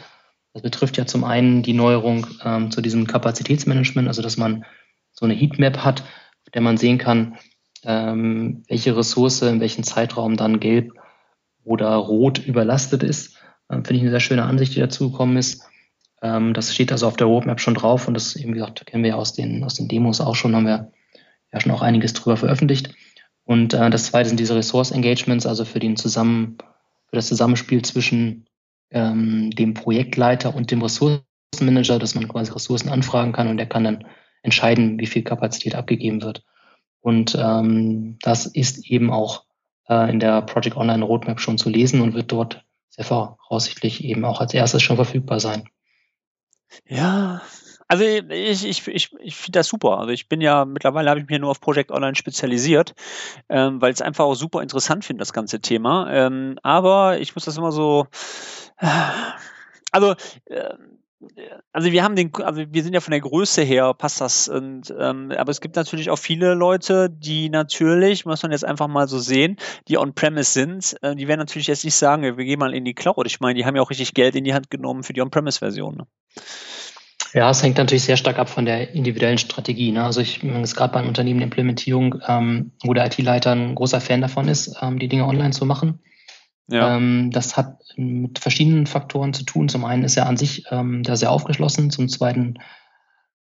Das 0.52 0.62
betrifft 0.62 0.96
ja 0.96 1.06
zum 1.06 1.24
einen 1.24 1.64
die 1.64 1.74
Neuerung 1.74 2.28
ähm, 2.44 2.70
zu 2.70 2.82
diesem 2.82 3.08
Kapazitätsmanagement, 3.08 4.06
also 4.06 4.22
dass 4.22 4.36
man 4.36 4.64
so 5.10 5.26
eine 5.26 5.34
Heatmap 5.34 5.78
hat, 5.78 6.02
auf 6.02 6.52
der 6.54 6.62
man 6.62 6.76
sehen 6.76 6.98
kann, 6.98 7.36
ähm, 7.84 8.62
welche 8.68 8.96
Ressource 8.96 9.42
in 9.42 9.60
welchem 9.60 9.84
Zeitraum 9.84 10.36
dann 10.36 10.60
gelb 10.60 10.92
oder 11.64 11.94
rot 11.94 12.38
überlastet 12.38 13.02
ist. 13.02 13.36
Ähm, 13.70 13.84
Finde 13.84 13.96
ich 13.96 14.02
eine 14.02 14.10
sehr 14.10 14.20
schöne 14.20 14.44
Ansicht, 14.44 14.74
die 14.74 14.80
dazu 14.80 15.10
gekommen 15.10 15.36
ist. 15.36 15.62
Ähm, 16.22 16.54
das 16.54 16.74
steht 16.74 16.92
also 16.92 17.06
auf 17.06 17.16
der 17.16 17.26
Roadmap 17.26 17.60
schon 17.60 17.74
drauf 17.74 18.08
und 18.08 18.14
das, 18.14 18.36
eben 18.36 18.52
gesagt, 18.52 18.84
kennen 18.86 19.04
wir 19.04 19.10
ja 19.10 19.16
aus 19.16 19.34
den, 19.34 19.62
aus 19.64 19.74
den 19.74 19.88
Demos 19.88 20.20
auch 20.20 20.34
schon, 20.34 20.56
haben 20.56 20.66
wir 20.66 20.92
ja 21.52 21.60
schon 21.60 21.72
auch 21.72 21.82
einiges 21.82 22.12
drüber 22.12 22.36
veröffentlicht. 22.36 22.94
Und 23.44 23.74
äh, 23.74 23.90
das 23.90 24.06
zweite 24.06 24.28
sind 24.28 24.40
diese 24.40 24.56
Resource 24.56 24.90
Engagements, 24.90 25.46
also 25.46 25.64
für 25.64 25.78
den 25.78 25.96
Zusammen, 25.96 26.58
für 27.08 27.16
das 27.16 27.28
Zusammenspiel 27.28 27.82
zwischen 27.82 28.46
ähm, 28.90 29.50
dem 29.50 29.74
Projektleiter 29.74 30.54
und 30.54 30.70
dem 30.70 30.82
Ressourcenmanager, 30.82 31.98
dass 31.98 32.14
man 32.14 32.28
quasi 32.28 32.52
Ressourcen 32.52 32.88
anfragen 32.88 33.32
kann 33.32 33.48
und 33.48 33.56
der 33.56 33.66
kann 33.66 33.84
dann 33.84 34.04
entscheiden, 34.42 34.98
wie 34.98 35.06
viel 35.06 35.22
Kapazität 35.22 35.74
abgegeben 35.74 36.22
wird. 36.22 36.44
Und 37.08 37.34
ähm, 37.40 38.18
das 38.20 38.44
ist 38.44 38.86
eben 38.86 39.10
auch 39.10 39.46
äh, 39.88 40.10
in 40.10 40.20
der 40.20 40.42
Project 40.42 40.76
Online 40.76 41.02
Roadmap 41.02 41.40
schon 41.40 41.56
zu 41.56 41.70
lesen 41.70 42.02
und 42.02 42.12
wird 42.12 42.30
dort 42.30 42.66
sehr 42.90 43.06
voraussichtlich 43.06 44.04
eben 44.04 44.26
auch 44.26 44.42
als 44.42 44.52
erstes 44.52 44.82
schon 44.82 44.96
verfügbar 44.96 45.40
sein. 45.40 45.70
Ja, 46.86 47.40
also 47.86 48.04
ich, 48.04 48.66
ich, 48.66 48.86
ich, 48.86 49.10
ich 49.20 49.36
finde 49.36 49.58
das 49.58 49.68
super. 49.68 50.00
Also 50.00 50.10
ich 50.10 50.28
bin 50.28 50.42
ja, 50.42 50.66
mittlerweile 50.66 51.08
habe 51.08 51.20
ich 51.20 51.26
mich 51.26 51.40
nur 51.40 51.50
auf 51.50 51.62
Project 51.62 51.90
Online 51.92 52.14
spezialisiert, 52.14 52.94
ähm, 53.48 53.80
weil 53.80 53.92
ich 53.92 53.96
es 53.96 54.02
einfach 54.02 54.26
auch 54.26 54.34
super 54.34 54.60
interessant 54.60 55.02
finde, 55.06 55.22
das 55.22 55.32
ganze 55.32 55.60
Thema. 55.60 56.12
Ähm, 56.12 56.58
aber 56.62 57.20
ich 57.20 57.34
muss 57.34 57.46
das 57.46 57.56
immer 57.56 57.72
so, 57.72 58.06
äh, 58.76 58.86
also 59.92 60.14
äh, 60.44 60.74
also 61.72 61.90
wir 61.90 62.04
haben 62.04 62.14
den, 62.14 62.32
also 62.34 62.62
wir 62.70 62.82
sind 62.82 62.94
ja 62.94 63.00
von 63.00 63.10
der 63.10 63.20
Größe 63.20 63.62
her, 63.62 63.92
passt 63.94 64.20
das. 64.20 64.48
Und, 64.48 64.94
ähm, 64.98 65.32
aber 65.36 65.50
es 65.50 65.60
gibt 65.60 65.76
natürlich 65.76 66.10
auch 66.10 66.18
viele 66.18 66.54
Leute, 66.54 67.10
die 67.10 67.48
natürlich, 67.50 68.24
muss 68.24 68.42
man 68.42 68.52
jetzt 68.52 68.64
einfach 68.64 68.86
mal 68.86 69.08
so 69.08 69.18
sehen, 69.18 69.56
die 69.88 69.98
on-premise 69.98 70.52
sind, 70.52 70.96
äh, 71.02 71.16
die 71.16 71.26
werden 71.26 71.40
natürlich 71.40 71.66
jetzt 71.66 71.84
nicht 71.84 71.96
sagen, 71.96 72.22
wir 72.22 72.44
gehen 72.44 72.58
mal 72.58 72.74
in 72.74 72.84
die 72.84 72.94
Cloud. 72.94 73.26
Ich 73.26 73.40
meine, 73.40 73.54
die 73.54 73.64
haben 73.64 73.74
ja 73.74 73.82
auch 73.82 73.90
richtig 73.90 74.14
Geld 74.14 74.36
in 74.36 74.44
die 74.44 74.54
Hand 74.54 74.70
genommen 74.70 75.02
für 75.02 75.12
die 75.12 75.20
On-Premise-Version. 75.20 75.96
Ne? 75.96 76.06
Ja, 77.34 77.50
es 77.50 77.62
hängt 77.62 77.76
natürlich 77.76 78.04
sehr 78.04 78.16
stark 78.16 78.38
ab 78.38 78.48
von 78.48 78.64
der 78.64 78.94
individuellen 78.94 79.38
Strategie. 79.38 79.90
Ne? 79.92 80.04
Also 80.04 80.20
ich 80.20 80.42
ist 80.42 80.76
gerade 80.76 80.92
bei 80.94 81.06
Unternehmen 81.06 81.42
Implementierung, 81.42 82.20
ähm, 82.26 82.72
wo 82.84 82.94
der 82.94 83.06
IT-Leiter 83.06 83.52
ein 83.52 83.74
großer 83.74 84.00
Fan 84.00 84.20
davon 84.20 84.48
ist, 84.48 84.76
ähm, 84.80 84.98
die 84.98 85.08
Dinge 85.08 85.26
online 85.26 85.50
zu 85.50 85.66
machen. 85.66 86.00
Ja. 86.68 86.96
Ähm, 86.96 87.30
das 87.30 87.56
hat 87.56 87.78
mit 87.96 88.38
verschiedenen 88.38 88.86
Faktoren 88.86 89.32
zu 89.32 89.44
tun. 89.44 89.68
Zum 89.68 89.84
einen 89.84 90.04
ist 90.04 90.16
er 90.16 90.26
an 90.26 90.36
sich 90.36 90.64
ähm, 90.70 91.02
da 91.02 91.16
sehr 91.16 91.32
aufgeschlossen. 91.32 91.90
Zum 91.90 92.08
zweiten 92.08 92.58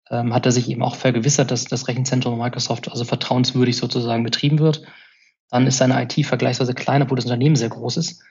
ähm, 0.09 0.33
hat 0.33 0.45
er 0.45 0.51
sich 0.51 0.69
eben 0.69 0.83
auch 0.83 0.95
vergewissert, 0.95 1.49
dass 1.49 1.65
das 1.65 1.87
Rechenzentrum 1.87 2.37
Microsoft 2.37 2.91
also 2.91 3.05
vertrauenswürdig 3.05 3.77
sozusagen 3.77 4.23
betrieben 4.23 4.59
wird. 4.59 4.83
Dann 5.49 5.67
ist 5.67 5.77
seine 5.77 6.01
IT 6.03 6.25
vergleichsweise 6.25 6.73
klein, 6.73 7.01
obwohl 7.01 7.15
das 7.15 7.25
Unternehmen 7.25 7.55
sehr 7.55 7.69
groß 7.69 7.97
ist. 7.97 8.21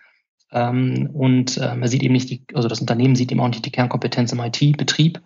Ähm, 0.53 1.09
und 1.15 1.57
ähm, 1.57 1.83
er 1.83 1.89
sieht 1.89 2.03
eben 2.03 2.13
nicht 2.13 2.29
die, 2.29 2.45
also 2.53 2.69
das 2.69 2.81
Unternehmen 2.81 3.17
sieht 3.17 3.33
eben 3.33 3.41
auch 3.41 3.49
nicht 3.49 3.65
die 3.65 3.73
Kernkompetenz 3.73 4.33
im 4.33 4.41
IT-Betrieb. 4.41 5.23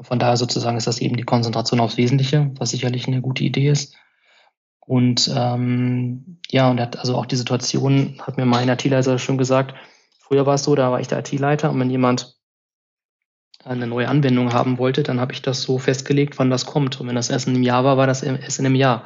Von 0.00 0.18
daher 0.18 0.36
sozusagen 0.36 0.76
ist 0.76 0.88
das 0.88 0.98
eben 0.98 1.16
die 1.16 1.22
Konzentration 1.22 1.80
aufs 1.80 1.96
Wesentliche, 1.96 2.50
was 2.58 2.70
sicherlich 2.70 3.06
eine 3.06 3.20
gute 3.20 3.44
Idee 3.44 3.70
ist. 3.70 3.94
Und 4.86 5.30
ähm, 5.34 6.38
ja, 6.48 6.70
und 6.70 6.80
hat 6.80 6.98
also 6.98 7.16
auch 7.16 7.26
die 7.26 7.36
Situation, 7.36 8.20
hat 8.22 8.36
mir 8.36 8.46
mein 8.46 8.68
IT-Leiter 8.68 9.18
schon 9.18 9.36
gesagt, 9.36 9.74
früher 10.20 10.46
war 10.46 10.54
es 10.54 10.64
so, 10.64 10.74
da 10.74 10.92
war 10.92 11.00
ich 11.00 11.08
der 11.08 11.18
IT-Leiter 11.18 11.70
und 11.70 11.80
wenn 11.80 11.90
jemand 11.90 12.36
eine 13.64 13.88
neue 13.88 14.08
Anwendung 14.08 14.52
haben 14.52 14.78
wollte, 14.78 15.02
dann 15.02 15.18
habe 15.20 15.32
ich 15.32 15.42
das 15.42 15.62
so 15.62 15.78
festgelegt, 15.78 16.38
wann 16.38 16.50
das 16.50 16.66
kommt. 16.66 17.00
Und 17.00 17.08
wenn 17.08 17.16
das 17.16 17.30
erst 17.30 17.48
in 17.48 17.54
einem 17.54 17.64
Jahr 17.64 17.82
war, 17.82 17.96
war 17.96 18.06
das 18.06 18.22
erst 18.22 18.60
in 18.60 18.66
einem 18.66 18.76
Jahr. 18.76 19.04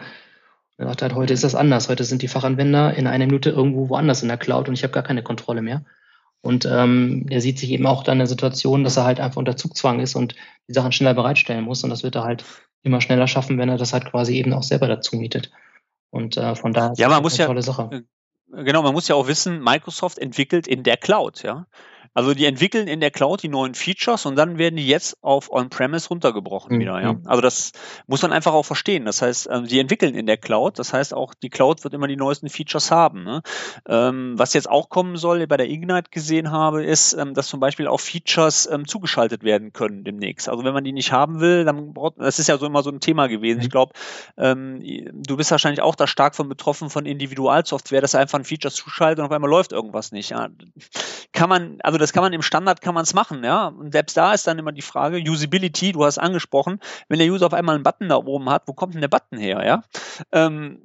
Und 0.77 0.85
er 0.85 0.89
sagte 0.89 1.07
halt, 1.07 1.15
heute 1.15 1.33
ist 1.33 1.45
das 1.45 1.55
anders. 1.55 1.89
Heute 1.89 2.05
sind 2.05 2.21
die 2.21 2.29
Fachanwender 2.29 2.95
in 2.95 3.07
einer 3.07 3.25
Minute 3.25 3.51
irgendwo 3.51 3.89
woanders 3.89 4.21
in 4.21 4.29
der 4.29 4.37
Cloud 4.37 4.69
und 4.69 4.75
ich 4.75 4.83
habe 4.83 4.93
gar 4.93 5.03
keine 5.03 5.23
Kontrolle 5.23 5.63
mehr. 5.63 5.85
Und 6.43 6.67
ähm, 6.71 7.27
er 7.31 7.41
sieht 7.41 7.59
sich 7.59 7.71
eben 7.71 7.87
auch 7.87 8.03
dann 8.03 8.15
in 8.15 8.21
der 8.21 8.27
Situation, 8.27 8.85
dass 8.85 8.97
er 8.99 9.05
halt 9.05 9.21
einfach 9.21 9.39
unter 9.39 9.57
Zugzwang 9.57 10.01
ist 10.01 10.15
und 10.15 10.35
die 10.69 10.75
Sachen 10.75 10.93
schneller 10.93 11.15
bereitstellen 11.15 11.65
muss. 11.65 11.83
Und 11.83 11.91
das 11.91 12.03
wird 12.03 12.17
er 12.17 12.25
halt 12.25 12.45
immer 12.83 13.01
schneller 13.01 13.27
schaffen, 13.27 13.59
wenn 13.59 13.69
er 13.69 13.79
das 13.79 13.93
halt 13.93 14.07
quasi 14.07 14.37
eben 14.37 14.53
auch 14.53 14.63
selber 14.63 14.89
dazu 14.89 15.17
mietet. 15.17 15.51
Und 16.11 16.37
äh, 16.37 16.55
von 16.55 16.73
daher 16.73 16.93
ist 16.93 16.99
ja, 16.99 17.09
das 17.09 17.15
man 17.15 17.23
muss 17.23 17.35
eine 17.35 17.41
ja, 17.41 17.47
tolle 17.47 17.63
Sache. 17.63 18.05
Genau, 18.53 18.83
man 18.83 18.93
muss 18.93 19.07
ja 19.09 19.15
auch 19.15 19.29
wissen, 19.29 19.63
Microsoft 19.63 20.19
entwickelt 20.19 20.67
in 20.67 20.83
der 20.83 20.97
Cloud, 20.97 21.43
ja. 21.43 21.67
Also 22.13 22.35
die 22.35 22.45
entwickeln 22.45 22.89
in 22.89 23.01
der 23.01 23.11
Cloud 23.11 23.43
die 23.43 23.49
neuen 23.49 23.75
Features 23.75 24.27
und 24.27 24.37
dann 24.37 24.59
werden 24.59 24.77
die 24.77 24.87
jetzt 24.87 25.17
auf 25.23 25.51
On-Premise 25.53 26.09
runtergebrochen 26.09 26.77
mhm. 26.77 26.81
wieder. 26.81 27.01
Ja? 27.01 27.17
Also 27.25 27.41
das 27.41 27.73
muss 28.07 28.23
man 28.23 28.33
einfach 28.33 28.53
auch 28.53 28.65
verstehen. 28.65 29.05
Das 29.05 29.23
heißt, 29.23 29.49
ähm, 29.51 29.67
die 29.67 29.79
entwickeln 29.79 30.15
in 30.15 30.27
der 30.27 30.37
Cloud. 30.37 30.79
Das 30.79 30.93
heißt 30.93 31.15
auch, 31.15 31.35
die 31.35 31.51
Cloud 31.51 31.85
wird 31.85 31.95
immer 31.95 32.09
die 32.09 32.17
neuesten 32.17 32.49
Features 32.49 32.91
haben. 32.91 33.23
Ne? 33.23 33.43
Ähm, 33.89 34.35
was 34.37 34.55
jetzt 34.55 34.69
auch 34.69 34.89
kommen 34.89 35.17
soll, 35.17 35.47
bei 35.47 35.57
der 35.57 35.71
Ignite 35.71 36.11
gesehen 36.11 36.51
habe, 36.51 36.85
ist, 36.85 37.13
ähm, 37.13 37.35
dass 37.35 37.47
zum 37.47 37.61
Beispiel 37.61 37.87
auch 37.87 38.01
Features 38.01 38.69
ähm, 38.71 38.87
zugeschaltet 38.87 39.45
werden 39.45 39.73
können 39.73 40.03
demnächst. 40.03 40.49
Also 40.49 40.65
wenn 40.65 40.75
man 40.75 40.85
die 40.85 40.93
nicht 40.93 41.13
haben 41.13 41.41
will, 41.41 41.65
dann 41.65 41.93
braucht, 41.95 42.15
das 42.19 42.41
ist 42.41 42.49
ja 42.49 42.59
so 42.59 42.67
immer 42.67 42.83
so 42.83 42.91
ein 42.91 43.01
Thema 43.01 43.29
gewesen. 43.29 43.59
Mhm. 43.59 43.65
Ich 43.65 43.71
glaube, 43.71 43.93
ähm, 44.37 44.83
du 45.13 45.37
bist 45.37 45.53
wahrscheinlich 45.53 45.81
auch 45.81 45.95
da 45.95 46.09
stark 46.09 46.35
von 46.35 46.49
betroffen 46.49 46.91
von 46.91 47.07
Individualsoftware, 47.07 48.01
dass 48.01 48.17
einfach 48.17 48.39
ein 48.39 48.45
Feature 48.45 48.73
zuschaltet 48.73 49.21
und 49.21 49.27
auf 49.27 49.33
einmal 49.33 49.51
läuft 49.51 49.71
irgendwas 49.71 50.11
nicht. 50.11 50.31
Ja? 50.31 50.49
Kann 51.33 51.49
man, 51.49 51.79
also 51.83 52.00
das 52.01 52.13
kann 52.13 52.23
man 52.23 52.33
im 52.33 52.43
Standard 52.43 52.81
kann 52.81 52.95
man 52.95 53.05
es 53.05 53.15
machen, 53.15 53.45
ja. 53.45 53.69
Und 53.69 53.93
selbst 53.93 54.17
da 54.17 54.33
ist 54.33 54.47
dann 54.47 54.59
immer 54.59 54.73
die 54.73 54.83
Frage, 54.83 55.19
Usability, 55.19 55.93
du 55.93 56.05
hast 56.05 56.19
angesprochen, 56.19 56.81
wenn 57.09 57.19
der 57.19 57.29
User 57.29 57.47
auf 57.47 57.55
einmal 57.55 57.75
einen 57.75 57.85
Button 57.85 58.09
da 58.09 58.17
oben 58.17 58.51
hat, 58.51 58.63
wo 58.67 58.73
kommt 58.73 58.95
denn 58.95 59.01
der 59.01 59.09
Button 59.09 59.39
her, 59.39 59.65
ja? 59.65 59.83
Ähm, 60.33 60.83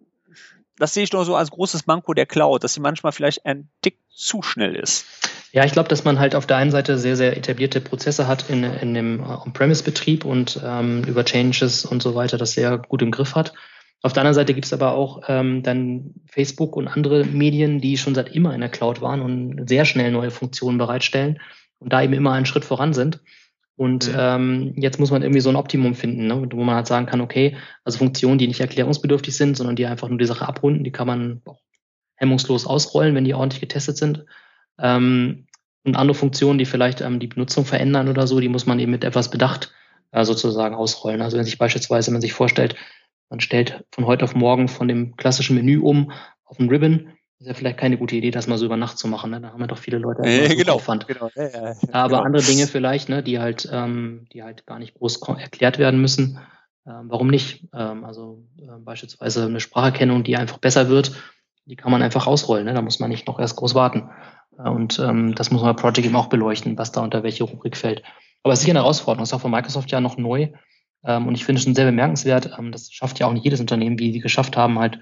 das 0.77 0.93
sehe 0.93 1.03
ich 1.03 1.13
nur 1.13 1.25
so 1.25 1.35
als 1.35 1.51
großes 1.51 1.87
Manko 1.87 2.13
der 2.13 2.25
Cloud, 2.25 2.63
dass 2.63 2.73
sie 2.73 2.81
manchmal 2.81 3.11
vielleicht 3.11 3.45
ein 3.45 3.69
Tick 3.81 3.97
zu 4.09 4.41
schnell 4.41 4.75
ist. 4.75 5.05
Ja, 5.53 5.63
ich 5.63 5.71
glaube, 5.71 5.87
dass 5.87 6.03
man 6.03 6.19
halt 6.19 6.35
auf 6.35 6.45
der 6.45 6.57
einen 6.57 6.71
Seite 6.71 6.97
sehr, 6.97 7.15
sehr 7.15 7.37
etablierte 7.37 7.79
Prozesse 7.79 8.27
hat 8.27 8.49
in, 8.49 8.63
in 8.63 8.93
dem 8.93 9.23
On-Premise-Betrieb 9.23 10.25
und 10.25 10.59
ähm, 10.63 11.03
über 11.05 11.23
Changes 11.23 11.85
und 11.85 12.03
so 12.03 12.13
weiter 12.13 12.37
das 12.37 12.51
sehr 12.51 12.77
gut 12.77 13.01
im 13.01 13.11
Griff 13.11 13.35
hat. 13.35 13.53
Auf 14.05 14.13
der 14.13 14.21
anderen 14.21 14.35
Seite 14.35 14.53
gibt 14.53 14.67
es 14.67 14.73
aber 14.73 14.91
auch 14.91 15.23
ähm, 15.29 15.63
dann 15.63 16.13
Facebook 16.27 16.75
und 16.75 16.87
andere 16.87 17.25
Medien, 17.25 17.81
die 17.81 17.97
schon 17.97 18.13
seit 18.13 18.35
immer 18.35 18.53
in 18.53 18.61
der 18.61 18.69
Cloud 18.69 19.01
waren 19.01 19.19
und 19.19 19.67
sehr 19.67 19.83
schnell 19.83 20.11
neue 20.11 20.29
Funktionen 20.29 20.77
bereitstellen 20.77 21.39
und 21.79 21.91
da 21.91 22.03
eben 22.03 22.13
immer 22.13 22.31
einen 22.33 22.45
Schritt 22.45 22.65
voran 22.65 22.93
sind. 22.93 23.19
Und 23.75 24.09
mhm. 24.09 24.15
ähm, 24.15 24.73
jetzt 24.77 24.99
muss 24.99 25.09
man 25.09 25.23
irgendwie 25.23 25.39
so 25.39 25.49
ein 25.49 25.55
Optimum 25.55 25.95
finden, 25.95 26.27
ne? 26.27 26.47
wo 26.51 26.63
man 26.63 26.75
halt 26.75 26.85
sagen 26.85 27.07
kann, 27.07 27.19
okay, 27.19 27.57
also 27.83 27.97
Funktionen, 27.97 28.37
die 28.37 28.47
nicht 28.47 28.59
erklärungsbedürftig 28.59 29.35
sind, 29.35 29.57
sondern 29.57 29.75
die 29.75 29.87
einfach 29.87 30.07
nur 30.07 30.19
die 30.19 30.25
Sache 30.25 30.47
abrunden, 30.47 30.83
die 30.83 30.91
kann 30.91 31.07
man 31.07 31.41
auch 31.45 31.61
hemmungslos 32.15 32.67
ausrollen, 32.67 33.15
wenn 33.15 33.25
die 33.25 33.33
ordentlich 33.33 33.61
getestet 33.61 33.97
sind. 33.97 34.23
Ähm, 34.77 35.47
und 35.83 35.95
andere 35.95 36.13
Funktionen, 36.13 36.59
die 36.59 36.65
vielleicht 36.65 37.01
ähm, 37.01 37.19
die 37.19 37.25
Benutzung 37.25 37.65
verändern 37.65 38.07
oder 38.07 38.27
so, 38.27 38.39
die 38.39 38.49
muss 38.49 38.67
man 38.67 38.77
eben 38.77 38.91
mit 38.91 39.03
etwas 39.03 39.31
Bedacht 39.31 39.73
äh, 40.11 40.23
sozusagen 40.25 40.75
ausrollen. 40.75 41.23
Also 41.23 41.37
wenn 41.37 41.45
sich 41.45 41.57
beispielsweise, 41.57 42.09
wenn 42.09 42.13
man 42.13 42.21
sich 42.21 42.33
vorstellt, 42.33 42.75
man 43.29 43.39
stellt 43.39 43.83
von 43.91 44.05
heute 44.05 44.25
auf 44.25 44.35
morgen 44.35 44.67
von 44.67 44.87
dem 44.87 45.15
klassischen 45.15 45.55
Menü 45.55 45.79
um 45.79 46.11
auf 46.45 46.59
ein 46.59 46.69
Ribbon, 46.69 47.09
ist 47.39 47.47
ja 47.47 47.53
vielleicht 47.53 47.77
keine 47.77 47.97
gute 47.97 48.15
Idee, 48.15 48.31
das 48.31 48.47
mal 48.47 48.57
so 48.57 48.65
über 48.65 48.77
Nacht 48.77 48.97
zu 48.97 49.07
machen. 49.07 49.31
Ne? 49.31 49.41
Da 49.41 49.49
haben 49.51 49.59
wir 49.59 49.67
doch 49.67 49.77
viele 49.77 49.97
Leute 49.97 50.27
ja, 50.27 50.49
so 50.49 50.55
genau, 50.55 50.73
Aufwand. 50.75 51.07
Genau, 51.07 51.29
ja, 51.35 51.47
ja, 51.49 51.75
Aber 51.91 52.17
genau. 52.17 52.21
andere 52.21 52.43
Dinge 52.43 52.67
vielleicht, 52.67 53.09
ne, 53.09 53.23
die 53.23 53.39
halt, 53.39 53.67
ähm, 53.71 54.27
die 54.31 54.41
halt 54.41 54.65
gar 54.65 54.79
nicht 54.79 54.93
groß 54.93 55.21
erklärt 55.37 55.77
werden 55.77 55.99
müssen. 55.99 56.39
Ähm, 56.87 57.05
warum 57.09 57.27
nicht? 57.27 57.67
Ähm, 57.73 58.05
also 58.05 58.45
äh, 58.57 58.79
beispielsweise 58.79 59.45
eine 59.45 59.59
Spracherkennung, 59.59 60.23
die 60.23 60.37
einfach 60.37 60.59
besser 60.59 60.87
wird, 60.87 61.11
die 61.65 61.75
kann 61.75 61.91
man 61.91 62.01
einfach 62.01 62.25
ausrollen. 62.27 62.65
Ne? 62.65 62.73
Da 62.73 62.81
muss 62.81 62.99
man 62.99 63.09
nicht 63.09 63.27
noch 63.27 63.39
erst 63.39 63.57
groß 63.57 63.75
warten. 63.75 64.09
Äh, 64.57 64.69
und 64.69 64.99
ähm, 64.99 65.35
das 65.35 65.51
muss 65.51 65.61
man 65.61 65.75
bei 65.75 65.81
Project 65.81 66.05
eben 66.05 66.15
auch 66.15 66.27
beleuchten, 66.27 66.77
was 66.77 66.91
da 66.91 67.01
unter 67.01 67.23
welche 67.23 67.43
Rubrik 67.43 67.75
fällt. 67.75 68.01
Aber 68.43 68.53
es 68.53 68.59
ist 68.59 68.65
sicher 68.65 68.73
eine 68.73 68.83
Herausforderung. 68.83 69.23
Das 69.23 69.29
ist 69.29 69.33
auch 69.33 69.41
von 69.41 69.51
Microsoft 69.51 69.91
ja 69.91 69.99
noch 69.99 70.17
neu. 70.17 70.49
Ähm, 71.05 71.27
und 71.27 71.35
ich 71.35 71.45
finde 71.45 71.59
es 71.59 71.63
schon 71.63 71.75
sehr 71.75 71.85
bemerkenswert. 71.85 72.51
Ähm, 72.57 72.71
das 72.71 72.91
schafft 72.91 73.19
ja 73.19 73.27
auch 73.27 73.33
nicht 73.33 73.45
jedes 73.45 73.59
Unternehmen, 73.59 73.99
wie 73.99 74.11
sie 74.11 74.19
geschafft 74.19 74.57
haben, 74.57 74.79
halt 74.79 74.99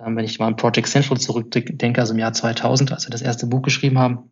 ähm, 0.00 0.16
wenn 0.16 0.24
ich 0.24 0.38
mal 0.38 0.48
an 0.48 0.56
Project 0.56 0.88
Central 0.88 1.18
zurückdenke, 1.18 2.00
also 2.00 2.12
im 2.12 2.18
Jahr 2.18 2.32
2000, 2.32 2.92
als 2.92 3.06
wir 3.06 3.10
das 3.10 3.22
erste 3.22 3.46
Buch 3.46 3.62
geschrieben 3.62 3.98
haben, 3.98 4.30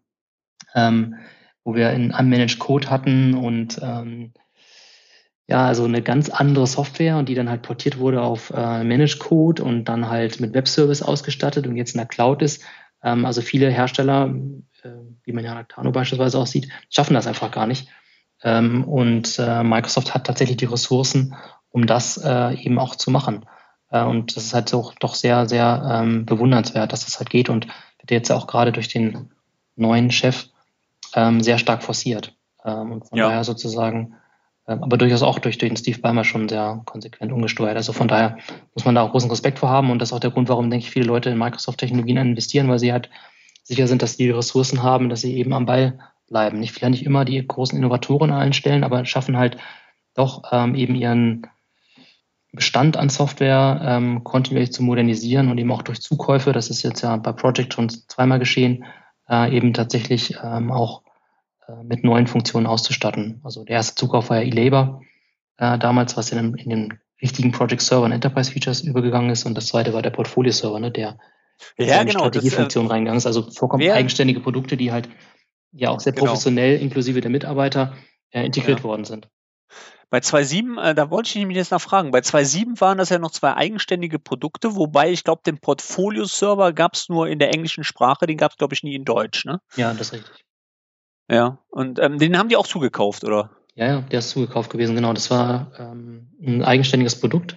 wo 1.65 1.75
wir 1.75 1.91
in 1.91 2.13
Unmanaged 2.13 2.59
Code 2.59 2.89
hatten 2.89 3.35
und 3.35 3.79
ja, 5.49 5.67
also 5.67 5.85
eine 5.85 6.01
ganz 6.01 6.31
andere 6.31 6.67
Software 6.67 7.19
und 7.19 7.29
die 7.29 7.35
dann 7.35 7.51
halt 7.51 7.63
portiert 7.63 7.99
wurde 7.99 8.23
auf 8.23 8.51
äh, 8.51 8.85
Managed 8.85 9.19
Code 9.19 9.63
und 9.63 9.85
dann 9.85 10.09
halt 10.09 10.41
mit 10.41 10.55
Webservice 10.55 11.03
ausgestattet 11.03 11.67
und 11.67 11.77
jetzt 11.77 11.95
in 11.95 11.99
der 11.99 12.07
Cloud 12.07 12.41
ist. 12.43 12.65
Also 13.01 13.43
viele 13.43 13.69
Hersteller, 13.69 14.33
äh, 14.83 14.89
wie 15.25 15.33
man 15.33 15.45
ja 15.45 15.55
an 15.55 15.67
Tano 15.69 15.91
beispielsweise 15.91 16.39
auch 16.39 16.47
sieht, 16.47 16.69
schaffen 16.89 17.15
das 17.15 17.27
einfach 17.27 17.51
gar 17.51 17.67
nicht. 17.67 17.89
Ähm, 18.45 18.85
und 18.85 19.39
äh, 19.39 19.63
Microsoft 19.63 20.15
hat 20.15 20.27
tatsächlich 20.27 20.57
die 20.57 20.67
Ressourcen, 20.67 21.35
um 21.71 21.87
das 21.87 22.17
äh, 22.17 22.55
eben 22.55 22.79
auch 22.79 22.97
zu 22.97 23.11
machen. 23.11 23.47
Äh, 23.91 24.05
und 24.05 24.37
das 24.37 24.45
ist 24.45 24.55
halt 24.55 24.69
so, 24.69 24.93
doch 25.01 25.15
sehr, 25.15 25.49
sehr 25.49 25.83
ähm, 25.91 26.27
bewundernswert, 26.27 26.93
dass 26.93 27.05
das 27.05 27.19
halt 27.19 27.31
geht 27.31 27.49
und 27.49 27.67
wird 28.01 28.11
jetzt 28.11 28.33
auch 28.33 28.47
gerade 28.47 28.73
durch 28.73 28.89
den 28.89 29.31
neuen 29.77 30.11
Chef 30.11 30.47
ähm, 31.15 31.41
sehr 31.41 31.59
stark 31.59 31.83
forciert. 31.83 32.35
Ähm, 32.65 32.93
und 32.93 33.09
von 33.09 33.19
ja. 33.19 33.29
daher 33.29 33.45
sozusagen, 33.45 34.15
äh, 34.67 34.73
aber 34.73 34.97
durchaus 34.97 35.23
auch 35.23 35.39
durch, 35.39 35.59
durch 35.59 35.71
den 35.71 35.77
Steve 35.77 36.01
Ballmer 36.01 36.25
schon 36.25 36.49
sehr 36.49 36.83
konsequent 36.85 37.33
umgesteuert. 37.33 37.77
Also 37.77 37.93
von 37.93 38.09
daher 38.09 38.39
muss 38.75 38.85
man 38.85 38.95
da 38.95 39.03
auch 39.03 39.13
großen 39.13 39.31
Respekt 39.31 39.61
vor 39.61 39.71
haben 39.71 39.91
und 39.91 39.99
das 40.01 40.09
ist 40.09 40.13
auch 40.13 40.21
der 40.21 40.31
Grund, 40.31 40.49
warum, 40.49 40.71
denke 40.71 40.87
ich, 40.87 40.91
viele 40.91 41.07
Leute 41.07 41.31
in 41.31 41.39
Microsoft-Technologien 41.39 42.17
investieren, 42.17 42.69
weil 42.69 42.79
sie 42.79 42.93
halt 42.93 43.09
sicher 43.63 43.87
sind, 43.87 44.03
dass 44.03 44.17
die 44.17 44.31
Ressourcen 44.31 44.83
haben, 44.83 45.09
dass 45.09 45.21
sie 45.21 45.37
eben 45.37 45.53
am 45.53 45.67
Ball 45.67 45.99
bleiben. 46.29 46.61
Nicht 46.61 46.73
vielleicht 46.73 46.93
nicht 46.93 47.07
immer 47.07 47.25
die 47.25 47.47
großen 47.47 47.77
Innovatoren 47.77 48.31
an 48.31 48.41
allen 48.41 48.53
Stellen, 48.53 48.85
aber 48.85 49.05
schaffen 49.05 49.37
halt 49.37 49.57
doch 50.15 50.43
ähm, 50.53 50.75
eben 50.75 50.95
ihren 50.95 51.47
Bestand 52.53 52.99
an 52.99 53.09
Software 53.09 53.81
ähm, 53.83 54.25
kontinuierlich 54.25 54.73
zu 54.73 54.83
modernisieren 54.83 55.51
und 55.51 55.57
eben 55.59 55.73
auch 55.73 55.83
durch 55.83 56.03
Zukäufe, 56.03 56.53
das 56.53 56.69
ist 56.69 56.83
jetzt 56.83 57.01
ja 57.01 57.17
bei 57.17 57.33
Project 57.33 57.73
schon 57.73 57.89
zweimal 57.89 58.39
geschehen, 58.39 58.85
äh, 59.29 59.57
eben 59.57 59.73
tatsächlich 59.73 60.37
ähm, 60.43 60.71
auch 60.71 61.03
äh, 61.67 61.83
mit 61.83 62.05
neuen 62.05 62.27
Funktionen 62.27 62.67
auszustatten. 62.67 63.41
Also 63.43 63.65
der 63.65 63.77
erste 63.77 63.95
Zukauf 63.95 64.29
war 64.29 64.43
ja 64.43 64.49
eLabor 64.49 65.03
äh, 65.57 65.79
damals, 65.79 66.17
was 66.19 66.31
in, 66.31 66.55
in 66.55 66.69
den 66.69 66.99
richtigen 67.23 67.53
Project 67.53 67.81
Server 67.81 68.05
und 68.05 68.13
Enterprise 68.13 68.53
Features 68.53 68.83
übergegangen 68.83 69.31
ist 69.31 69.47
und 69.47 69.55
das 69.55 69.67
zweite 69.67 69.95
war 69.95 70.03
der 70.03 70.11
Portfolio 70.11 70.53
Server, 70.53 70.79
ne, 70.79 70.91
der 70.91 71.19
ja, 71.79 72.01
in 72.01 72.07
die 72.07 72.13
genau, 72.13 72.25
Strategiefunktion 72.25 72.87
äh, 72.87 72.89
reingegangen 72.91 73.19
ist. 73.19 73.27
Also 73.27 73.51
vollkommen 73.51 73.89
eigenständige 73.89 74.41
Produkte, 74.41 74.77
die 74.77 74.93
halt 74.93 75.09
ja 75.73 75.91
auch 75.91 76.01
sehr 76.01 76.13
genau. 76.13 76.27
professionell 76.27 76.81
inklusive 76.81 77.21
der 77.21 77.31
Mitarbeiter 77.31 77.95
äh, 78.31 78.45
integriert 78.45 78.81
ja. 78.81 78.85
worden 78.85 79.05
sind. 79.05 79.29
Bei 80.11 80.19
2.7, 80.19 80.79
äh, 80.79 80.95
da 80.95 81.09
wollte 81.09 81.31
ich 81.31 81.37
nämlich 81.37 81.57
jetzt 81.57 81.71
noch 81.71 81.81
fragen, 81.81 82.11
bei 82.11 82.19
2.7 82.19 82.81
waren 82.83 82.99
das 82.99 83.09
ja 83.09 83.19
noch 83.19 83.31
zwei 83.31 83.55
eigenständige 83.55 84.19
Produkte, 84.19 84.77
wobei 84.77 85.11
ich 85.11 85.25
glaube, 85.25 85.41
den 85.47 85.59
Portfolio-Server 85.59 86.75
gab 86.75 86.95
es 86.95 87.09
nur 87.09 87.29
in 87.29 87.39
der 87.39 87.49
englischen 87.55 87.83
Sprache, 87.83 88.27
den 88.27 88.37
gab 88.37 88.51
es, 88.51 88.59
glaube 88.59 88.75
ich, 88.75 88.83
nie 88.83 88.95
in 88.95 89.07
Deutsch, 89.07 89.47
ne? 89.47 89.61
Ja, 89.75 89.95
das 89.95 90.09
ist 90.09 90.13
richtig. 90.13 90.45
Ja, 91.31 91.59
und 91.71 91.99
ähm, 91.99 92.19
den 92.19 92.37
haben 92.37 92.51
die 92.51 92.57
auch 92.57 92.67
zugekauft, 92.67 93.25
oder? 93.25 93.53
Ja, 93.75 93.87
ja, 93.87 94.01
der 94.03 94.19
ist 94.19 94.29
zugekauft 94.29 94.71
gewesen, 94.71 94.95
genau. 94.95 95.15
Das 95.15 95.31
war 95.31 95.73
ähm, 95.79 96.29
ein 96.43 96.63
eigenständiges 96.63 97.19
Produkt, 97.19 97.57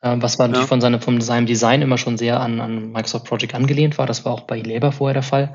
äh, 0.00 0.16
was 0.18 0.38
war 0.40 0.48
natürlich 0.48 0.64
ja. 0.64 0.68
von, 0.68 0.80
seine, 0.80 1.00
von 1.00 1.20
seinem 1.20 1.46
Design 1.46 1.80
immer 1.80 1.96
schon 1.96 2.18
sehr 2.18 2.40
an, 2.40 2.60
an 2.60 2.90
Microsoft 2.90 3.26
Project 3.26 3.54
angelehnt 3.54 3.98
war. 3.98 4.06
Das 4.06 4.24
war 4.24 4.32
auch 4.32 4.42
bei 4.42 4.58
Labor 4.60 4.90
vorher 4.90 5.14
der 5.14 5.22
Fall. 5.22 5.54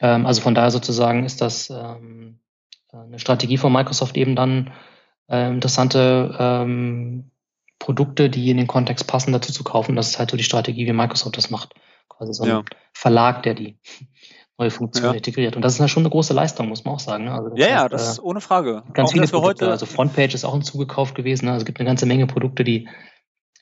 Ähm, 0.00 0.26
also 0.26 0.40
von 0.40 0.54
daher 0.54 0.70
sozusagen 0.70 1.24
ist 1.24 1.40
das 1.40 1.70
ähm, 1.70 2.40
eine 2.92 3.18
Strategie 3.18 3.58
von 3.58 3.72
Microsoft 3.72 4.16
eben 4.16 4.36
dann, 4.36 4.72
äh, 5.28 5.48
interessante 5.48 6.36
ähm, 6.38 7.30
Produkte, 7.78 8.28
die 8.28 8.50
in 8.50 8.56
den 8.56 8.66
Kontext 8.66 9.06
passen, 9.06 9.32
dazu 9.32 9.52
zu 9.52 9.62
kaufen. 9.62 9.94
Das 9.94 10.08
ist 10.08 10.18
halt 10.18 10.30
so 10.30 10.36
die 10.36 10.42
Strategie, 10.42 10.86
wie 10.86 10.92
Microsoft 10.92 11.36
das 11.36 11.50
macht. 11.50 11.74
Quasi 12.08 12.32
so 12.32 12.44
ein 12.44 12.48
ja. 12.48 12.64
Verlag, 12.92 13.42
der 13.44 13.54
die 13.54 13.78
neue 14.58 14.70
Funktion 14.70 15.06
ja. 15.06 15.12
integriert. 15.12 15.54
Und 15.54 15.62
das 15.62 15.74
ist 15.74 15.78
ja 15.78 15.88
schon 15.88 16.02
eine 16.02 16.10
große 16.10 16.34
Leistung, 16.34 16.68
muss 16.68 16.84
man 16.84 16.94
auch 16.94 17.00
sagen. 17.00 17.24
Ne? 17.24 17.32
Also 17.32 17.56
ja, 17.56 17.66
heißt, 17.66 17.74
ja, 17.74 17.88
das 17.88 18.08
ist 18.08 18.20
ohne 18.20 18.40
Frage. 18.40 18.82
Ganz 18.92 19.10
auch 19.10 19.12
viele 19.12 19.28
Produkte, 19.28 19.66
heute 19.66 19.70
also 19.70 19.86
Frontpage 19.86 20.34
ist 20.34 20.44
auch 20.44 20.54
ein 20.54 20.62
zugekauft 20.62 21.14
gewesen. 21.14 21.46
Ne? 21.46 21.52
Also 21.52 21.62
es 21.62 21.66
gibt 21.66 21.78
eine 21.78 21.86
ganze 21.86 22.06
Menge 22.06 22.26
Produkte, 22.26 22.64
die 22.64 22.88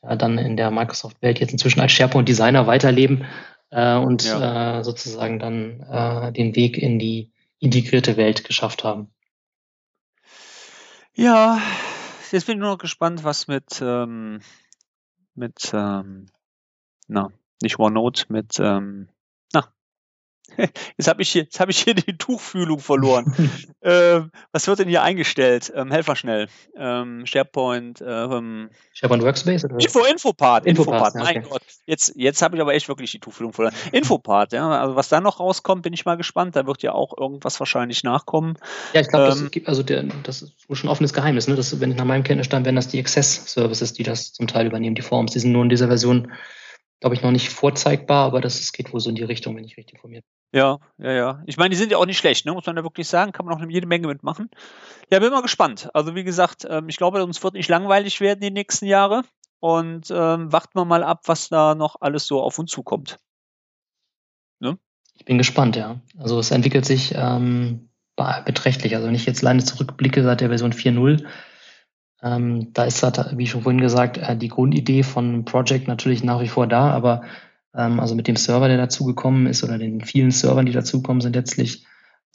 äh, 0.02 0.16
dann 0.16 0.38
in 0.38 0.56
der 0.56 0.70
Microsoft-Welt 0.70 1.38
jetzt 1.40 1.52
inzwischen 1.52 1.80
als 1.80 1.92
SharePoint-Designer 1.92 2.66
weiterleben 2.66 3.26
äh, 3.70 3.96
und 3.96 4.24
ja. 4.24 4.78
äh, 4.78 4.84
sozusagen 4.84 5.38
dann 5.38 5.80
äh, 5.80 6.32
den 6.32 6.56
Weg 6.56 6.78
in 6.78 6.98
die 6.98 7.30
integrierte 7.58 8.16
Welt 8.16 8.44
geschafft 8.44 8.84
haben. 8.84 9.10
Ja, 11.14 11.58
jetzt 12.30 12.46
bin 12.46 12.56
ich 12.56 12.60
nur 12.60 12.72
noch 12.72 12.78
gespannt, 12.78 13.24
was 13.24 13.48
mit, 13.48 13.80
ähm, 13.80 14.40
mit, 15.34 15.70
ähm, 15.72 16.26
na, 17.08 17.30
nicht 17.62 17.78
OneNote, 17.78 18.26
mit, 18.28 18.58
ähm, 18.60 19.08
Jetzt 20.96 21.08
habe 21.08 21.22
ich 21.22 21.30
hier, 21.30 21.42
jetzt 21.42 21.60
habe 21.60 21.70
ich 21.70 21.78
hier 21.78 21.94
die 21.94 22.16
Tuchfühlung 22.16 22.78
verloren. 22.78 23.34
ähm, 23.82 24.30
was 24.52 24.66
wird 24.66 24.78
denn 24.78 24.88
hier 24.88 25.02
eingestellt? 25.02 25.72
Ähm, 25.74 25.90
helf 25.90 26.06
mal 26.06 26.16
schnell. 26.16 26.48
Ähm, 26.76 27.24
SharePoint. 27.26 28.02
Ähm, 28.06 28.70
SharePoint 28.92 29.22
Workspace? 29.22 29.64
Oder? 29.64 29.76
Info, 29.78 30.04
Infopart. 30.04 30.66
Infopart. 30.66 31.14
Infopart 31.14 31.14
mein 31.14 31.38
okay. 31.38 31.46
Gott. 31.50 31.62
Jetzt, 31.86 32.12
jetzt 32.16 32.42
habe 32.42 32.56
ich 32.56 32.62
aber 32.62 32.74
echt 32.74 32.88
wirklich 32.88 33.10
die 33.10 33.18
Tuchfühlung 33.18 33.52
verloren. 33.52 33.74
Infopart. 33.92 34.52
Ja, 34.52 34.68
also 34.70 34.96
was 34.96 35.08
da 35.08 35.20
noch 35.20 35.40
rauskommt, 35.40 35.82
bin 35.82 35.92
ich 35.92 36.04
mal 36.04 36.16
gespannt. 36.16 36.56
Da 36.56 36.66
wird 36.66 36.82
ja 36.82 36.92
auch 36.92 37.16
irgendwas 37.16 37.58
wahrscheinlich 37.60 38.02
nachkommen. 38.02 38.58
Ja, 38.92 39.00
ich 39.00 39.08
glaube, 39.08 39.26
das 39.26 39.40
ähm, 39.40 39.50
gibt 39.50 39.68
also 39.68 39.82
der, 39.82 40.04
das 40.22 40.42
ist 40.42 40.54
schon 40.72 40.88
ein 40.88 40.92
offenes 40.92 41.12
Geheimnis. 41.12 41.48
Ne? 41.48 41.56
Das, 41.56 41.80
wenn 41.80 41.90
ich 41.90 41.96
nach 41.96 42.04
meinem 42.04 42.24
Kenntnisstand, 42.24 42.64
werden 42.64 42.76
das 42.76 42.88
die 42.88 42.98
Access 42.98 43.52
Services, 43.52 43.92
die 43.92 44.02
das 44.02 44.32
zum 44.32 44.46
Teil 44.46 44.66
übernehmen, 44.66 44.94
die 44.94 45.02
Forms. 45.02 45.32
Die 45.32 45.40
sind 45.40 45.52
nur 45.52 45.62
in 45.62 45.68
dieser 45.68 45.88
Version 45.88 46.32
glaube 47.00 47.14
ich, 47.14 47.22
noch 47.22 47.30
nicht 47.30 47.50
vorzeigbar, 47.50 48.26
aber 48.26 48.40
das, 48.40 48.58
das 48.58 48.72
geht 48.72 48.92
wohl 48.92 49.00
so 49.00 49.10
in 49.10 49.16
die 49.16 49.22
Richtung, 49.22 49.56
wenn 49.56 49.64
ich 49.64 49.76
richtig 49.76 49.94
informiert 49.94 50.24
bin. 50.24 50.35
Ja, 50.56 50.78
ja, 50.96 51.12
ja. 51.12 51.42
Ich 51.44 51.58
meine, 51.58 51.68
die 51.68 51.76
sind 51.76 51.92
ja 51.92 51.98
auch 51.98 52.06
nicht 52.06 52.16
schlecht, 52.16 52.46
ne? 52.46 52.52
muss 52.54 52.64
man 52.64 52.78
ja 52.78 52.82
wirklich 52.82 53.06
sagen. 53.06 53.32
Kann 53.32 53.44
man 53.44 53.54
auch 53.54 53.68
jede 53.68 53.86
Menge 53.86 54.06
mitmachen. 54.06 54.48
Ja, 55.10 55.18
bin 55.18 55.30
mal 55.30 55.42
gespannt. 55.42 55.90
Also 55.92 56.14
wie 56.14 56.24
gesagt, 56.24 56.66
ähm, 56.66 56.88
ich 56.88 56.96
glaube, 56.96 57.22
uns 57.22 57.42
wird 57.42 57.52
nicht 57.52 57.68
langweilig 57.68 58.22
werden 58.22 58.40
die 58.40 58.50
nächsten 58.50 58.86
Jahre. 58.86 59.22
Und 59.60 60.10
ähm, 60.10 60.50
warten 60.50 60.74
wir 60.74 60.86
mal 60.86 61.04
ab, 61.04 61.24
was 61.26 61.50
da 61.50 61.74
noch 61.74 61.96
alles 62.00 62.26
so 62.26 62.40
auf 62.40 62.58
uns 62.58 62.70
zukommt. 62.70 63.18
Ne? 64.58 64.78
Ich 65.12 65.26
bin 65.26 65.36
gespannt, 65.36 65.76
ja. 65.76 66.00
Also 66.16 66.38
es 66.38 66.50
entwickelt 66.50 66.86
sich 66.86 67.14
ähm, 67.14 67.90
beträchtlich. 68.16 68.94
Also 68.94 69.08
wenn 69.08 69.14
ich 69.14 69.26
jetzt 69.26 69.42
alleine 69.42 69.62
zurückblicke 69.62 70.22
seit 70.22 70.40
der 70.40 70.48
Version 70.48 70.72
4.0, 70.72 71.26
ähm, 72.22 72.72
da 72.72 72.84
ist, 72.84 73.02
wie 73.02 73.46
schon 73.46 73.60
vorhin 73.60 73.82
gesagt, 73.82 74.16
äh, 74.16 74.34
die 74.38 74.48
Grundidee 74.48 75.02
von 75.02 75.44
Project 75.44 75.86
natürlich 75.86 76.24
nach 76.24 76.40
wie 76.40 76.48
vor 76.48 76.66
da, 76.66 76.92
aber 76.92 77.24
also 77.76 78.14
mit 78.14 78.26
dem 78.26 78.36
Server, 78.36 78.68
der 78.68 78.78
dazugekommen 78.78 79.46
ist 79.46 79.62
oder 79.62 79.78
den 79.78 80.00
vielen 80.00 80.30
Servern, 80.30 80.66
die 80.66 80.72
dazukommen 80.72 81.20
sind 81.20 81.36
letztlich 81.36 81.86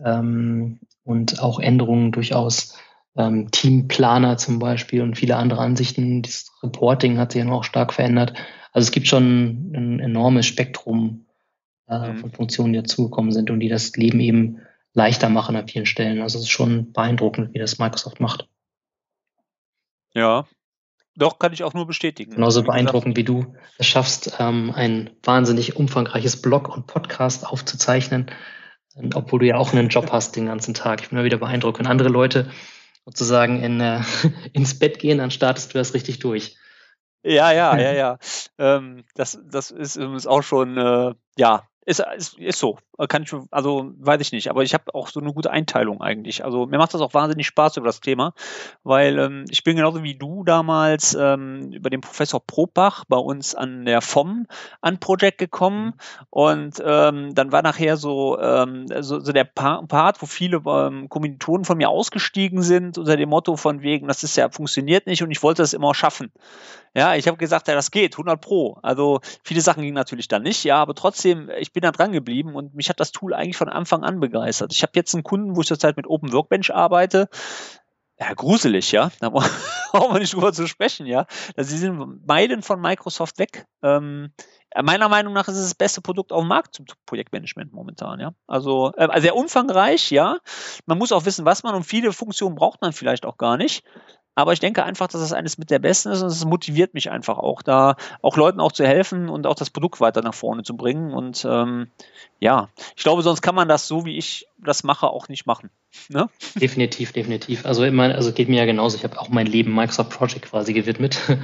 ähm, 0.04 0.80
und 1.04 1.42
auch 1.42 1.60
Änderungen 1.60 2.12
durchaus 2.12 2.78
ähm, 3.16 3.50
Teamplaner 3.52 4.38
zum 4.38 4.60
Beispiel 4.60 5.02
und 5.02 5.18
viele 5.18 5.36
andere 5.36 5.62
Ansichten. 5.62 6.22
Das 6.22 6.52
Reporting 6.62 7.18
hat 7.18 7.32
sich 7.32 7.40
ja 7.40 7.46
noch 7.46 7.60
auch 7.60 7.64
stark 7.64 7.94
verändert. 7.94 8.34
Also 8.72 8.86
es 8.86 8.92
gibt 8.92 9.08
schon 9.08 9.72
ein 9.74 10.00
enormes 10.00 10.46
Spektrum 10.46 11.26
äh, 11.88 12.12
mhm. 12.12 12.18
von 12.18 12.32
Funktionen, 12.32 12.74
die 12.74 12.80
dazugekommen 12.80 13.32
sind 13.32 13.50
und 13.50 13.60
die 13.60 13.70
das 13.70 13.96
Leben 13.96 14.20
eben 14.20 14.60
leichter 14.94 15.30
machen 15.30 15.56
an 15.56 15.68
vielen 15.68 15.86
Stellen. 15.86 16.22
Also 16.22 16.38
es 16.38 16.46
ist 16.46 16.52
schon 16.52 16.92
beeindruckend, 16.94 17.54
wie 17.54 17.60
das 17.60 17.80
Microsoft 17.80 18.20
macht. 18.20 18.48
Ja, 20.14 20.46
doch, 21.22 21.40
kann 21.40 21.54
ich 21.54 21.64
auch 21.64 21.74
nur 21.74 21.86
bestätigen. 21.86 22.32
Genauso 22.32 22.62
wie 22.62 22.68
beeindruckend, 22.68 23.16
wie 23.16 23.24
du 23.24 23.56
es 23.78 23.86
schaffst, 23.86 24.38
ähm, 24.40 24.72
ein 24.76 25.12
wahnsinnig 25.24 25.76
umfangreiches 25.76 26.42
Blog 26.42 26.70
und 26.70 26.88
Podcast 26.88 27.46
aufzuzeichnen, 27.46 28.32
obwohl 29.14 29.40
du 29.40 29.46
ja 29.46 29.58
auch 29.58 29.74
einen 29.74 29.90
Job 29.90 30.12
hast 30.12 30.36
den 30.36 30.48
ganzen 30.48 30.74
Tag. 30.74 31.02
Ich 31.02 31.10
bin 31.10 31.18
immer 31.18 31.26
wieder 31.26 31.38
beeindruckt, 31.38 31.80
wenn 31.80 31.88
andere 31.88 32.10
Leute 32.10 32.50
sozusagen 33.06 33.62
in, 33.64 33.80
äh, 33.80 34.02
ins 34.54 34.78
Bett 34.78 35.00
gehen, 35.00 35.20
dann 35.20 35.32
startest 35.32 35.74
du 35.74 35.78
das 35.78 35.94
richtig 35.94 36.20
durch. 36.20 36.58
Ja, 37.24 37.52
ja, 37.52 37.78
ja, 37.78 37.92
ja. 37.94 38.18
ähm, 38.58 39.04
das, 39.14 39.40
das 39.46 39.70
ist, 39.70 39.96
ist 39.96 40.28
auch 40.28 40.42
schon, 40.42 40.78
äh, 40.78 41.14
ja, 41.38 41.68
ist, 41.86 42.04
ist, 42.16 42.38
ist 42.38 42.60
so. 42.60 42.78
Kann 43.10 43.24
ich, 43.24 43.34
also 43.50 43.92
weiß 43.98 44.22
ich 44.22 44.32
nicht, 44.32 44.50
aber 44.50 44.62
ich 44.62 44.74
habe 44.76 44.94
auch 44.94 45.08
so 45.08 45.20
eine 45.20 45.34
gute 45.34 45.50
Einteilung 45.50 46.02
eigentlich. 46.02 46.46
Also 46.46 46.68
mir 46.68 46.78
macht 46.78 46.94
das 46.94 47.02
auch 47.02 47.16
wahnsinnig 47.16 47.48
Spaß 47.48 47.78
über 47.78 47.88
das 47.88 48.02
Thema, 48.02 48.34
weil 48.84 49.18
ähm, 49.18 49.46
ich 49.50 49.64
bin 49.64 49.76
genauso 49.76 50.04
wie 50.04 50.16
du 50.16 50.44
damals 50.44 51.16
ähm, 51.20 51.72
über 51.72 51.90
den 51.90 52.02
Professor 52.02 52.40
Probach 52.40 53.06
bei 53.06 53.18
uns 53.18 53.56
an 53.56 53.86
der 53.86 54.02
FOM 54.02 54.46
an 54.82 55.00
Project 55.00 55.40
gekommen 55.40 55.94
und 56.30 56.82
ähm, 56.86 57.34
dann 57.34 57.52
war 57.52 57.64
nachher 57.64 57.98
so, 57.98 58.40
ähm, 58.40 58.86
so, 59.00 59.20
so 59.20 59.32
der 59.32 59.46
Part, 59.46 60.22
wo 60.22 60.28
viele 60.28 60.62
ähm, 60.68 61.10
Kommilitonen 61.10 61.66
von 61.66 61.78
mir 61.78 61.90
ausgestiegen 61.90 62.62
sind 62.62 63.00
unter 63.00 63.18
dem 63.18 63.30
Motto 63.30 63.56
von 63.56 63.82
wegen, 63.82 64.08
das 64.08 64.24
ist 64.24 64.38
ja 64.38 64.50
funktioniert 64.50 65.08
nicht 65.08 65.24
und 65.24 65.32
ich 65.32 65.42
wollte 65.42 65.64
das 65.64 65.74
immer 65.74 65.96
schaffen. 65.96 66.32
Ja, 66.94 67.16
ich 67.16 67.28
habe 67.28 67.38
gesagt, 67.38 67.70
ja, 67.70 67.74
das 67.74 67.90
geht, 67.90 68.16
100 68.16 68.42
Pro. 68.42 68.78
Also 68.82 69.22
viele 69.44 69.62
Sachen 69.62 69.82
gingen 69.82 69.96
natürlich 69.96 70.28
dann 70.28 70.44
nicht, 70.44 70.66
ja, 70.66 70.82
aber 70.82 70.94
trotzdem, 70.94 71.50
ich 71.58 71.71
bin 71.74 71.82
da 71.82 71.92
dran 71.92 72.12
geblieben 72.12 72.56
und 72.56 72.76
mich 72.76 72.90
hat 72.90 73.00
das 73.00 73.12
Tool 73.12 73.34
eigentlich 73.34 73.58
von 73.58 73.70
Anfang 73.70 74.04
an 74.04 74.20
begeistert. 74.20 74.74
Ich 74.74 74.82
habe 74.84 74.94
jetzt 74.96 75.14
einen 75.14 75.24
Kunden, 75.24 75.56
wo 75.56 75.62
ich 75.62 75.68
zurzeit 75.68 75.98
mit 75.98 76.08
Open 76.08 76.34
Workbench 76.34 76.74
arbeite. 76.74 77.30
Ja, 78.22 78.36
gruselig, 78.36 78.92
ja. 78.92 79.12
Da 79.20 79.30
brauchen 79.30 80.14
wir 80.14 80.20
nicht 80.20 80.36
drüber 80.36 80.54
zu 80.54 80.68
sprechen, 80.68 81.08
ja. 81.08 81.26
Sie 81.58 81.78
sind 81.78 82.28
Meilen 82.28 82.62
von 82.62 82.80
Microsoft 82.80 83.40
weg. 83.40 83.66
Ähm, 83.82 84.32
meiner 84.80 85.10
Meinung 85.10 85.34
nach 85.34 85.48
ist 85.48 85.56
es 85.56 85.64
das 85.64 85.76
beste 85.76 86.02
Produkt 86.02 86.32
auf 86.32 86.42
dem 86.42 86.48
Markt 86.48 86.76
zum 86.76 86.86
Projektmanagement 87.08 87.74
momentan, 87.74 88.20
ja. 88.20 88.34
Also 88.46 88.94
äh, 88.96 89.20
sehr 89.22 89.36
umfangreich, 89.36 90.12
ja. 90.12 90.38
Man 90.86 91.00
muss 91.00 91.12
auch 91.12 91.26
wissen, 91.26 91.46
was 91.46 91.64
man 91.64 91.74
und 91.74 91.84
viele 91.84 92.14
Funktionen 92.14 92.54
braucht 92.54 92.80
man 92.82 92.94
vielleicht 92.94 93.26
auch 93.26 93.38
gar 93.38 93.58
nicht. 93.58 93.84
Aber 94.36 94.54
ich 94.54 94.60
denke 94.60 94.84
einfach, 94.84 95.08
dass 95.08 95.22
das 95.22 95.34
eines 95.34 95.58
mit 95.58 95.72
der 95.72 95.80
besten 95.80 96.12
ist 96.12 96.22
und 96.22 96.28
es 96.28 96.46
motiviert 96.46 96.94
mich 96.94 97.10
einfach 97.10 97.40
auch, 97.40 97.64
da 97.64 97.96
auch 98.22 98.38
Leuten 98.38 98.60
auch 98.60 98.72
zu 98.72 98.86
helfen 98.86 99.30
und 99.30 99.48
auch 99.48 99.56
das 99.56 99.72
Produkt 99.72 100.00
weiter 100.00 100.22
nach 100.22 100.36
vorne 100.36 100.62
zu 100.62 100.78
bringen. 100.78 101.12
Und 101.12 101.44
ähm, 101.50 101.92
ja, 102.40 102.70
ich 102.96 103.04
glaube, 103.04 103.24
sonst 103.24 103.42
kann 103.42 103.56
man 103.56 103.68
das 103.68 103.88
so, 103.88 104.06
wie 104.06 104.18
ich 104.18 104.48
das 104.60 104.84
mache, 104.84 105.08
auch 105.08 105.28
nicht 105.28 105.48
machen. 105.48 105.72
Ne? 106.10 106.30
Definitiv, 106.56 107.12
definitiv. 107.12 107.66
Also 107.66 107.84
immer, 107.84 108.16
also 108.16 108.32
geht 108.32 108.50
mir 108.50 108.58
ja 108.58 108.66
genauso. 108.66 108.98
Ich 108.98 109.04
habe 109.04 109.20
auch 109.20 109.30
mein 109.30 109.46
Leben 109.46 109.74
Microsoft 109.74 110.12
Project 110.12 110.44
quasi 110.44 110.74
gewidmet. 110.74 111.20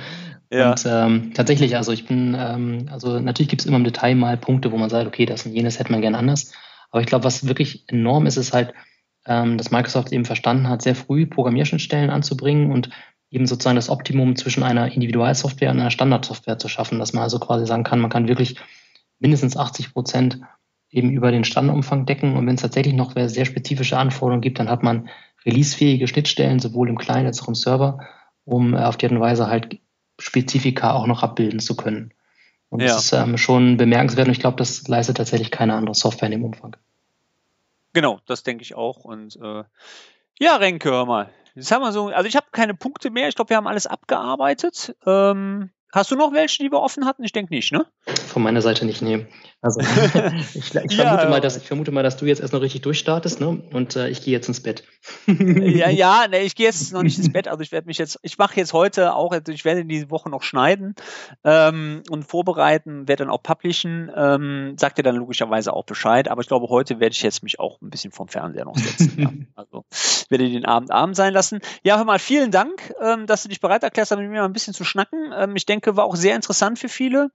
Ja. 0.50 0.72
Und 0.72 0.86
ähm, 0.86 1.34
tatsächlich, 1.34 1.76
also 1.76 1.92
ich 1.92 2.06
bin, 2.06 2.34
ähm, 2.40 2.88
also 2.90 3.20
natürlich 3.20 3.50
gibt 3.50 3.62
es 3.62 3.66
immer 3.66 3.76
im 3.76 3.84
Detail 3.84 4.16
mal 4.16 4.38
Punkte, 4.38 4.72
wo 4.72 4.78
man 4.78 4.90
sagt, 4.90 5.06
okay, 5.06 5.26
das 5.26 5.46
und 5.46 5.52
jenes 5.52 5.78
hätte 5.78 5.92
man 5.92 6.00
gerne 6.00 6.18
anders. 6.18 6.54
Aber 6.90 7.02
ich 7.02 7.08
glaube, 7.08 7.26
was 7.26 7.48
wirklich 7.48 7.84
enorm 7.88 8.26
ist, 8.26 8.38
ist 8.38 8.54
halt, 8.54 8.74
ähm, 9.26 9.58
dass 9.58 9.72
Microsoft 9.72 10.14
eben 10.14 10.24
verstanden 10.24 10.70
hat, 10.70 10.82
sehr 10.82 10.96
früh 10.96 11.26
Programmierschnittstellen 11.26 12.10
anzubringen 12.10 12.72
und 12.72 12.90
eben 13.30 13.46
sozusagen 13.46 13.76
das 13.76 13.90
Optimum 13.90 14.38
zwischen 14.38 14.64
einer 14.64 14.90
Individualsoftware 14.92 15.72
und 15.72 15.82
einer 15.82 15.92
Standardsoftware 15.92 16.60
zu 16.60 16.70
schaffen, 16.70 16.98
dass 16.98 17.12
man 17.12 17.24
also 17.24 17.40
quasi 17.40 17.66
sagen 17.66 17.84
kann, 17.84 18.00
man 18.00 18.10
kann 18.10 18.30
wirklich 18.30 18.56
mindestens 19.20 19.58
80 19.58 19.94
Prozent 19.94 20.40
eben 20.98 21.12
über 21.12 21.32
den 21.32 21.44
Standardumfang 21.44 22.06
decken 22.06 22.36
und 22.36 22.48
wenn 22.48 22.56
es 22.56 22.62
tatsächlich 22.62 22.96
noch 22.96 23.14
sehr 23.16 23.46
spezifische 23.46 23.98
Anforderungen 23.98 24.42
gibt, 24.42 24.60
dann 24.60 24.70
hat 24.70 24.84
man 24.84 25.10
releasefähige 25.46 26.08
Schnittstellen, 26.08 26.60
sowohl 26.60 26.90
im 26.90 26.98
Client 26.98 27.28
als 27.28 27.42
auch 27.42 27.48
im 27.48 27.56
Server, 27.56 28.00
um 28.44 28.76
auf 28.76 28.98
die 28.98 29.06
Art 29.06 29.14
und 29.14 29.22
Weise 29.22 29.48
halt 29.48 29.80
Spezifika 30.20 30.94
auch 30.94 31.08
noch 31.08 31.24
abbilden 31.24 31.60
zu 31.60 31.78
können. 31.78 32.14
Und 32.70 32.82
ja. 32.82 32.88
das 32.88 33.06
ist 33.06 33.14
ähm, 33.14 33.38
schon 33.38 33.78
bemerkenswert 33.78 34.28
und 34.28 34.34
ich 34.34 34.40
glaube, 34.40 34.58
das 34.58 34.88
leistet 34.88 35.18
tatsächlich 35.18 35.52
keine 35.52 35.76
andere 35.76 35.96
Software 35.96 36.28
in 36.28 36.34
dem 36.34 36.44
Umfang. 36.44 36.76
Genau, 37.94 38.20
das 38.26 38.44
denke 38.44 38.64
ich 38.64 38.76
auch. 38.76 39.06
Und 39.06 39.38
äh, 39.38 39.64
ja, 40.40 40.56
Renke, 40.58 40.90
hör 40.90 41.06
mal. 41.06 41.30
Jetzt 41.56 41.72
haben 41.72 41.82
wir 41.82 41.92
so, 41.92 42.10
also 42.10 42.28
ich 42.28 42.36
habe 42.36 42.48
keine 42.52 42.74
Punkte 42.74 43.10
mehr. 43.10 43.30
Ich 43.30 43.36
glaube, 43.36 43.50
wir 43.50 43.58
haben 43.58 43.68
alles 43.68 43.88
abgearbeitet. 43.88 44.96
Ähm, 45.06 45.70
Hast 45.94 46.12
du 46.12 46.16
noch 46.16 46.34
welche, 46.34 46.64
die 46.64 46.72
wir 46.72 46.82
offen 46.82 47.06
hatten? 47.06 47.24
Ich 47.24 47.32
denke 47.32 47.54
nicht, 47.54 47.72
ne? 47.72 47.86
Von 48.28 48.44
meiner 48.44 48.62
Seite 48.62 48.86
nicht, 48.86 49.02
nee. 49.02 49.26
Also 49.62 49.80
ich, 50.54 50.76
ich, 50.76 50.94
ja, 50.98 51.06
vermute 51.06 51.30
mal, 51.30 51.42
dass, 51.42 51.58
ich 51.58 51.64
vermute 51.64 51.92
mal, 51.92 52.04
dass 52.04 52.18
du 52.18 52.26
jetzt 52.26 52.42
erst 52.42 52.54
noch 52.54 52.62
richtig 52.62 52.82
durchstartest, 52.82 53.40
ne? 53.40 53.64
Und 53.72 53.96
äh, 53.96 54.10
ich 54.10 54.22
gehe 54.22 54.34
jetzt 54.34 54.48
ins 54.48 54.62
Bett. 54.62 54.84
ja, 55.28 55.90
ja, 55.90 56.28
ne, 56.28 56.42
ich 56.42 56.56
gehe 56.56 56.66
jetzt 56.66 56.92
noch 56.92 57.04
nicht 57.04 57.18
ins 57.18 57.32
Bett. 57.32 57.48
Also 57.48 57.62
ich 57.62 57.72
werde 57.72 57.88
mich 57.88 57.98
jetzt, 57.98 58.20
ich 58.22 58.38
mache 58.38 58.58
jetzt 58.58 58.74
heute 58.74 59.16
auch, 59.16 59.32
also 59.32 59.52
ich 59.52 59.66
werde 59.66 59.86
diese 59.86 60.12
Woche 60.12 60.30
noch 60.30 60.44
schneiden 60.44 60.94
ähm, 61.46 62.04
und 62.10 62.24
vorbereiten, 62.24 63.08
werde 63.08 63.24
dann 63.24 63.32
auch 63.32 63.42
publishen. 63.42 64.12
Ähm, 64.16 64.76
sagt 64.78 64.98
dir 64.98 65.04
dann 65.04 65.16
logischerweise 65.16 65.74
auch 65.74 65.86
Bescheid. 65.86 66.28
Aber 66.28 66.42
ich 66.42 66.48
glaube, 66.48 66.68
heute 66.70 67.00
werde 67.00 67.14
ich 67.14 67.22
jetzt 67.22 67.44
mich 67.44 67.60
auch 67.60 67.82
ein 67.82 67.90
bisschen 67.90 68.12
vom 68.12 68.28
Fernseher 68.28 68.66
noch 68.66 68.78
setzen. 68.78 69.14
ja. 69.18 69.32
Also 69.56 69.86
werde 70.30 70.50
den 70.50 70.66
Abend 70.66 70.92
Abend 70.92 71.16
sein 71.16 71.34
lassen. 71.34 71.60
Ja, 71.84 71.98
hör 71.98 72.06
mal, 72.06 72.20
vielen 72.20 72.52
Dank, 72.52 72.94
ähm, 73.02 73.26
dass 73.26 73.44
du 73.44 73.50
dich 73.50 73.62
bereit 73.62 73.84
erklärst, 73.84 74.12
mit 74.12 74.30
mir 74.30 74.42
mal 74.42 74.46
ein 74.46 74.54
bisschen 74.54 74.74
zu 74.74 74.84
schnacken. 74.84 75.32
Ähm, 75.36 75.56
ich 75.56 75.66
denke, 75.66 75.77
war 75.86 76.06
auch 76.06 76.16
sehr 76.16 76.36
interessant 76.36 76.80
für 76.80 76.90
viele. 76.90 77.32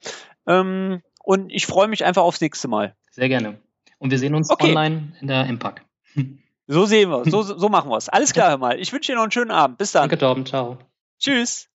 Ähm, 0.46 1.02
und 1.22 1.50
ich 1.50 1.66
freue 1.66 1.88
mich 1.88 2.04
einfach 2.04 2.22
aufs 2.22 2.40
nächste 2.40 2.68
Mal. 2.68 2.96
Sehr 3.10 3.28
gerne. 3.28 3.58
Und 3.98 4.10
wir 4.10 4.18
sehen 4.18 4.34
uns 4.34 4.50
okay. 4.50 4.70
online 4.70 5.14
in 5.20 5.28
der 5.28 5.46
Impact. 5.46 5.82
So 6.66 6.86
sehen 6.86 7.10
wir, 7.10 7.24
so, 7.30 7.42
so 7.58 7.68
machen 7.68 7.90
wir 7.90 7.96
es. 7.96 8.08
Alles 8.08 8.32
klar, 8.32 8.50
hör 8.50 8.58
mal. 8.58 8.80
Ich 8.80 8.92
wünsche 8.92 9.12
dir 9.12 9.16
noch 9.16 9.22
einen 9.22 9.32
schönen 9.32 9.50
Abend. 9.50 9.78
Bis 9.78 9.92
dann. 9.92 10.02
Danke, 10.02 10.18
Torben. 10.18 10.46
Ciao. 10.46 10.78
Tschüss. 11.18 11.71